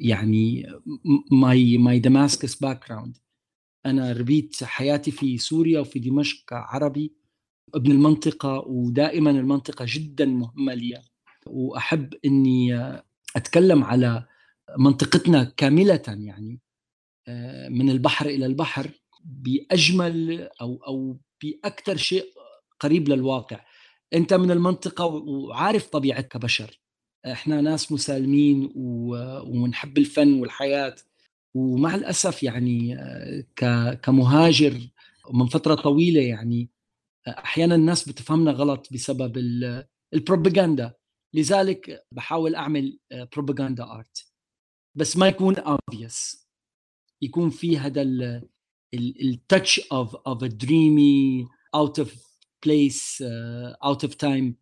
يعني 0.00 0.66
my 1.32 1.78
my 1.78 1.98
Damascus 1.98 2.54
background 2.54 3.18
أنا 3.86 4.12
ربيت 4.12 4.64
حياتي 4.64 5.10
في 5.10 5.38
سوريا 5.38 5.80
وفي 5.80 5.98
دمشق 5.98 6.44
عربي. 6.52 7.14
ابن 7.74 7.90
المنطقة 7.90 8.58
ودائما 8.66 9.30
المنطقة 9.30 9.84
جدا 9.88 10.24
مهمة 10.24 10.74
لي 10.74 11.02
وأحب 11.46 12.14
أني 12.24 12.92
أتكلم 13.36 13.84
على 13.84 14.26
منطقتنا 14.78 15.44
كاملة 15.44 16.02
يعني 16.08 16.60
من 17.70 17.90
البحر 17.90 18.26
إلى 18.26 18.46
البحر 18.46 18.90
بأجمل 19.24 20.48
أو 20.60 20.76
أو 20.86 21.18
بأكثر 21.42 21.96
شيء 21.96 22.24
قريب 22.80 23.08
للواقع. 23.08 23.60
أنت 24.14 24.34
من 24.34 24.50
المنطقة 24.50 25.04
وعارف 25.06 25.88
طبيعتك 25.88 26.28
كبشر. 26.28 26.80
إحنا 27.32 27.60
ناس 27.60 27.92
مسالمين 27.92 28.72
ونحب 29.46 29.98
الفن 29.98 30.32
والحياة. 30.40 30.96
ومع 31.54 31.94
الأسف 31.94 32.42
يعني 32.42 32.96
كمهاجر 34.02 34.80
من 35.32 35.46
فترة 35.46 35.74
طويلة 35.74 36.20
يعني 36.20 36.70
أحيانا 37.28 37.74
الناس 37.74 38.08
بتفهمنا 38.08 38.50
غلط 38.50 38.92
بسبب 38.92 39.36
البروباغندا. 40.14 40.94
لذلك 41.34 42.06
بحاول 42.12 42.54
أعمل 42.54 42.98
propaganda 43.32 43.84
art. 43.84 44.26
بس 44.94 45.16
ما 45.16 45.28
يكون 45.28 45.54
obvious. 45.56 46.46
يكون 47.22 47.50
في 47.50 47.78
هذا 47.78 48.02
ال 48.94 49.08
touch 49.08 49.80
of 49.92 50.16
of 50.16 50.44
dreamy 50.44 51.46
out 51.74 51.98
of 51.98 52.14
place 52.64 53.24
out 53.84 54.04
of 54.04 54.14
time 54.14 54.56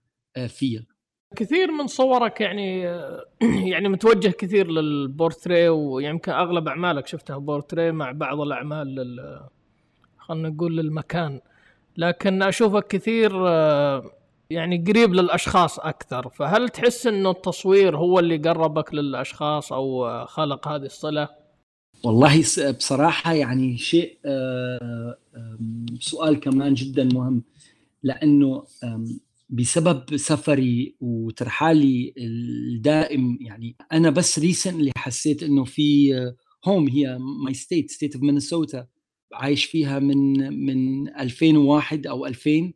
feel 0.48 0.86
كثير 1.34 1.72
من 1.72 1.86
صورك 1.86 2.40
يعني 2.40 2.80
يعني 3.72 3.88
متوجه 3.88 4.28
كثير 4.28 4.70
للبورتري 4.70 5.68
ويمكن 5.68 6.32
أغلب 6.32 6.68
أعمالك 6.68 7.06
شفتها 7.06 7.38
بورتري 7.38 7.92
مع 7.92 8.12
بعض 8.12 8.40
الأعمال 8.40 8.94
لل 8.94 9.40
خلينا 10.18 10.48
نقول 10.48 10.76
للمكان. 10.76 11.40
لكن 11.96 12.42
أشوفك 12.42 12.86
كثير 12.86 13.48
آه، 13.48 14.10
يعني 14.50 14.84
قريب 14.88 15.14
للأشخاص 15.14 15.78
أكثر. 15.78 16.28
فهل 16.28 16.68
تحس 16.68 17.06
إنه 17.06 17.30
التصوير 17.30 17.96
هو 17.96 18.18
اللي 18.18 18.36
قربك 18.36 18.94
للأشخاص 18.94 19.72
أو 19.72 20.24
خلق 20.26 20.68
هذه 20.68 20.84
الصلة؟ 20.86 21.28
والله 22.04 22.44
بصراحة 22.78 23.32
يعني 23.32 23.78
شيء 23.78 24.18
آه، 24.26 25.16
سؤال 26.00 26.40
كمان 26.40 26.74
جدا 26.74 27.04
مهم. 27.04 27.42
لأنه 28.02 28.64
بسبب 29.54 30.16
سفري 30.16 30.96
وترحالي 31.00 32.14
الدائم. 32.18 33.38
يعني 33.40 33.76
أنا 33.92 34.10
بس 34.10 34.38
recently 34.38 34.92
حسيت 34.96 35.42
إنه 35.42 35.64
في 35.64 36.14
home 36.64 36.88
هي 36.88 37.18
my 37.44 37.54
state 37.54 37.90
state 37.90 38.14
of 38.14 38.24
Minnesota 38.24 38.86
عايش 39.32 39.64
فيها 39.64 39.98
من 39.98 40.52
من 40.66 41.08
2001 41.08 42.06
أو 42.06 42.26
2000 42.26 42.72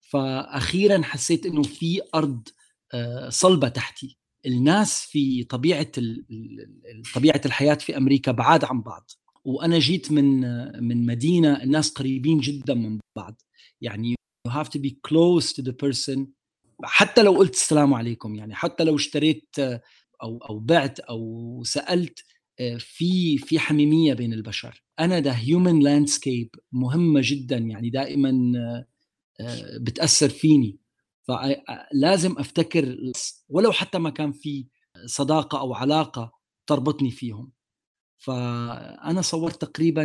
فاخيرا 0.00 1.02
حسيت 1.02 1.46
إنه 1.46 1.62
في 1.62 2.00
أرض 2.14 2.48
آه، 2.94 3.28
صلبة 3.28 3.68
تحتي. 3.68 4.18
الناس 4.46 5.00
في 5.00 5.44
طبيعة 5.44 5.92
طبيعة 7.14 7.40
الحياة 7.46 7.74
في 7.74 7.96
أمريكا 7.96 8.32
بعاد 8.32 8.64
عن 8.64 8.82
بعض. 8.82 9.10
وأنا 9.44 9.78
جيت 9.78 10.12
من 10.12 10.40
من 10.84 11.06
مدينة 11.06 11.62
الناس 11.62 11.90
قريبين 11.90 12.38
جدا 12.40 12.74
من 12.74 12.98
بعض. 13.16 13.42
يعني 13.80 14.14
you 14.44 14.50
have 14.50 14.70
to 14.70 14.78
be 14.78 14.98
close 15.02 15.52
to 15.52 15.62
the 15.62 15.72
person. 15.72 16.26
حتى 16.84 17.22
لو 17.22 17.32
قلت 17.32 17.54
السلام 17.54 17.94
عليكم 17.94 18.34
يعني 18.34 18.54
حتى 18.54 18.84
لو 18.84 18.96
اشتريت 18.96 19.58
آه، 19.58 19.82
أو 20.22 20.38
أو 20.38 20.58
بعت 20.58 21.00
أو 21.00 21.62
سألت 21.64 22.24
في 22.78 23.38
في 23.38 23.58
حميمية 23.58 24.14
بين 24.14 24.32
البشر. 24.32 24.84
أنا 25.00 25.20
the 25.20 25.38
human 25.38 25.80
landscape 25.80 26.54
مهمة 26.72 27.20
جدا 27.24 27.56
يعني 27.56 27.90
دائما 27.90 28.52
آه، 29.40 29.78
بتأثر 29.80 30.28
فيني. 30.28 30.78
فلازم 31.22 32.38
أفتكر 32.38 32.96
ولو 33.48 33.72
حتى 33.72 33.98
ما 33.98 34.10
كان 34.10 34.32
في 34.32 34.66
صداقة 35.06 35.60
أو 35.60 35.74
علاقة 35.74 36.32
تربطني 36.66 37.10
فيهم. 37.10 37.52
فانا 38.18 39.20
صورت 39.20 39.60
تقريبا 39.64 40.04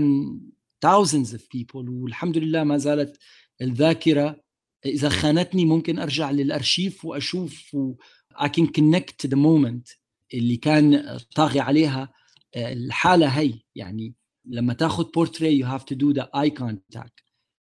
thousands 0.85 1.33
of 1.33 1.41
people 1.41 1.89
والحمد 1.89 2.37
لله 2.37 2.63
ما 2.63 2.77
زالت 2.77 3.17
الذاكرة 3.61 4.41
إذا 4.85 5.09
خانتني 5.09 5.65
ممكن 5.65 5.99
أرجع 5.99 6.31
للأرشيف 6.31 7.05
وأشوف 7.05 7.73
و 7.75 7.95
I 8.35 8.47
can 8.47 8.67
connect 8.67 9.27
the 9.27 9.37
moment 9.37 9.97
اللي 10.33 10.57
كان 10.57 11.17
طاغي 11.35 11.59
عليها 11.59 12.13
الحالة 12.55 13.27
هي. 13.27 13.59
يعني 13.75 14.15
لما 14.45 14.73
تاخذ 14.73 15.11
بورتري 15.11 15.59
you 15.59 15.67
have 15.67 15.83
to 15.83 15.95
do 15.95 16.11
the 16.11 16.29
eye 16.35 16.49
contact 16.49 17.23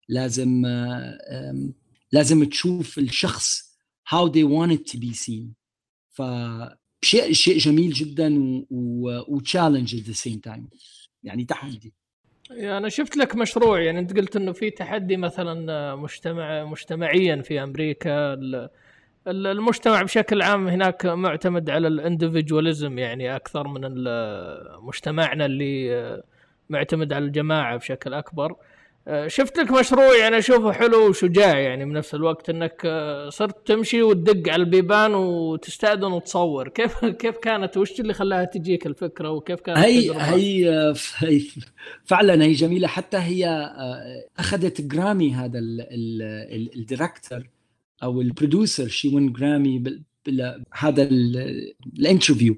لازم 0.09 0.65
لازم 2.11 2.43
تشوف 2.43 2.99
الشخص 2.99 3.73
how 4.09 4.29
they 4.29 4.43
want 4.43 4.71
it 4.71 4.93
to 4.93 4.97
be 4.99 5.13
seen. 5.13 5.53
فشيء 6.09 7.31
شيء 7.31 7.57
جميل 7.57 7.93
جدا 7.93 8.39
وتشالنج 9.29 9.95
at 9.95 10.05
the 10.05 10.17
same 10.17 10.39
time. 10.51 10.77
يعني 11.23 11.45
تحدي. 11.45 11.93
يعني 12.55 12.77
أنا 12.77 12.89
شفت 12.89 13.17
لك 13.17 13.35
مشروع 13.35 13.81
يعني 13.81 13.99
أنت 13.99 14.17
قلت 14.17 14.35
إنه 14.35 14.51
في 14.51 14.69
تحدي 14.69 15.17
مثلا 15.17 15.95
مجتمع 15.95 16.63
مجتمعيا 16.63 17.41
في 17.41 17.63
أمريكا. 17.63 18.37
المجتمع 19.27 20.01
بشكل 20.01 20.41
عام 20.41 20.67
هناك 20.67 21.05
معتمد 21.05 21.69
على 21.69 21.87
الاندفجواليزم 21.87 22.99
يعني 22.99 23.35
أكثر 23.35 23.67
من 23.67 23.81
مجتمعنا 24.81 25.45
اللي 25.45 26.23
معتمد 26.69 27.13
على 27.13 27.25
الجماعة 27.25 27.77
بشكل 27.77 28.13
أكبر. 28.13 28.55
شفت 29.27 29.57
لك 29.57 29.71
مشروع 29.71 30.17
يعني 30.17 30.37
أشوفه 30.37 30.71
حلو 30.71 31.09
وشجاع 31.09 31.59
يعني 31.59 31.85
بنفس 31.85 32.15
الوقت 32.15 32.49
إنك 32.49 32.87
صرت 33.29 33.67
تمشي 33.67 34.01
وتدق 34.03 34.51
على 34.53 34.63
البيبان 34.63 35.13
وتستأذن 35.13 36.03
وتصور. 36.11 36.69
كيف 36.69 37.05
كيف 37.21 37.37
كانت؟ 37.37 37.77
وش 37.77 37.99
اللي 37.99 38.13
خلاها 38.13 38.45
تجيك 38.45 38.87
الفكرة؟ 38.87 39.31
وكيف 39.31 39.59
كانت 39.59 39.77
هي 39.77 40.11
هي 40.11 40.93
هي 41.17 41.43
فعلا 42.05 42.43
هي 42.43 42.53
جميلة. 42.53 42.87
حتى 42.87 43.17
هي 43.17 43.47
أخذت 44.39 44.81
جرامي 44.81 45.33
هذا 45.33 45.59
ال 46.75 46.84
director 46.84 47.49
أو 48.03 48.21
ال 48.21 48.29
producer 48.29 48.87
she 48.87 49.15
win 49.15 49.33
جرامي 49.33 49.83
هذا 50.71 51.03
ال 51.03 51.19
interview 51.19 52.57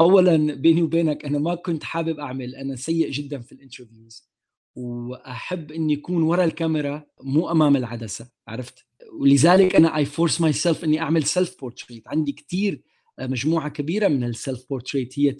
اولا 0.00 0.54
بيني 0.54 0.82
وبينك 0.82 1.24
أنا 1.24 1.38
ما 1.38 1.54
كنت 1.54 1.84
حابب 1.84 2.18
أعمل 2.18 2.54
أنا 2.54 2.76
سيء 2.76 3.10
جدا 3.10 3.38
في 3.38 3.52
ال 3.52 3.59
interviews 3.59 4.33
وأحب 4.76 5.72
إني 5.72 5.94
اكون 5.94 6.22
ورا 6.22 6.44
الكاميرا 6.44 7.06
مو 7.22 7.50
أمام 7.50 7.76
العدسة 7.76 8.28
عرفت؟ 8.48 8.86
ولذلك 9.20 9.76
أنا 9.76 9.96
I 9.96 10.04
force 10.04 10.40
myself 10.40 10.84
إني 10.84 11.00
أعمل 11.00 11.24
self 11.24 11.60
portrait 11.60 12.08
عندي 12.08 12.32
كثير 12.32 12.82
آه، 13.18 13.26
مجموعة 13.26 13.68
كبيرة 13.68 14.08
من 14.08 14.24
ال 14.24 14.33
self 14.33 14.68
portrait 14.70 15.18
هي 15.18 15.36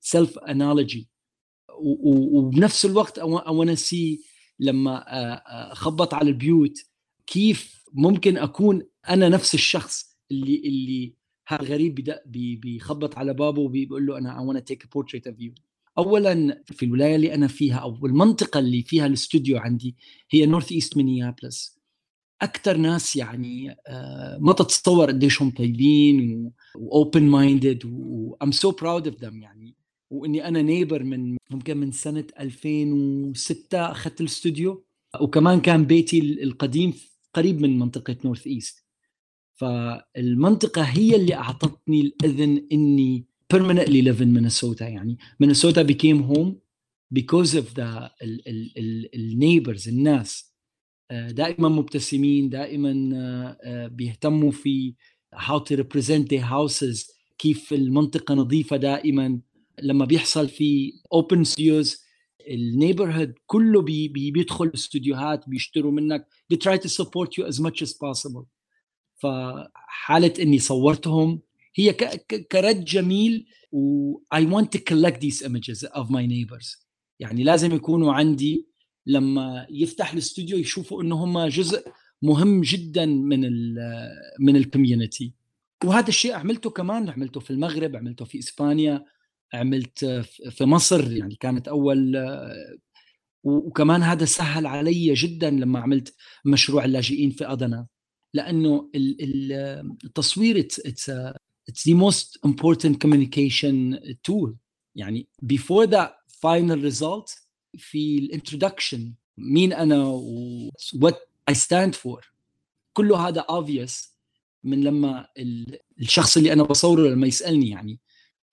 self 0.00 0.38
analogy 0.38 1.08
وبنفس 1.78 2.84
الوقت 2.84 3.18
أنا 3.18 3.74
see 3.74 4.20
لما 4.58 4.96
آه، 4.96 5.34
آه، 5.34 5.74
خبط 5.74 6.14
على 6.14 6.30
البيوت 6.30 6.78
كيف 7.26 7.84
ممكن 7.92 8.36
أكون 8.36 8.82
أنا 9.08 9.28
نفس 9.28 9.54
الشخص 9.54 10.18
اللي 10.30 10.56
اللي 10.56 11.14
هذا 11.46 11.64
غريب 11.64 11.94
بيخبط 12.60 13.18
على 13.18 13.34
بابه 13.34 13.60
وبيقول 13.60 14.06
له 14.06 14.18
أنا 14.18 14.60
to 14.60 14.62
take 14.62 14.82
a 14.84 14.88
portrait 14.88 15.32
of 15.32 15.40
you. 15.40 15.65
اولا 15.98 16.62
في 16.66 16.84
الولاية 16.84 17.16
اللي 17.16 17.34
أنا 17.34 17.46
فيها 17.46 17.76
أو 17.76 18.06
المنطقة 18.06 18.60
اللي 18.60 18.82
فيها 18.82 19.06
الاستوديو 19.06 19.58
عندي 19.58 19.96
هي 20.30 20.46
North 20.46 20.72
East 20.72 20.96
Minneapolis 20.96 21.76
أكثر 22.42 22.76
ناس 22.76 23.16
يعني 23.16 23.76
آه، 23.86 24.38
ما 24.40 24.52
تتصور 24.52 25.06
قديش 25.06 25.42
هم 25.42 25.50
طيبين 25.50 26.50
و 26.74 26.84
open 26.84 27.22
minded 27.22 27.84
و 27.84 28.01
I'm 28.01 28.50
so 28.50 28.70
proud 28.70 29.06
of 29.06 29.16
them 29.24 29.42
يعني. 29.42 29.76
وإني 30.10 30.48
أنا 30.48 30.62
neighbor 30.62 31.02
من 31.02 31.36
ممكن 31.50 31.76
من 31.76 31.92
سنة 31.92 32.24
2006 32.40 33.90
أخذت 33.90 34.20
الاستوديو. 34.20 34.84
وكمان 35.20 35.60
كان 35.60 35.84
بيتي 35.84 36.18
القديم 36.18 36.94
قريب 37.34 37.60
من 37.60 37.78
منطقة 37.78 38.16
North 38.24 38.46
East 38.46 38.84
فالمنطقة 39.54 40.82
هي 40.82 41.16
اللي 41.16 41.34
أعطتني 41.34 42.00
الإذن 42.00 42.66
إني 42.72 43.26
permanently 43.48 44.02
live 44.02 44.20
in 44.20 44.32
Minnesota 44.32 44.82
يعني. 44.82 45.18
Minnesota 45.38 45.84
became 45.84 46.22
home 46.22 46.54
because 47.14 47.54
of 47.54 47.74
the 47.74 48.10
ال 48.22 48.48
ال 48.48 48.72
ال 48.78 49.10
ال 49.14 49.21
neighbors 49.21 49.88
الناس. 49.88 50.52
دائما 51.10 51.68
مبتسمين 51.68 52.48
دائما 52.48 53.56
بيهتموا 53.86 54.50
في 54.50 54.94
how 55.34 55.58
to 55.58 55.76
represent 55.76 56.28
their 56.28 56.42
houses 56.42 57.16
كيف 57.38 57.72
المنطقة 57.72 58.34
نظيفة 58.34 58.76
دائما. 58.76 59.40
لما 59.82 60.04
بيحصل 60.04 60.48
في 60.48 60.92
open 61.14 61.44
studios 61.44 62.06
ال 62.50 62.57
neighborhood 62.57 63.34
كله 63.46 63.82
بي 63.82 64.08
بي 64.08 64.30
بيدخل 64.30 64.64
الاستوديوهات 64.64 65.48
بيشتروا 65.48 65.92
منك. 65.92 66.26
They 66.52 66.56
try 66.56 66.76
to 66.76 66.88
support 66.88 67.28
you 67.38 67.46
as 67.46 67.60
much 67.60 67.82
as 67.82 67.92
possible. 67.92 68.44
فحالة 69.16 70.34
إني 70.40 70.58
صورتهم 70.58 71.40
هي 71.76 71.92
record 72.52 72.84
جميل 72.84 73.46
و 73.72 74.16
I 74.34 74.40
want 74.40 74.66
to 74.76 74.78
collect 74.78 75.20
these 75.20 75.42
images 75.42 75.84
of 75.84 76.10
my 76.10 76.26
neighbors. 76.26 76.86
يعني 77.20 77.44
لازم 77.44 77.74
يكونوا 77.74 78.12
عندي 78.12 78.66
لما 79.06 79.66
يفتح 79.70 80.12
الاستوديو 80.12 80.58
يشوفوا 80.58 81.02
إنه 81.02 81.24
هم 81.24 81.46
جزء 81.46 81.88
مهم 82.22 82.60
جدا 82.60 83.06
من 83.06 83.44
ال 83.44 83.76
من 84.40 84.56
ال 84.56 84.64
community 84.64 85.34
وهذا 85.84 86.08
الشيء 86.08 86.32
عملته 86.32 86.70
كمان 86.70 87.08
عملته 87.08 87.40
في 87.40 87.50
المغرب 87.50 87.96
عملته 87.96 88.24
في 88.24 88.38
إسبانيا 88.38 89.04
عملت 89.54 90.04
في 90.50 90.64
مصر 90.64 91.12
يعني 91.12 91.34
كانت 91.34 91.68
أول 91.68 92.16
وكمان 93.44 94.02
هذا 94.02 94.24
سهل 94.24 94.66
علي 94.66 95.14
جدا 95.14 95.50
لما 95.50 95.78
عملت 95.80 96.14
مشروع 96.44 96.84
اللاجئين 96.84 97.30
في 97.30 97.52
ادنا 97.52 97.86
لأنه 98.34 98.90
التصوير 100.04 100.68
it's 101.70 101.82
the 101.84 101.94
most 101.94 102.38
important 102.46 103.00
communication 103.00 103.98
tool. 104.22 104.54
يعني 104.94 105.28
before 105.46 105.86
the 105.86 106.08
final 106.42 106.78
result 106.90 107.46
في 107.78 108.18
الانترودكشن 108.18 109.14
مين 109.38 109.72
أنا 109.72 110.04
و 110.06 110.70
what 110.96 111.16
I 111.50 111.54
stand 111.54 111.94
for. 111.94 112.20
كله 112.92 113.28
هذا 113.28 113.46
obvious 113.50 114.16
من 114.64 114.80
لما 114.84 115.28
الشخص 116.00 116.36
اللي 116.36 116.52
أنا 116.52 116.62
بصوره 116.62 117.08
لما 117.08 117.26
يسألني 117.26 117.68
يعني 117.70 118.00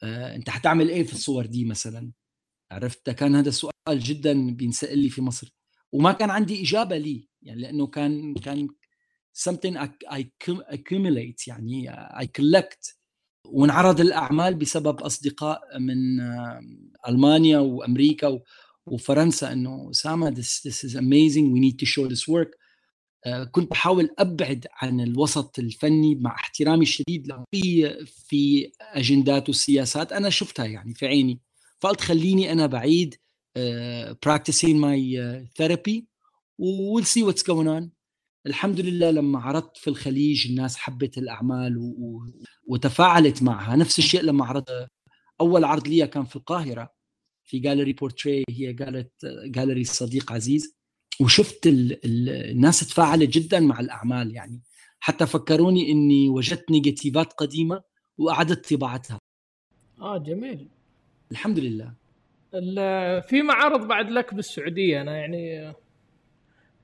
آه 0.03 0.35
أنت 0.35 0.49
حتعمل 0.49 0.89
إيه 0.89 1.03
في 1.03 1.13
الصور 1.13 1.45
دي 1.45 1.65
مثلا؟ 1.65 2.11
عرفت؟ 2.71 3.09
كان 3.09 3.35
هذا 3.35 3.49
السؤال 3.49 3.99
جدا 3.99 4.51
بينسأل 4.55 4.99
لي 4.99 5.09
في 5.09 5.21
مصر. 5.21 5.53
وما 5.91 6.11
كان 6.11 6.29
عندي 6.29 6.61
إجابة 6.61 6.97
لي 6.97 7.27
يعني 7.41 7.61
لأنه 7.61 7.87
كان 7.87 8.33
كان 8.33 8.67
something 9.49 9.77
I 10.09 10.23
accumulate 10.73 11.47
يعني 11.47 11.91
I 11.91 12.25
collect 12.25 13.02
وانعرض 13.47 14.01
الأعمال 14.01 14.55
بسبب 14.55 15.01
أصدقاء 15.01 15.79
من 15.79 16.21
ألمانيا 17.07 17.59
وأمريكا 17.59 18.39
وفرنسا 18.85 19.53
إنه 19.53 19.89
اسامه 19.91 20.31
this, 20.31 20.61
this 20.61 20.83
is 20.83 20.95
amazing. 20.95 21.51
We 21.51 21.59
need 21.59 21.79
to 21.79 21.85
show 21.85 22.07
this 22.07 22.27
work. 22.27 22.57
كنت 23.51 23.71
بحاول 23.71 24.09
أبعد 24.19 24.67
عن 24.73 25.01
الوسط 25.01 25.59
الفني 25.59 26.15
مع 26.15 26.35
احترامي 26.35 26.81
الشديد 26.81 27.27
له 27.27 27.43
في 27.51 27.95
في 28.05 28.71
أجندات 28.81 29.49
وسياسات 29.49 30.11
أنا 30.11 30.29
شفتها 30.29 30.65
يعني 30.65 30.93
في 30.93 31.07
عيني. 31.07 31.39
فقلت 31.79 32.01
خليني 32.01 32.51
أنا 32.51 32.65
بعيد 32.65 33.15
my 33.55 34.97
uh, 35.15 35.45
therapy 35.59 36.05
we'll 36.59 37.05
see 37.05 37.23
what's 37.23 37.43
going 37.43 37.67
on. 37.67 38.02
الحمد 38.47 38.79
لله 38.79 39.11
لما 39.11 39.39
عرضت 39.39 39.77
في 39.77 39.87
الخليج 39.87 40.47
الناس 40.47 40.77
حبت 40.77 41.17
الأعمال 41.17 41.77
و... 41.77 42.25
وتفاعلت 42.67 43.43
معها. 43.43 43.75
نفس 43.75 43.99
الشيء 43.99 44.21
لما 44.21 44.45
عرضت 44.45 44.87
أول 45.41 45.63
عرض 45.63 45.87
لي 45.87 46.07
كان 46.07 46.25
في 46.25 46.35
القاهرة 46.35 46.93
في 47.43 47.59
جاليري 47.59 47.93
بورتري 47.93 48.43
هي 48.49 48.73
قالت 48.73 49.11
جاليري 49.45 49.81
الصديق 49.81 50.31
عزيز. 50.31 50.75
وشفت 51.21 51.67
ال... 51.67 52.05
ال... 52.05 52.29
الناس 52.29 52.79
تفاعلت 52.79 53.29
جدا 53.29 53.59
مع 53.59 53.79
الأعمال 53.79 54.35
يعني. 54.35 54.61
حتى 54.99 55.25
فكروني 55.25 55.91
إني 55.91 56.29
وجدت 56.29 56.71
نيجاتيفات 56.71 57.33
قديمة 57.33 57.81
وأعدت 58.17 58.73
طباعتها. 58.73 59.19
آه 60.01 60.17
جميل. 60.17 60.69
الحمد 61.31 61.59
لله. 61.59 61.93
في 63.21 63.41
معارض 63.41 63.87
بعد 63.87 64.09
لك 64.09 64.33
بالسعودية 64.33 65.01
أنا 65.01 65.17
يعني 65.17 65.73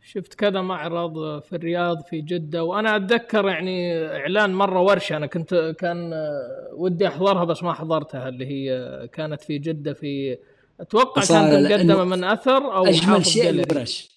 شفت 0.01 0.33
كذا 0.33 0.61
معرض 0.61 1.43
في 1.43 1.55
الرياض 1.55 2.01
في 2.05 2.21
جدة 2.21 2.63
وأنا 2.63 2.95
أتذكر 2.95 3.47
يعني 3.47 3.97
إعلان 4.07 4.53
مرة 4.53 4.81
ورشة 4.81 5.17
أنا 5.17 5.25
كنت 5.25 5.75
كان 5.79 6.13
ودي 6.73 7.07
أحضرها 7.07 7.43
بس 7.43 7.63
ما 7.63 7.73
حضرتها 7.73 8.29
اللي 8.29 8.45
هي 8.45 9.07
كانت 9.13 9.41
في 9.41 9.57
جدة 9.57 9.93
في 9.93 10.37
أتوقع 10.79 11.21
كانت 11.21 11.71
مقدمة 11.71 12.03
من 12.03 12.23
أثر 12.23 12.75
أو 12.75 12.85
أجمل 12.85 13.25
شيء 13.25 13.49
الورش 13.49 14.09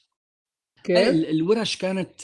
كيف؟ 0.84 1.08
الورش 1.08 1.76
كانت 1.76 2.22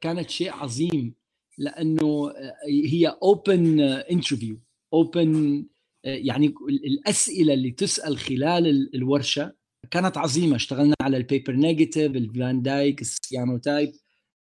كانت 0.00 0.30
شيء 0.30 0.52
عظيم 0.52 1.14
لأنه 1.58 2.32
هي 2.66 3.16
open 3.22 3.80
interview 3.80 4.60
open 4.92 5.64
يعني 6.04 6.54
الأسئلة 6.68 7.54
اللي 7.54 7.70
تسأل 7.70 8.18
خلال 8.18 8.90
الورشة 8.94 9.57
كانت 9.90 10.18
عظيمة. 10.18 10.56
اشتغلنا 10.56 10.94
على 11.00 11.16
ال 11.16 11.22
paper 11.22 11.52
negative 11.52 12.16
ال 12.16 12.27
Van 12.27 12.62
Dyke 12.62 12.92
ال 12.92 13.00
cyanotype 13.00 13.92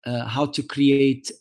how 0.07 0.45
to 0.45 0.63
create 0.63 1.39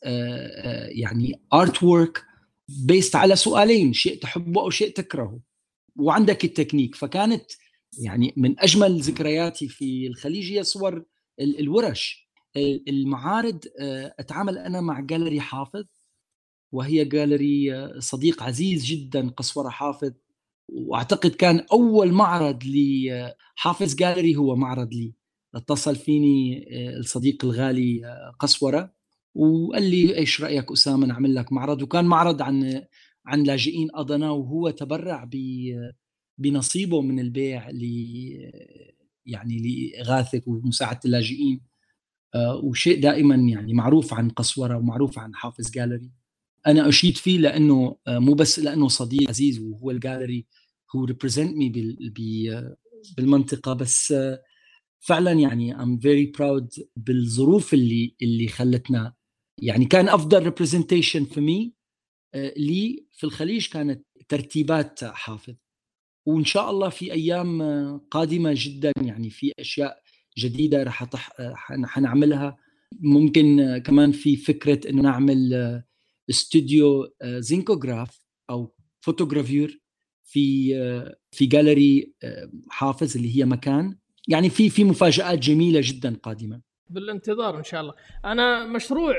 يعني 0.89 1.41
artwork 1.53 2.25
based 2.69 3.17
على 3.17 3.37
سؤالين 3.37 3.93
شيء 3.93 4.19
تحبه 4.21 4.61
أو 4.61 4.71
شيء 4.71 4.93
تكرهه. 4.93 5.41
وعندك 5.97 6.45
التكنيك. 6.45 6.95
فكانت 6.95 7.45
يعني 7.99 8.35
من 8.37 8.61
أجمل 8.61 9.01
ذكرياتي 9.01 9.69
في 9.69 10.07
الخليج 10.07 10.53
هي 10.53 10.63
صور 10.63 11.05
الورش. 11.41 12.27
المعارض 12.89 13.65
uh, 13.65 13.69
أتعامل 14.21 14.59
أنا 14.59 14.81
مع 14.81 15.01
جاليري 15.01 15.41
حافظ 15.41 15.85
وهي 16.73 17.05
جاليري 17.05 17.93
صديق 18.01 18.43
عزيز 18.43 18.85
جدا 18.85 19.29
قسورة 19.29 19.69
حافظ. 19.69 20.13
وأعتقد 20.69 21.31
كان 21.31 21.67
أول 21.73 22.13
معرض 22.13 22.63
لحافظ 22.65 23.95
جاليري 23.95 24.37
هو 24.37 24.57
معرض 24.57 24.95
لي. 24.95 25.15
اتصل 25.55 25.97
فيني 25.97 26.67
الصديق 26.99 27.45
الغالي 27.45 28.03
قسورة 28.39 28.93
وقال 29.35 29.83
لي 29.83 30.17
إيش 30.19 30.41
رأيك 30.43 30.73
أسامة 30.73 31.07
نعمل 31.07 31.35
لك 31.35 31.53
معرض؟ 31.53 31.83
وكان 31.83 32.05
معرض 32.05 32.43
عن 32.43 32.83
عن 33.27 33.43
لاجئين 33.43 33.89
اضنا 33.95 34.31
وهو 34.31 34.71
تبرع 34.71 35.29
بنصيبه 36.39 37.01
من 37.03 37.21
البيع 37.21 37.71
ل 37.71 37.83
يعني 39.27 39.59
لإغاثة 39.59 40.43
ومساعدة 40.47 41.01
اللاجئين. 41.05 41.61
آه، 42.35 42.57
وشيء 42.57 43.01
دائما 43.03 43.35
يعني 43.35 43.73
معروف 43.75 44.15
عن 44.15 44.31
قسورة 44.31 44.77
ومعروف 44.77 45.19
عن 45.19 45.35
حافظ 45.35 45.71
جاليري 45.71 46.11
أنا 46.67 46.89
أشيد 46.89 47.17
فيه 47.17 47.39
لأنه 47.39 47.97
آه، 48.07 48.19
مو 48.19 48.35
بس 48.35 48.59
لأنه 48.59 48.89
صديق 48.89 49.29
عزيز 49.29 49.59
وهو 49.59 49.91
الجاليري 49.91 50.47
هو 50.97 51.05
represent 51.05 51.57
me 51.57 51.73
بالمنطقة 53.17 53.73
بس 53.73 54.13
آه، 54.13 54.43
فعلا 55.01 55.33
يعني 55.33 55.83
I'm 55.83 55.99
very 55.99 56.33
proud 56.39 56.69
بالظروف 56.97 57.75
اللي 57.75 58.17
اللي 58.23 58.49
خلتنا 58.49 59.15
يعني 59.63 59.85
كان 59.85 60.09
أفضل 60.09 60.43
representation 60.43 61.25
for 61.25 61.41
me 61.41 61.73
لي 62.57 63.07
في 63.13 63.25
الخليج 63.25 63.69
كانت 63.69 64.07
ترتيبات 64.29 65.05
حافظ. 65.05 65.55
وإن 66.27 66.45
شاء 66.45 66.71
الله 66.71 66.89
في 66.89 67.13
أيام 67.13 67.63
قادمة 67.99 68.55
جدا 68.57 68.93
يعني 69.03 69.31
في 69.31 69.53
أشياء 69.59 70.03
جديدة 70.39 70.83
راح 70.83 71.11
حنعملها. 71.67 72.57
ممكن 73.01 73.79
كمان 73.85 74.13
في 74.13 74.37
فكرة 74.37 74.91
إنه 74.91 75.03
نعمل 75.03 75.53
استوديو 76.31 77.09
zincograph 77.25 78.27
أو 78.51 78.75
photogravure 79.01 79.79
في 80.25 80.75
في 81.31 81.47
جاليري 81.47 82.13
حافظ 82.69 83.17
اللي 83.17 83.39
هي 83.39 83.45
مكان. 83.45 83.97
يعني 84.29 84.49
في 84.49 84.71
في 84.71 84.85
مفاجآت 84.85 85.39
جميلة 85.39 85.81
جدا 85.85 86.17
قادمة. 86.23 86.61
بالانتظار 86.91 87.59
إن 87.59 87.65
شاء 87.65 87.81
الله. 87.81 87.95
أنا 88.25 88.65
مشروع 88.65 89.19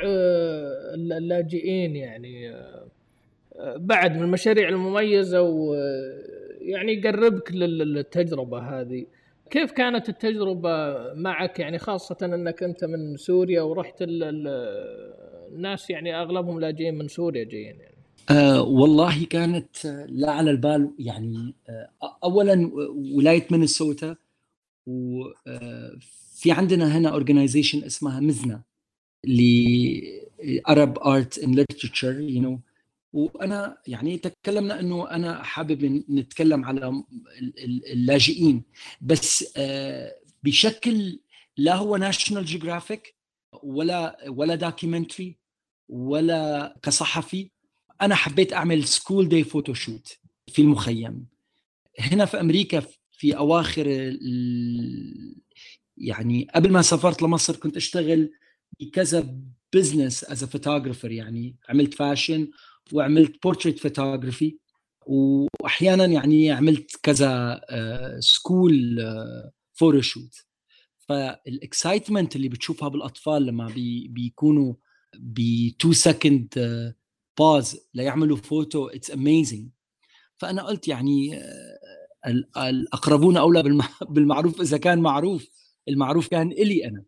اللاجئين 0.94 1.96
يعني 1.96 2.56
بعد 3.76 4.16
من 4.16 4.24
المشاريع 4.24 4.70
المميزة 4.70 5.42
ويعني 5.42 6.94
يقربك 6.94 7.52
للتجربة 7.52 8.60
هذه. 8.60 9.06
كيف 9.50 9.72
كانت 9.72 10.10
التجربة 10.10 10.96
معك؟ 11.14 11.60
يعني 11.60 11.80
خاصة 11.80 12.18
إنك 12.22 12.64
أنت 12.64 12.86
من 12.86 13.18
سوريا 13.18 13.62
ورحت 13.62 14.04
الناس 15.56 15.90
يعني 15.90 16.22
أغلبهم 16.22 16.60
لاجئين 16.60 16.96
من 16.96 17.08
سوريا 17.08 17.44
جايين 17.44 17.80
يعني. 17.80 17.98
أه 18.30 18.62
والله 18.62 19.26
كانت 19.26 19.86
لا 20.10 20.32
على 20.32 20.52
البال 20.52 20.92
يعني 21.00 21.56
أه 21.70 21.90
اولا 22.24 22.72
ولاية 23.14 23.48
مينيسوتا 23.52 24.16
وفي 24.88 26.52
عندنا 26.52 26.98
هنا 26.98 27.10
organization 27.10 27.84
اسمها 27.84 28.20
مزنا 28.20 28.62
ل 29.24 29.59
Arab 29.59 31.00
art 31.00 31.40
and 31.40 31.56
literature 31.56 32.20
you 32.20 32.42
know 32.42 32.60
وأنا 33.14 33.78
يعني 33.88 34.18
تكلمنا 34.18 34.80
إنه 34.80 35.10
أنا 35.10 35.44
حابب 35.44 36.04
نتكلم 36.10 36.66
على 36.66 37.04
اللاجئين. 37.94 38.64
بس 39.02 39.54
آه، 39.58 40.16
بشكل 40.44 41.20
لا 41.58 41.76
هو 41.76 41.98
National 41.98 42.46
Geographic 42.46 43.17
ولا 43.64 44.18
ولا 44.28 44.56
documentary 44.56 45.38
ولا 45.90 46.76
كصحفي. 46.84 47.52
أنا 48.02 48.16
حبيت 48.16 48.54
أعمل 48.54 48.84
school 48.84 49.30
day 49.30 49.44
photoshoot 49.44 50.18
في 50.48 50.62
المخيم. 50.62 51.28
هنا 52.00 52.26
في 52.26 52.40
أمريكا 52.40 52.84
في 53.12 53.38
أواخر 53.38 53.88
يعني 55.98 56.48
قبل 56.56 56.72
ما 56.72 56.82
سافرت 56.82 57.22
لمصر 57.22 57.56
كنت 57.56 57.78
أشتغل 57.78 58.32
بكذا 58.80 59.38
business 59.74 60.24
as 60.24 60.44
photographer 60.44 61.12
يعني 61.12 61.56
عملت 61.70 61.94
fashion 61.94 62.48
وعملت 62.94 63.44
portrait 63.44 63.80
photography 63.80 64.58
واحيانا 65.08 66.06
يعني 66.06 66.52
عملت 66.52 67.00
كذا 67.04 67.62
school 68.20 68.98
photoshoot 69.74 70.47
فال 71.08 71.29
excitement 71.29 72.36
اللي 72.36 72.50
بتشوفها 72.50 72.90
بالأطفال 72.90 73.46
لما 73.46 73.68
بي 73.68 74.08
بيكونوا 74.08 74.74
ب 75.20 75.40
2 75.82 75.94
second 75.94 76.54
pause 77.40 77.80
ليعملوا 77.94 78.38
photo 78.38 78.88
it's 78.88 79.12
amazing 79.12 79.70
فأنا 80.38 80.64
قلت 80.64 80.88
يعني 80.88 81.42
الأقربون 82.58 83.38
أولى 83.38 83.82
بالمعروف 84.10 84.62
إذا 84.62 84.78
كان 84.78 85.00
معروف. 85.00 85.50
المعروف 85.90 86.28
كان 86.28 86.52
إلي 86.52 86.88
أنا 86.88 87.06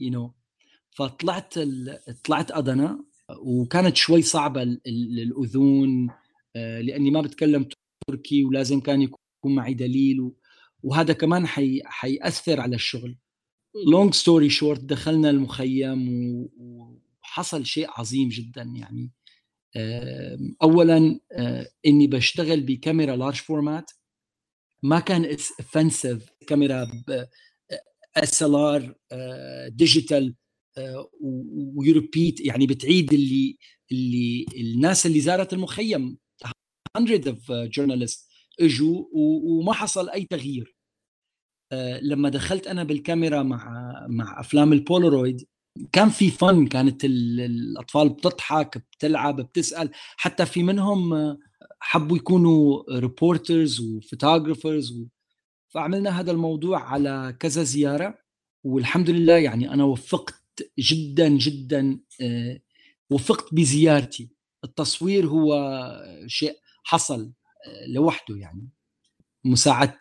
you 0.00 0.10
you 0.10 0.14
know. 0.14 0.32
فطلعت 0.90 1.54
طلعت 2.24 2.52
اضنا 2.52 3.04
وكانت 3.38 3.96
شوي 3.96 4.22
صعبة 4.22 4.62
الاذون 4.62 6.10
آه، 6.56 6.80
لأني 6.80 7.10
ما 7.10 7.20
بتكلم 7.20 7.68
تركي 8.08 8.44
ولازم 8.44 8.80
كان 8.80 9.02
يكون 9.02 9.54
معي 9.54 9.74
دليل 9.74 10.32
وهذا 10.82 11.12
كمان 11.12 11.46
حي 11.46 11.82
حيأثر 11.84 12.60
على 12.60 12.74
الشغل. 12.76 13.16
long 13.74 14.14
story 14.14 14.50
short 14.50 14.80
دخلنا 14.80 15.30
المخيم 15.30 16.08
وحصل 16.56 17.66
شيء 17.66 17.86
عظيم 17.90 18.28
جدا 18.28 18.62
يعني. 18.62 19.10
اولا 20.62 21.20
آه، 21.32 21.66
إني 21.86 22.06
بشتغل 22.06 22.60
بكاميرا 22.60 23.16
large 23.16 23.34
format 23.36 23.90
ما 24.82 25.00
كان 25.00 25.24
offensive 25.24 26.30
كاميرا 26.46 26.90
SLR 28.16 28.94
digital 29.68 30.34
و 31.76 31.85
repeat 31.85 32.40
يعني 32.40 32.66
بتعيد 32.66 33.12
اللي 33.12 33.58
اللي 33.92 34.46
الناس 34.56 35.06
اللي 35.06 35.20
زارت 35.20 35.52
المخيم. 35.52 36.18
hundred 36.98 37.22
of 37.24 37.38
journalists 37.78 38.28
إجوا 38.60 39.04
وما 39.12 39.72
حصل 39.72 40.10
أي 40.10 40.24
تغيير. 40.24 40.73
لما 42.02 42.28
دخلت 42.28 42.66
أنا 42.66 42.84
بالكاميرا 42.84 43.42
مع 43.42 43.92
مع 44.08 44.40
أفلام 44.40 44.72
البولرويد 44.72 45.46
كان 45.92 46.08
في 46.08 46.30
فن 46.30 46.66
كانت 46.66 47.04
الأطفال 47.04 48.08
بتضحك 48.08 48.78
بتلعب 48.78 49.40
بتسأل 49.40 49.90
حتى 50.16 50.46
في 50.46 50.62
منهم 50.62 51.14
آه، 51.14 51.38
حبوا 51.80 52.16
يكونوا 52.16 52.82
reporters 52.98 53.80
و 53.80 53.89
photographers 53.89 55.04
فعملنا 55.68 56.20
هذا 56.20 56.30
الموضوع 56.30 56.82
على 56.82 57.36
كذا 57.40 57.62
زيارة 57.62 58.18
والحمد 58.64 59.10
لله 59.10 59.36
يعني 59.38 59.70
أنا 59.72 59.84
وفقت 59.84 60.62
جدا 60.78 61.28
جدا 61.28 62.00
آه، 62.20 62.60
وفقت 63.10 63.54
بزيارتي. 63.54 64.30
التصوير 64.64 65.26
هو 65.26 65.54
شيء 66.26 66.56
حصل 66.84 67.32
آه، 67.66 67.86
لوحده 67.86 68.36
يعني. 68.36 68.68
مساعدة 69.44 69.98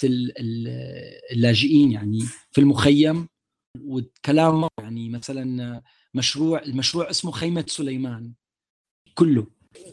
اللاجئين 1.32 1.92
يعني 1.92 2.20
في 2.52 2.62
المخيم. 2.62 3.28
والكلام 3.80 4.68
يعني 4.80 5.10
مثلا 5.10 5.82
مشروع 6.14 6.62
المشروع 6.62 7.10
اسمه 7.10 7.32
خيمة 7.32 7.66
سليمان 7.68 8.34
كله. 9.16 9.48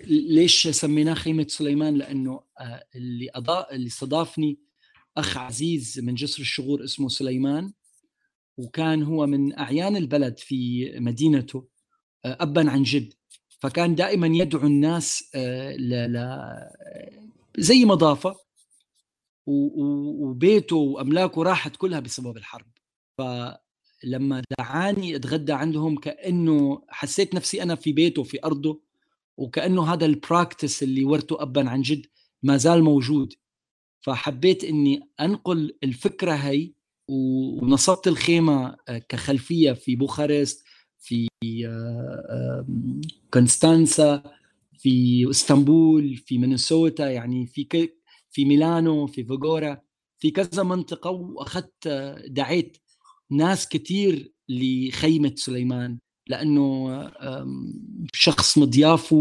ليش 0.06 0.68
سميناه 0.68 1.14
خيمة 1.14 1.46
سليمان؟ 1.48 1.94
لأنه 1.94 2.40
آه، 2.60 2.84
اللي 2.96 3.30
أضاء 3.34 3.74
اللي 3.74 3.86
استضافني 3.86 4.58
أخ 5.16 5.38
عزيز 5.38 6.00
من 6.00 6.14
جسر 6.14 6.40
الشغور 6.40 6.84
اسمه 6.84 7.08
سليمان. 7.08 7.72
وكان 8.58 9.02
هو 9.02 9.26
من 9.26 9.58
أعيان 9.58 9.96
البلد 9.96 10.38
في 10.38 10.90
مدينته 10.98 11.68
آه، 12.24 12.36
أبا 12.40 12.70
عن 12.70 12.82
جد. 12.82 13.12
فكان 13.48 13.94
دائما 13.94 14.26
يدعو 14.26 14.66
الناس 14.66 15.30
آه، 15.34 15.76
ل... 15.76 16.18
زي 17.58 17.84
مضافة. 17.84 18.36
وبيته 19.50 20.76
وأملاكه 20.76 21.42
راحت 21.42 21.76
كلها 21.76 22.00
بسبب 22.00 22.36
الحرب. 22.36 22.66
فلما 23.18 24.42
دعاني 24.58 25.16
اتغدى 25.16 25.52
عندهم 25.52 25.96
كأنه 25.96 26.82
حسيت 26.88 27.34
نفسي 27.34 27.62
أنا 27.62 27.74
في 27.74 27.92
بيته 27.92 28.22
في 28.22 28.44
أرضه 28.44 28.82
وكأنه 29.36 29.92
هذا 29.92 30.06
البراكتس 30.06 30.82
اللي 30.82 31.04
ورته 31.04 31.42
أبا 31.42 31.70
عن 31.70 31.82
جد 31.82 32.06
ما 32.42 32.56
زال 32.56 32.82
موجود. 32.84 33.34
فحبيت 34.00 34.64
إني 34.64 35.08
أنقل 35.20 35.76
الفكرة 35.84 36.32
هي 36.32 36.72
ونصبت 37.08 38.08
الخيمة 38.08 38.76
آه، 38.88 38.98
كخلفية 38.98 39.72
في 39.72 39.96
بوخارست 39.96 40.64
في 40.98 41.28
كونستانسا 43.30 44.14
آه، 44.14 44.22
في 44.78 45.26
إسطنبول 45.30 46.16
في 46.16 46.38
مينيسوتا 46.38 47.10
يعني 47.10 47.46
في 47.46 47.64
في 48.30 48.44
ميلانو 48.44 49.06
في 49.06 49.24
فيغورا 49.24 49.80
في 50.18 50.30
كذا 50.30 50.62
منطقة 50.62 51.10
وأخذت 51.10 51.86
آه، 51.86 52.26
دعيت 52.26 52.76
ناس 53.30 53.68
كثير 53.68 54.32
لخيمة 54.48 55.32
سليمان 55.36 55.98
لأنه 56.26 57.10
شخص 58.14 58.58
مضياف 58.58 59.14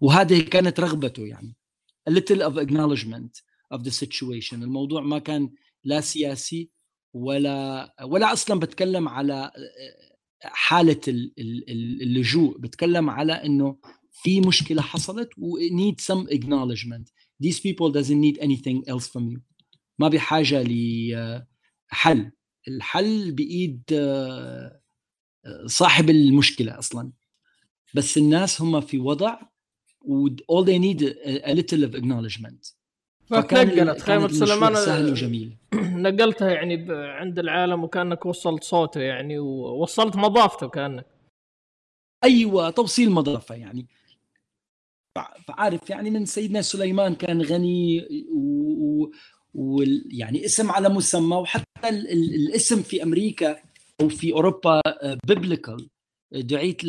وهذه 0.00 0.40
كانت 0.40 0.80
رغبته 0.80 1.26
يعني. 1.26 1.56
A 2.10 2.12
little 2.12 2.42
of 2.42 2.58
acknowledgement 2.58 3.42
of 3.74 3.82
the 3.84 3.90
situation. 3.90 4.52
الموضوع 4.52 5.00
ما 5.00 5.18
كان 5.18 5.50
لا 5.84 6.00
سياسي 6.00 6.70
ولا 7.14 7.94
ولا 8.02 8.32
أصلا 8.32 8.60
بتكلم 8.60 9.08
على 9.08 9.50
حالة 10.42 11.00
اللجوء. 12.02 12.58
بتكلم 12.58 13.10
على 13.10 13.32
إنه 13.32 13.76
في 14.12 14.40
مشكلة 14.40 14.82
حصلت 14.82 15.28
و 15.38 15.58
need 15.58 16.00
some 16.00 16.28
acknowledgement. 16.28 17.23
These 17.40 17.60
people 17.60 17.90
doesn't 17.90 18.20
need 18.20 18.38
anything 18.38 18.84
else 18.88 19.06
from 19.06 19.28
you. 19.28 19.40
ما 19.98 20.08
بحاجه 20.08 20.62
لحل 20.62 22.30
الحل 22.68 23.32
بإيد 23.32 23.82
صاحب 25.66 26.10
المشكلة 26.10 26.78
أصلا. 26.78 27.12
بس 27.94 28.18
الناس 28.18 28.62
هم 28.62 28.80
في 28.80 28.98
وضع 28.98 29.38
و 30.00 30.28
all 30.28 30.64
they 30.64 30.78
need 30.78 31.02
a 31.42 31.54
little 31.54 31.84
of 31.84 31.94
acknowledgement. 31.94 32.74
فتنقلت 33.26 34.00
خيمة 34.00 34.28
سليمان 34.28 34.74
سهل 34.74 35.10
وجميل. 35.10 35.56
نقلتها 35.74 36.50
يعني 36.50 36.86
عند 36.90 37.38
العالم 37.38 37.84
وكأنك 37.84 38.26
وصلت 38.26 38.64
صوته 38.64 39.00
يعني 39.00 39.38
ووصلت 39.38 40.16
مضافته 40.16 40.68
كأنك. 40.68 41.06
أيوه 42.24 42.70
توصيل 42.70 43.10
مضافة 43.10 43.54
يعني. 43.54 43.86
فعارف 45.48 45.90
يعني 45.90 46.10
من 46.10 46.26
سيدنا 46.26 46.62
سليمان 46.62 47.14
كان 47.14 47.42
غني 47.42 48.08
ويعني 49.54 50.40
و... 50.40 50.44
اسم 50.44 50.70
على 50.70 50.88
مسمى 50.88 51.36
وحتى 51.36 51.88
ال... 51.88 52.10
ال... 52.12 52.34
الاسم 52.34 52.82
في 52.82 53.02
أمريكا 53.02 53.56
أو 54.00 54.08
في 54.08 54.32
أوروبا 54.32 54.80
biblical 55.26 55.88
دعيت 56.32 56.84
ل 56.84 56.88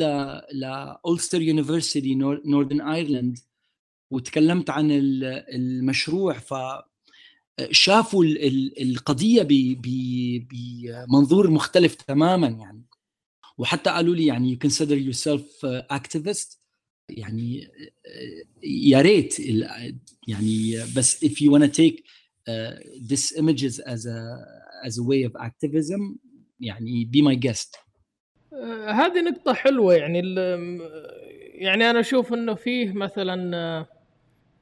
ل 0.52 0.65
Ulster 0.65 1.42
University 1.42 2.16
Northern 2.46 2.82
Ireland 2.82 3.40
وتكلمت 4.12 4.70
عن 4.70 4.88
المشروع 4.92 6.34
ف 6.34 6.54
شافوا 7.72 8.26
القضية 8.82 9.48
بمنظور 10.50 11.52
مختلف 11.52 11.96
تماما 11.96 12.48
يعني. 12.48 12.84
وحتى 13.58 13.90
قالوا 13.90 14.16
لي 14.16 14.26
يعني 14.26 14.56
you 14.56 14.68
consider 14.68 14.98
yourself 15.10 15.66
activist. 15.94 16.65
يعني 17.10 17.68
يا 18.64 19.02
ريت 19.02 19.40
يعني 20.28 20.76
بس 20.98 21.26
if 21.26 21.42
you 21.42 21.52
want 21.52 21.64
to 21.64 21.68
take 21.68 22.00
uh, 22.50 22.76
this 23.12 23.32
images 23.38 23.80
as 23.80 24.06
a 24.06 24.20
as 24.88 24.98
a 24.98 25.04
way 25.04 25.24
of 25.24 25.34
activism 25.36 26.18
يعني 26.60 27.10
be 27.16 27.22
my 27.22 27.36
guest. 27.36 27.76
هذه 28.88 29.22
نقطة 29.22 29.54
حلوة 29.54 29.94
يعني 29.94 30.20
يعني 31.54 31.90
أنا 31.90 32.00
أشوف 32.00 32.34
إنه 32.34 32.54
فيه 32.54 32.94
مثلا 32.94 33.86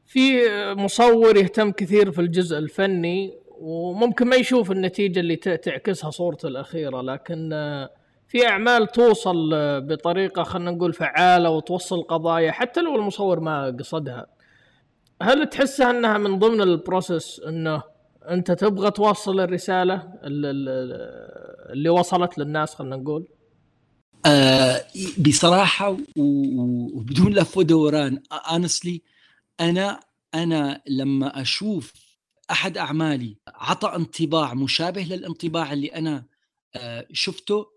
في 0.05 0.41
مصور 0.73 1.37
يهتم 1.37 1.71
كثير 1.71 2.11
في 2.11 2.21
الجزء 2.21 2.57
الفني 2.57 3.33
وممكن 3.47 4.27
ما 4.27 4.35
يشوف 4.35 4.71
النتيجة 4.71 5.19
اللي 5.19 5.35
تعكسها 5.35 6.09
صورته 6.09 6.47
الأخيرة 6.47 7.01
لكن 7.01 7.49
في 8.33 8.47
أعمال 8.47 8.87
توصل 8.87 9.49
بطريقة 9.81 10.43
خلينا 10.43 10.71
نقول 10.71 10.93
فعالة 10.93 11.49
وتوصل 11.49 12.01
قضايا 12.03 12.51
حتى 12.51 12.81
لو 12.81 12.95
المصور 12.95 13.39
ما 13.39 13.77
قصدها. 13.79 14.27
هل 15.21 15.49
تحسها 15.49 15.89
أنها 15.89 16.17
من 16.17 16.39
ضمن 16.39 16.61
ال 16.61 16.71
process 16.71 17.41
أنه 17.47 17.83
أنت 18.29 18.51
تبغى 18.51 18.91
توصل 18.91 19.39
الرسالة 19.39 20.13
اللي 20.23 21.89
وصلت 21.89 22.37
للناس 22.37 22.75
خلينا 22.75 22.95
نقول؟ 22.95 23.27
آه 24.25 24.81
بصراحة 25.27 25.97
وبدون 26.17 27.33
لف 27.33 27.57
ودوران 27.57 28.19
honestly 28.33 28.99
أنا 29.59 29.99
أنا 30.33 30.81
لما 30.87 31.41
أشوف 31.41 31.93
أحد 32.51 32.77
أعمالي 32.77 33.37
عطى 33.47 33.95
انطباع 33.95 34.53
مشابه 34.53 35.01
للانطباع 35.01 35.73
اللي 35.73 35.87
أنا 35.87 36.25
آه، 36.75 37.07
شفته 37.11 37.72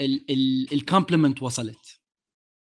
ال 0.00 0.13
compliment 0.13 1.42
وصلت. 1.42 2.00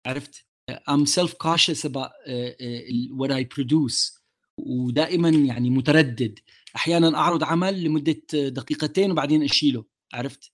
عرفت؟ 0.06 0.46
I'm 0.90 1.06
self 1.06 1.38
cautious 1.38 1.84
about 1.84 2.10
uh, 2.26 2.52
uh, 2.60 3.16
what 3.16 3.30
I 3.30 3.44
produce. 3.44 4.16
ودائما 4.58 5.28
يعني 5.28 5.70
متردد. 5.70 6.38
أحيانا 6.76 7.18
أعرض 7.18 7.44
عمل 7.44 7.84
لمدة 7.84 8.22
دقيقتين 8.32 9.10
وبعدين 9.10 9.42
أشيله. 9.42 9.84
عرفت؟ 10.12 10.52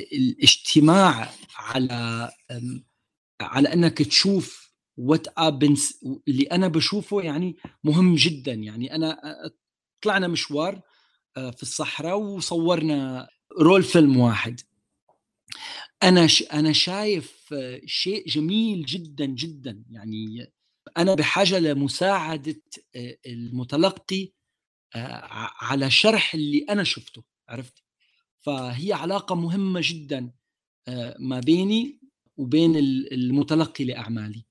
الاجتماع 0.00 1.32
على 1.56 2.30
على 3.40 3.72
أنك 3.72 4.02
تشوف 4.02 4.74
وات 4.96 5.26
ابنس 5.38 6.04
اللي 6.28 6.44
أنا 6.44 6.68
بشوفه 6.68 7.22
يعني 7.22 7.56
مهم 7.84 8.14
جدا. 8.14 8.52
يعني 8.52 8.94
أنا 8.94 9.20
طلعنا 10.02 10.28
مشوار 10.28 10.80
في 11.34 11.62
الصحراء 11.62 12.18
وصورنا 12.18 13.28
رول 13.60 13.82
فيلم 13.82 14.16
واحد. 14.16 14.60
أنا 16.02 16.26
ش... 16.26 16.42
أنا 16.42 16.72
شايف 16.72 17.54
شيء 17.86 18.28
جميل 18.28 18.84
جدا 18.84 19.24
جدا. 19.26 19.84
يعني 19.90 20.52
أنا 20.98 21.14
بحاجة 21.14 21.58
لمساعدة 21.58 22.62
المتلقي 23.26 24.32
على 25.60 25.90
شرح 25.90 26.34
اللي 26.34 26.66
أنا 26.70 26.84
شفته. 26.84 27.22
عرفت؟ 27.48 27.82
فهي 28.40 28.92
علاقة 28.92 29.34
مهمة 29.34 29.80
جدا 29.84 30.30
ما 31.18 31.40
بيني 31.40 32.00
وبين 32.36 32.76
المتلقي 33.12 33.84
لأعمالي. 33.84 34.44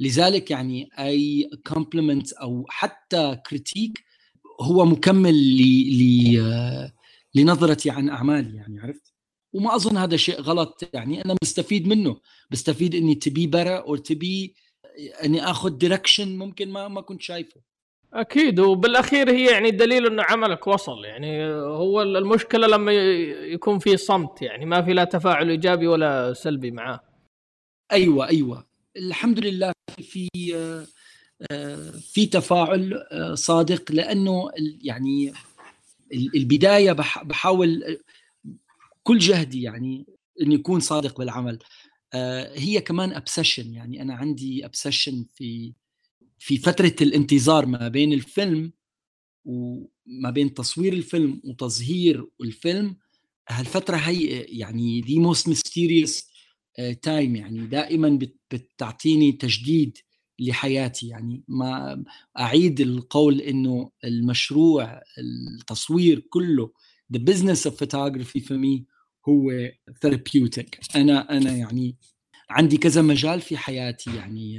لذلك 0.00 0.50
يعني 0.50 0.88
أي 0.98 1.50
compliment 1.66 2.32
أو 2.32 2.66
حتى 2.68 3.38
critique 3.46 4.04
هو 4.60 4.84
مكمل 4.84 5.34
ل 5.34 6.92
لنظرتي 7.34 7.90
عن 7.90 8.08
أعمالي 8.08 8.56
يعني. 8.56 8.80
عرفت؟ 8.80 9.14
وما 9.52 9.74
أظن 9.74 9.96
هذا 9.96 10.16
شيء 10.16 10.40
غلط. 10.40 10.90
يعني 10.94 11.24
أنا 11.24 11.36
مستفيد 11.42 11.88
منه. 11.88 12.20
بستفيد 12.50 12.94
إني 12.94 13.14
تبي 13.14 13.46
برا 13.46 13.76
أو 13.76 13.96
تبي 13.96 14.54
إني 15.24 15.44
آخذ 15.44 15.70
دايركشن 15.70 16.38
ممكن 16.38 16.70
ما 16.70 16.88
ما 16.88 17.00
كنت 17.00 17.22
شايفه. 17.22 17.60
أكيد. 18.12 18.60
وبالأخير 18.60 19.30
هي 19.30 19.50
يعني 19.50 19.70
دليل 19.70 20.06
إنه 20.06 20.22
عملك 20.22 20.66
وصل. 20.66 21.04
يعني 21.04 21.44
هو 21.54 22.02
المشكلة 22.02 22.66
لما 22.66 22.92
يكون 22.92 23.78
في 23.78 23.96
صمت. 23.96 24.42
يعني 24.42 24.66
ما 24.66 24.82
في 24.82 24.92
لا 24.92 25.04
تفاعل 25.04 25.50
إيجابي 25.50 25.86
ولا 25.86 26.32
سلبي 26.32 26.70
معاه. 26.70 27.00
أيوه 27.92 28.28
أيوه. 28.28 28.66
الحمد 28.96 29.38
لله 29.38 29.72
في 29.98 30.28
في 32.00 32.26
تفاعل 32.26 33.06
صادق. 33.34 33.92
لأنه 33.92 34.50
يعني 34.82 35.32
البداية 36.12 36.92
بحاول 37.22 37.98
كل 39.02 39.18
جهدي 39.18 39.62
يعني 39.62 40.06
اني 40.42 40.54
يكون 40.54 40.80
صادق 40.80 41.18
بالعمل. 41.18 41.58
هي 42.54 42.80
كمان 42.80 43.12
obsession 43.12 43.72
يعني 43.72 44.02
أنا 44.02 44.14
عندي 44.14 44.64
obsession 44.64 45.26
في 45.34 45.72
في 46.38 46.58
فترة 46.58 46.96
الانتظار 47.00 47.66
ما 47.66 47.88
بين 47.88 48.12
الفيلم 48.12 48.72
وما 49.44 50.30
بين 50.30 50.54
تصوير 50.54 50.92
الفيلم 50.92 51.40
وتظهير 51.44 52.26
الفيلم. 52.40 52.96
هالفترة 53.48 53.96
هي 53.96 54.26
يعني 54.40 55.00
the 55.00 55.18
most 55.18 55.48
mysterious 55.48 56.30
time 57.02 57.36
يعني 57.36 57.66
دائما 57.66 58.18
بتعطيني 58.50 59.32
تجديد 59.32 59.98
لحياتي 60.38 61.08
يعني. 61.08 61.44
ما 61.48 62.04
أعيد 62.38 62.80
القول 62.80 63.40
إنه 63.40 63.90
المشروع 64.04 65.02
التصوير 65.18 66.20
كله 66.20 66.72
the 67.16 67.18
business 67.18 67.70
of 67.70 67.72
photography 67.72 68.40
for 68.40 68.56
me 68.56 68.89
هو 69.28 69.68
therapeutic. 70.04 70.96
أنا 70.96 71.36
أنا 71.36 71.56
يعني 71.56 71.96
عندي 72.50 72.76
كذا 72.76 73.02
مجال 73.02 73.40
في 73.40 73.56
حياتي 73.56 74.16
يعني 74.16 74.58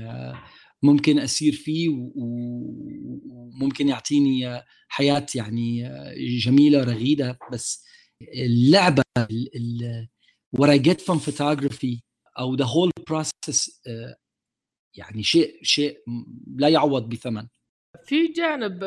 ممكن 0.84 1.20
أسير 1.20 1.53
فيه 1.53 1.89
وممكن 2.16 3.88
يعطيني 3.88 4.62
حياة 4.88 5.26
يعني 5.36 5.89
جميلة 6.38 6.84
رغيدة. 6.84 7.38
بس 7.51 7.86
اللعبة 8.36 9.03
what 10.57 10.70
I 10.70 10.78
get 10.78 11.01
from 11.01 11.20
photography 11.20 11.99
أو 12.39 12.57
the 12.57 12.66
whole 12.66 12.91
process 13.09 13.82
يعني 14.93 15.24
شيء 15.24 15.59
شيء 15.64 15.97
لا 16.55 16.68
يعوض 16.68 17.09
بثمن. 17.09 17.47
في 18.03 18.27
جانب 18.27 18.83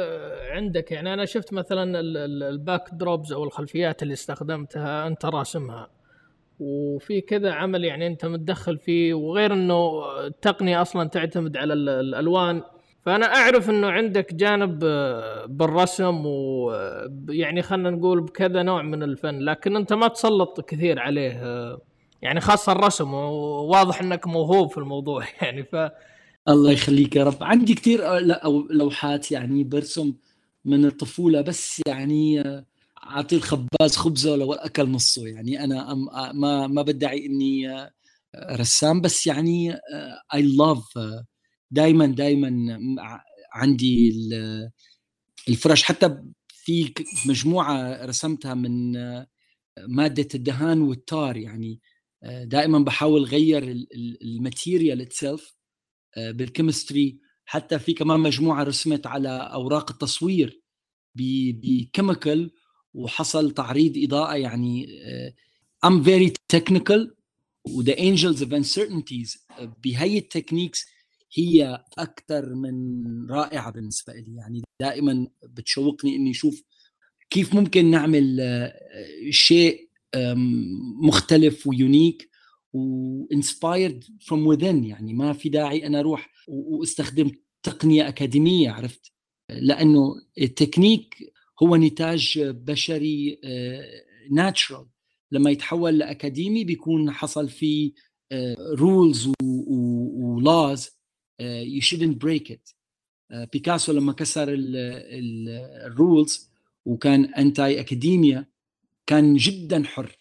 عندك 0.50 0.92
يعني 0.92 1.14
أنا 1.14 1.24
شفت 1.24 1.52
مثلا 1.52 2.00
ال 2.48 2.88
backdrops 2.92 3.32
أو 3.32 3.44
الخلفيات 3.44 4.02
اللي 4.02 4.14
استخدمتها 4.14 5.06
أنت 5.06 5.24
راسمها. 5.24 5.88
وفي 6.60 7.20
كذا 7.20 7.52
عمل 7.52 7.84
يعني 7.84 8.06
أنت 8.06 8.26
متدخل 8.26 8.78
فيه 8.78 9.14
وغير 9.14 9.52
إنه 9.52 10.02
التقنية 10.26 10.82
أصلا 10.82 11.08
تعتمد 11.08 11.56
على 11.56 11.74
الألوان. 11.74 12.62
فأنا 13.02 13.26
أعرف 13.26 13.70
إنه 13.70 13.90
عندك 13.90 14.34
جانب 14.34 14.78
بالرسم 15.48 16.26
ويعني 16.26 17.62
خلينا 17.62 17.90
نقول 17.90 18.20
بكذا 18.20 18.62
نوع 18.62 18.82
من 18.82 19.02
الفن 19.02 19.38
لكن 19.38 19.76
أنت 19.76 19.92
ما 19.92 20.08
تسلط 20.08 20.60
كثير 20.60 21.00
عليه 21.00 21.40
يعني 22.22 22.40
خاصة 22.40 22.72
الرسم 22.72 23.14
وواضح 23.14 24.00
إنك 24.00 24.26
موهوب 24.26 24.70
في 24.70 24.78
الموضوع. 24.78 25.24
يعني 25.42 25.62
ف 25.62 25.76
الله 26.48 26.72
يخليك 26.72 27.16
يا 27.16 27.24
رب. 27.24 27.42
عندي 27.42 27.74
كثير 27.74 28.18
لوحات 28.70 29.32
يعني 29.32 29.64
برسم 29.64 30.14
من 30.64 30.84
الطفولة 30.84 31.40
بس 31.40 31.82
يعني 31.86 32.42
أعطي 33.04 33.36
الخباز 33.36 33.96
خبزة 33.96 34.36
لو 34.36 34.52
اكل 34.52 34.88
نصه. 34.88 35.26
يعني 35.26 35.64
أنا 35.64 35.94
ما 36.34 36.66
ما 36.66 36.82
بدعي 36.82 37.26
إني 37.26 37.88
رسام 38.50 39.00
بس 39.00 39.26
يعني 39.26 39.74
اي 40.34 40.42
لاف 40.42 40.98
دائما 41.70 42.06
دائما 42.06 42.78
عندي 43.52 44.12
الفرش. 45.48 45.82
حتى 45.82 46.18
في 46.48 46.92
مجموعة 47.26 48.06
رسمتها 48.06 48.54
من 48.54 48.92
مادة 49.88 50.28
الدهان 50.34 50.80
وال 50.80 50.99
tar. 50.99 51.36
يعني 51.36 51.80
دائما 52.42 52.78
بحاول 52.78 53.24
غير 53.24 53.86
ال 54.22 54.31
material 54.31 55.00
itself 55.00 55.54
بال 56.16 56.33
chemistry. 56.33 57.18
حتى 57.44 57.78
في 57.78 57.92
كمان 57.92 58.20
مجموعة 58.20 58.62
رسمت 58.62 59.06
على 59.06 59.28
أوراق 59.28 59.90
التصوير 59.90 60.62
ب 61.14 61.29
chemical 61.29 62.50
وحصل 62.94 63.50
تعريض 63.50 63.92
إضاءة 63.96 64.36
يعني 64.36 64.86
I'm 65.84 66.02
very 66.02 66.32
technical 66.48 67.14
و 67.64 67.73
the 67.73 67.98
angles 67.98 68.42
of 68.42 68.54
uncertainties 68.54 69.46
بهي 69.84 70.18
ال 70.18 70.24
techniques 70.24 70.86
هي 71.34 71.84
أكثر 71.98 72.54
من 72.54 73.30
رائعة 73.30 73.70
بالنسبة 73.70 74.12
لي. 74.12 74.36
يعني 74.36 74.62
دائما 74.80 75.26
بتشوقني 75.42 76.16
إني 76.16 76.30
أشوف 76.30 76.62
كيف 77.30 77.54
ممكن 77.54 77.90
نعمل 77.90 78.40
آه، 78.40 78.72
شيء 79.30 79.88
مختلف 81.02 81.66
و 81.66 81.75
unique 81.75 82.30
و 82.74 82.89
inspired 82.89 84.04
from 84.20 84.56
within 84.56 84.86
يعني 84.86 85.14
ما 85.14 85.32
في 85.32 85.48
داعي 85.48 85.86
أنا 85.86 86.00
أروح 86.00 86.30
وأستخدم 86.48 87.30
تقنية 87.62 88.08
أكاديمية 88.08 88.70
عرفت؟ 88.70 89.12
لأنه 89.50 90.14
التكنيك 90.40 91.14
هو 91.62 91.76
نتاج 91.76 92.38
بشري 92.38 93.40
natural 94.30 94.80
آه، 94.80 94.88
لما 95.32 95.50
يتحول 95.50 95.98
لأكاديمي 95.98 96.64
بيكون 96.64 97.10
حصل 97.10 97.48
فيه 97.48 97.92
rules 98.78 99.32
و 99.42 99.73
laws 99.73 100.98
you 101.40 101.80
shouldn't 101.80 102.22
break 102.22 102.52
it 102.52 102.68
بيكاسو 103.52 103.92
لما 103.92 104.12
كسر 104.12 104.54
ال 105.86 105.97
rules 105.97 106.50
وكان 106.84 107.24
anti 107.24 107.80
academia 107.80 108.46
كان 109.06 109.36
جدا 109.36 109.84
حر. 109.84 110.16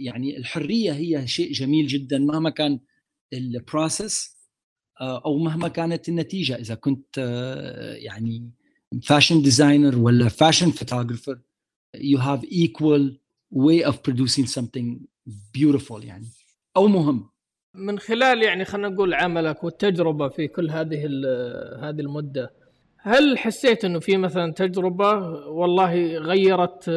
يعني 0.00 0.36
الحرية 0.36 0.92
هي 0.92 1.26
شيء 1.26 1.52
جميل 1.52 1.86
جدا 1.86 2.18
مهما 2.18 2.50
كان 2.50 2.80
ال 3.32 3.45
process 3.45 4.38
آه، 5.00 5.22
أو 5.24 5.38
مهما 5.38 5.68
كانت 5.68 6.08
النتيجة. 6.08 6.54
إذا 6.56 6.74
كنت 6.74 7.18
آه، 7.18 7.94
يعني 7.94 8.50
fashion 9.02 9.42
designer 9.42 9.98
ولا 9.98 10.28
fashion 10.28 10.70
photographer 10.70 11.38
you 11.96 12.18
have 12.18 12.44
equal 12.44 13.18
way 13.54 13.82
of 13.82 13.94
producing 14.02 14.46
something 14.46 14.98
beautiful 15.56 16.04
يعني 16.04 16.26
أو 16.76 16.88
مهم. 16.88 17.30
من 17.74 17.98
خلال 17.98 18.42
يعني 18.42 18.64
خلينا 18.64 18.88
نقول 18.88 19.14
عملك 19.14 19.64
والتجربة 19.64 20.28
في 20.28 20.48
كل 20.48 20.70
هذه 20.70 21.04
هذه 21.82 22.00
المدة 22.00 22.52
هل 22.98 23.38
حسيت 23.38 23.84
إنه 23.84 23.98
في 23.98 24.16
مثلا 24.16 24.52
تجربة 24.52 25.12
والله 25.48 26.16
غيرت 26.16 26.90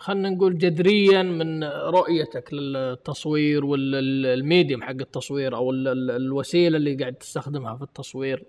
خلينا 0.00 0.30
نقول 0.30 0.58
جذريا 0.58 1.22
من 1.22 1.64
رؤيتك 1.64 2.52
للتصوير 2.52 3.64
والميديم 3.64 4.82
حق 4.82 4.90
التصوير 5.00 5.56
أو 5.56 5.70
الوسيلة 5.70 6.76
اللي 6.76 6.94
قاعد 6.94 7.14
تستخدمها 7.14 7.76
في 7.76 7.82
التصوير. 7.82 8.44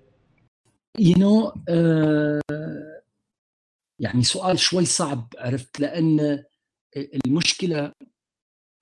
You 1.00 1.16
know 1.16 1.52
uh, 1.52 2.62
يعني 4.00 4.24
سؤال 4.24 4.60
شوي 4.60 4.86
صعب 4.86 5.34
عرفت؟ 5.38 5.80
لأن 5.80 6.44
المشكلة 7.26 7.92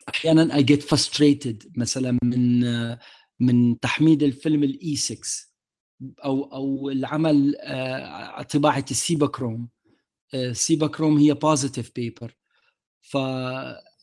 أحيانا 0.10 0.58
I 0.58 0.62
get 0.62 0.82
frustrated 0.82 1.68
مثلا 1.78 2.18
من 2.24 2.62
من 3.40 3.80
تحميض 3.80 4.24
الفيلم 4.24 4.64
ال 4.64 4.96
E6 4.96 5.20
أو 6.26 6.44
أو 6.44 6.90
العمل 6.90 7.56
آه، 7.60 8.42
طباعة 8.42 8.86
ال 8.92 8.98
Cibachrome. 8.98 9.70
ال 10.34 10.41
Cibachrome 10.41 11.18
هي 11.18 11.34
positive 11.34 11.92
paper 11.96 12.39
ف 13.02 13.18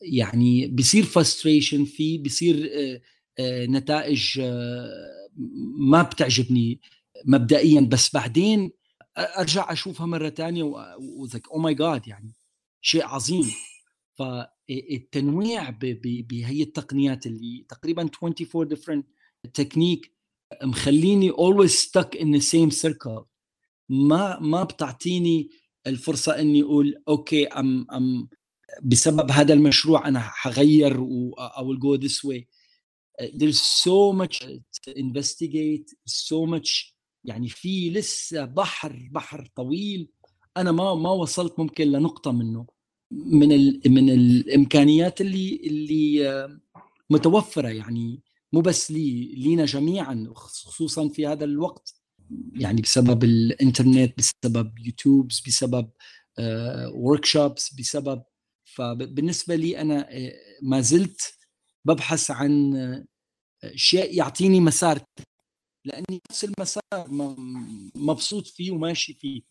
يعني 0.01 0.67
بصير 0.67 1.03
frustration 1.03 1.85
فيه 1.85 2.23
بصير 2.23 2.69
آه، 2.73 3.01
آه، 3.39 3.65
نتائج 3.65 4.41
ما 5.79 6.01
بتعجبني 6.01 6.79
مبدئيا. 7.25 7.81
بس 7.81 8.13
بعدين 8.13 8.71
أرجع 9.17 9.71
أشوفها 9.71 10.05
مرة 10.05 10.29
ثانية 10.29 10.63
و 10.99 11.09
like 11.09 11.51
oh 11.51 11.57
my 11.57 11.73
God 11.73 12.07
يعني 12.07 12.33
شيء 12.81 13.05
عظيم. 13.05 13.51
فالتنويع 14.17 15.69
بهي 16.29 16.63
التقنيات 16.63 17.25
اللي 17.25 17.65
تقريبا 17.69 18.09
24 18.23 18.69
different 18.69 19.03
technique 19.53 20.13
مخليني 20.63 21.31
always 21.31 21.71
stuck 21.71 22.19
in 22.19 22.25
the 22.25 22.41
same 22.41 22.71
circle. 22.71 23.23
ما 23.89 24.39
ما 24.39 24.63
بتعطيني 24.63 25.49
الفرصة 25.87 26.39
إني 26.39 26.63
أقول 26.63 27.03
okay 27.07 27.47
ام 27.47 27.87
ام 27.91 28.29
بسبب 28.81 29.31
هذا 29.31 29.53
المشروع 29.53 30.07
أنا 30.07 30.19
حغير 30.19 30.99
و 30.99 31.35
I 31.35 31.61
will 31.61 31.79
go 31.79 32.01
this 32.07 32.23
way. 32.23 32.45
There's 33.33 33.61
so 33.61 34.13
much 34.13 34.37
to 34.85 34.91
investigate 34.97 35.95
so 36.07 36.45
much 36.45 36.93
يعني 37.23 37.49
في 37.49 37.89
لسه 37.89 38.45
بحر 38.45 39.09
بحر 39.11 39.51
طويل. 39.55 40.09
أنا 40.57 40.71
ما 40.71 40.95
ما 40.95 41.09
وصلت 41.09 41.59
ممكن 41.59 41.87
لنقطة 41.87 42.31
منه. 42.31 42.65
من 43.11 43.51
ال 43.51 43.81
من 43.85 44.09
الإمكانيات 44.09 45.21
اللي 45.21 45.61
اللي 45.63 46.57
متوفرة 47.09 47.67
يعني 47.67 48.21
مو 48.53 48.61
بس 48.61 48.91
لي 48.91 49.35
لينا 49.35 49.65
جميعا 49.65 50.31
خصوصا 50.35 51.09
في 51.09 51.27
هذا 51.27 51.43
الوقت. 51.45 52.01
يعني 52.53 52.81
بسبب 52.81 53.23
الإنترنت 53.23 54.13
بسبب 54.17 54.79
يوتيوب 54.79 55.27
بسبب 55.27 55.89
ورك 56.93 57.25
شوبس 57.25 57.73
بسبب 57.73 58.23
فبالنسبة 58.77 59.55
لي 59.55 59.81
أنا 59.81 60.09
آه، 60.11 60.33
ما 60.61 60.81
زلت 60.81 61.37
ببحث 61.85 62.31
عن 62.31 62.73
شيء 63.75 64.17
يعطيني 64.17 64.59
مسار 64.59 64.99
لأني 65.85 66.21
نفس 66.31 66.43
المسار 66.43 67.07
مبسوط 67.95 68.47
فيه 68.47 68.71
وماشي 68.71 69.13
فيه. 69.13 69.41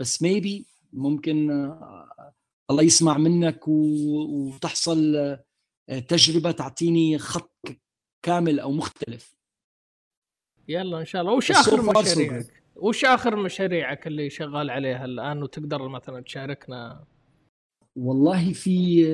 بس 0.00 0.22
ميبي 0.22 0.66
ممكن 0.92 1.50
آه، 1.50 2.32
الله 2.70 2.82
يسمع 2.82 3.18
منك 3.18 3.68
وتحصل 3.68 5.16
آه، 5.88 5.98
تجربة 5.98 6.50
تعطيني 6.50 7.18
خط 7.18 7.52
كامل 8.22 8.60
أو 8.60 8.72
مختلف. 8.72 9.36
يلا 10.68 11.00
إن 11.00 11.04
شاء 11.04 11.22
الله. 11.22 11.32
وش 11.32 11.50
آخر 11.50 11.82
مشاريعك؟ 11.82 12.62
وش 12.76 13.04
آخر 13.04 13.36
مشاريعك 13.36 14.06
اللي 14.06 14.30
شغال 14.30 14.70
عليها 14.70 15.04
الآن 15.04 15.42
وتقدر 15.42 15.88
مثلا 15.88 16.20
تشاركنا؟ 16.20 17.04
والله 17.96 18.52
في 18.52 19.04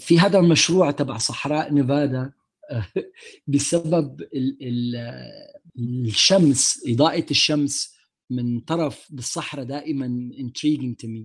في 0.00 0.20
هذا 0.20 0.38
المشروع 0.38 0.90
تبع 0.90 1.18
صحراء 1.18 1.72
نيفادا 1.72 2.32
بسبب 3.46 4.28
الشمس 5.78 6.84
إضاءة 6.86 7.26
الشمس 7.30 7.94
من 8.30 8.60
طرف 8.60 9.06
بالصحراء 9.10 9.64
دائما 9.64 10.30
intriguing 10.34 10.94
to 11.02 11.08
me. 11.08 11.24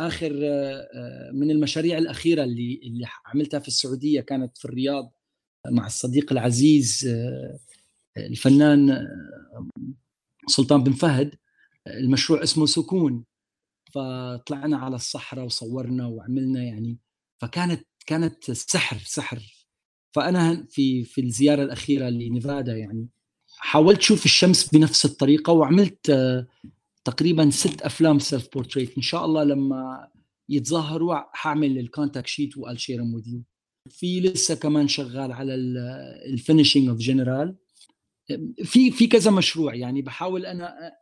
آخر 0.00 0.32
من 1.32 1.50
المشاريع 1.50 1.98
الأخيرة 1.98 2.44
اللي 2.44 2.80
اللي 2.84 3.06
عملتها 3.26 3.60
في 3.60 3.68
السعودية 3.68 4.20
كانت 4.20 4.58
في 4.58 4.64
الرياض 4.64 5.12
مع 5.70 5.86
الصديق 5.86 6.32
العزيز 6.32 7.08
الفنان 8.16 9.08
سلطان 10.46 10.84
بن 10.84 10.92
فهد. 10.92 11.34
المشروع 11.86 12.42
اسمه 12.42 12.66
سكون. 12.66 13.24
فطلعنا 13.94 14.76
على 14.76 14.96
الصحراء 14.96 15.44
وصورنا 15.44 16.06
وعملنا 16.06 16.62
يعني 16.62 16.98
فكانت 17.40 17.86
كانت 18.06 18.50
سحر 18.50 18.98
سحر. 18.98 19.66
فأنا 20.14 20.66
في 20.70 21.04
في 21.04 21.20
الزيارة 21.20 21.62
الأخيرة 21.62 22.08
لنيفادا 22.08 22.76
يعني 22.76 23.08
حاولت 23.58 23.98
أشوف 23.98 24.24
الشمس 24.24 24.68
بنفس 24.68 25.04
الطريقة 25.04 25.52
وعملت 25.52 26.10
تقريبا 27.04 27.50
ست 27.50 27.82
أفلام 27.82 28.18
self 28.18 28.48
portrait 28.52 28.96
إن 28.96 29.02
شاء 29.02 29.24
الله 29.24 29.44
لما 29.44 30.08
يتظاهروا 30.48 31.16
حاعمل 31.32 31.78
الكونتاكت 31.78 32.26
شيت 32.26 32.56
والشيرهم 32.56 33.14
وذ 33.14 33.28
يو 33.28 33.42
في 33.88 34.20
لسه 34.20 34.54
كمان 34.54 34.88
شغال 34.88 35.32
على 35.32 35.54
ال 36.32 36.38
finishing 36.38 36.88
of 36.88 36.98
general 36.98 37.56
في 38.64 38.90
في 38.90 39.06
كذا 39.06 39.30
مشروع 39.30 39.74
يعني 39.74 40.02
بحاول 40.02 40.46
أنا 40.46 40.92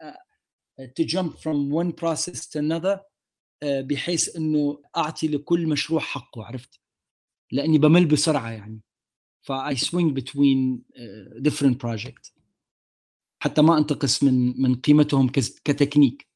to 0.81 1.05
jump 1.05 1.39
from 1.39 1.71
one 1.71 1.93
process 1.93 2.47
to 2.47 2.59
another 2.59 3.01
بحيث 3.65 4.37
إنه 4.37 4.83
أعطي 4.97 5.29
لكل 5.29 5.67
مشروع 5.67 6.01
حقه 6.01 6.45
عرفت؟ 6.45 6.81
لأني 7.53 7.79
بمل 7.79 8.07
بسرعة 8.07 8.51
يعني. 8.51 8.81
ف 9.43 9.77
I 9.77 9.84
swing 9.84 10.17
between 10.17 10.83
different 11.37 11.83
project 11.83 12.33
حتى 13.43 13.63
ما 13.63 13.79
أنتقص 13.79 14.23
من 14.23 14.63
من 14.63 14.75
قيمتهم 14.75 15.29
كتكنيك. 15.65 16.29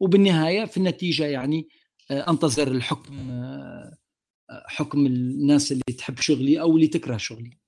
وبالنهاية 0.00 0.64
في 0.64 0.76
النتيجة 0.76 1.26
يعني 1.26 1.68
أنتظر 2.10 2.68
الحكم 2.68 3.40
حكم 4.50 5.06
الناس 5.06 5.72
اللي 5.72 5.82
تحب 5.98 6.20
شغلي 6.20 6.60
أو 6.60 6.76
اللي 6.76 6.86
تكره 6.86 7.16
شغلي. 7.16 7.58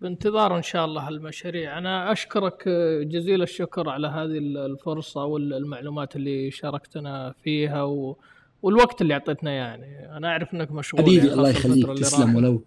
بانتظار 0.00 0.56
إن 0.56 0.62
شاء 0.62 0.84
الله 0.84 1.08
المشاريع. 1.08 1.78
أنا 1.78 2.12
أشكرك 2.12 2.68
جزيل 3.02 3.42
الشكر 3.42 3.88
على 3.88 4.08
هذه 4.08 4.38
الفرصة 4.38 5.24
والمعلومات 5.24 6.16
اللي 6.16 6.50
شاركتنا 6.50 7.34
فيها 7.42 7.82
و... 7.82 8.16
والوقت 8.62 9.02
اللي 9.02 9.14
أعطيتنا 9.14 9.50
يعني. 9.50 10.16
أنا 10.16 10.28
أعرف 10.28 10.54
إنك 10.54 10.72
مشغول 10.72 11.02
حبيبي 11.02 11.26
يعني 11.26 11.32
الله 11.32 11.50
يخليك. 11.50 11.98
تسلم 11.98 12.36
ولو. 12.36 12.64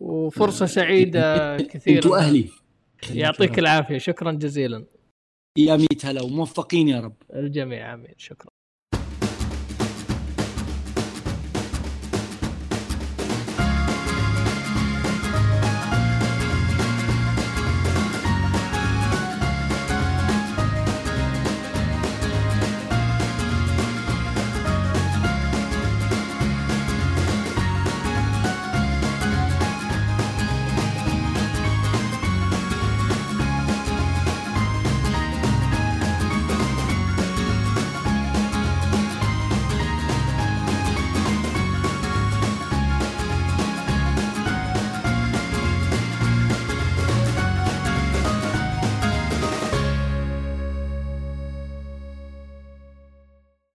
وفرصة 0.00 0.66
سعيدة 0.66 1.56
كثير 1.56 1.96
أنتوا 1.96 2.16
أهلي 2.18 2.48
يعطيك 3.10 3.58
العافية. 3.58 3.98
شكرا 3.98 4.32
جزيلا. 4.32 4.84
يا 5.58 5.76
ميت 5.76 6.06
هلا 6.06 6.22
وموفقين 6.22 6.88
يا 6.88 7.00
رب. 7.00 7.16
الجميع 7.34 7.94
آمين. 7.94 8.14
شكرا. 8.16 8.50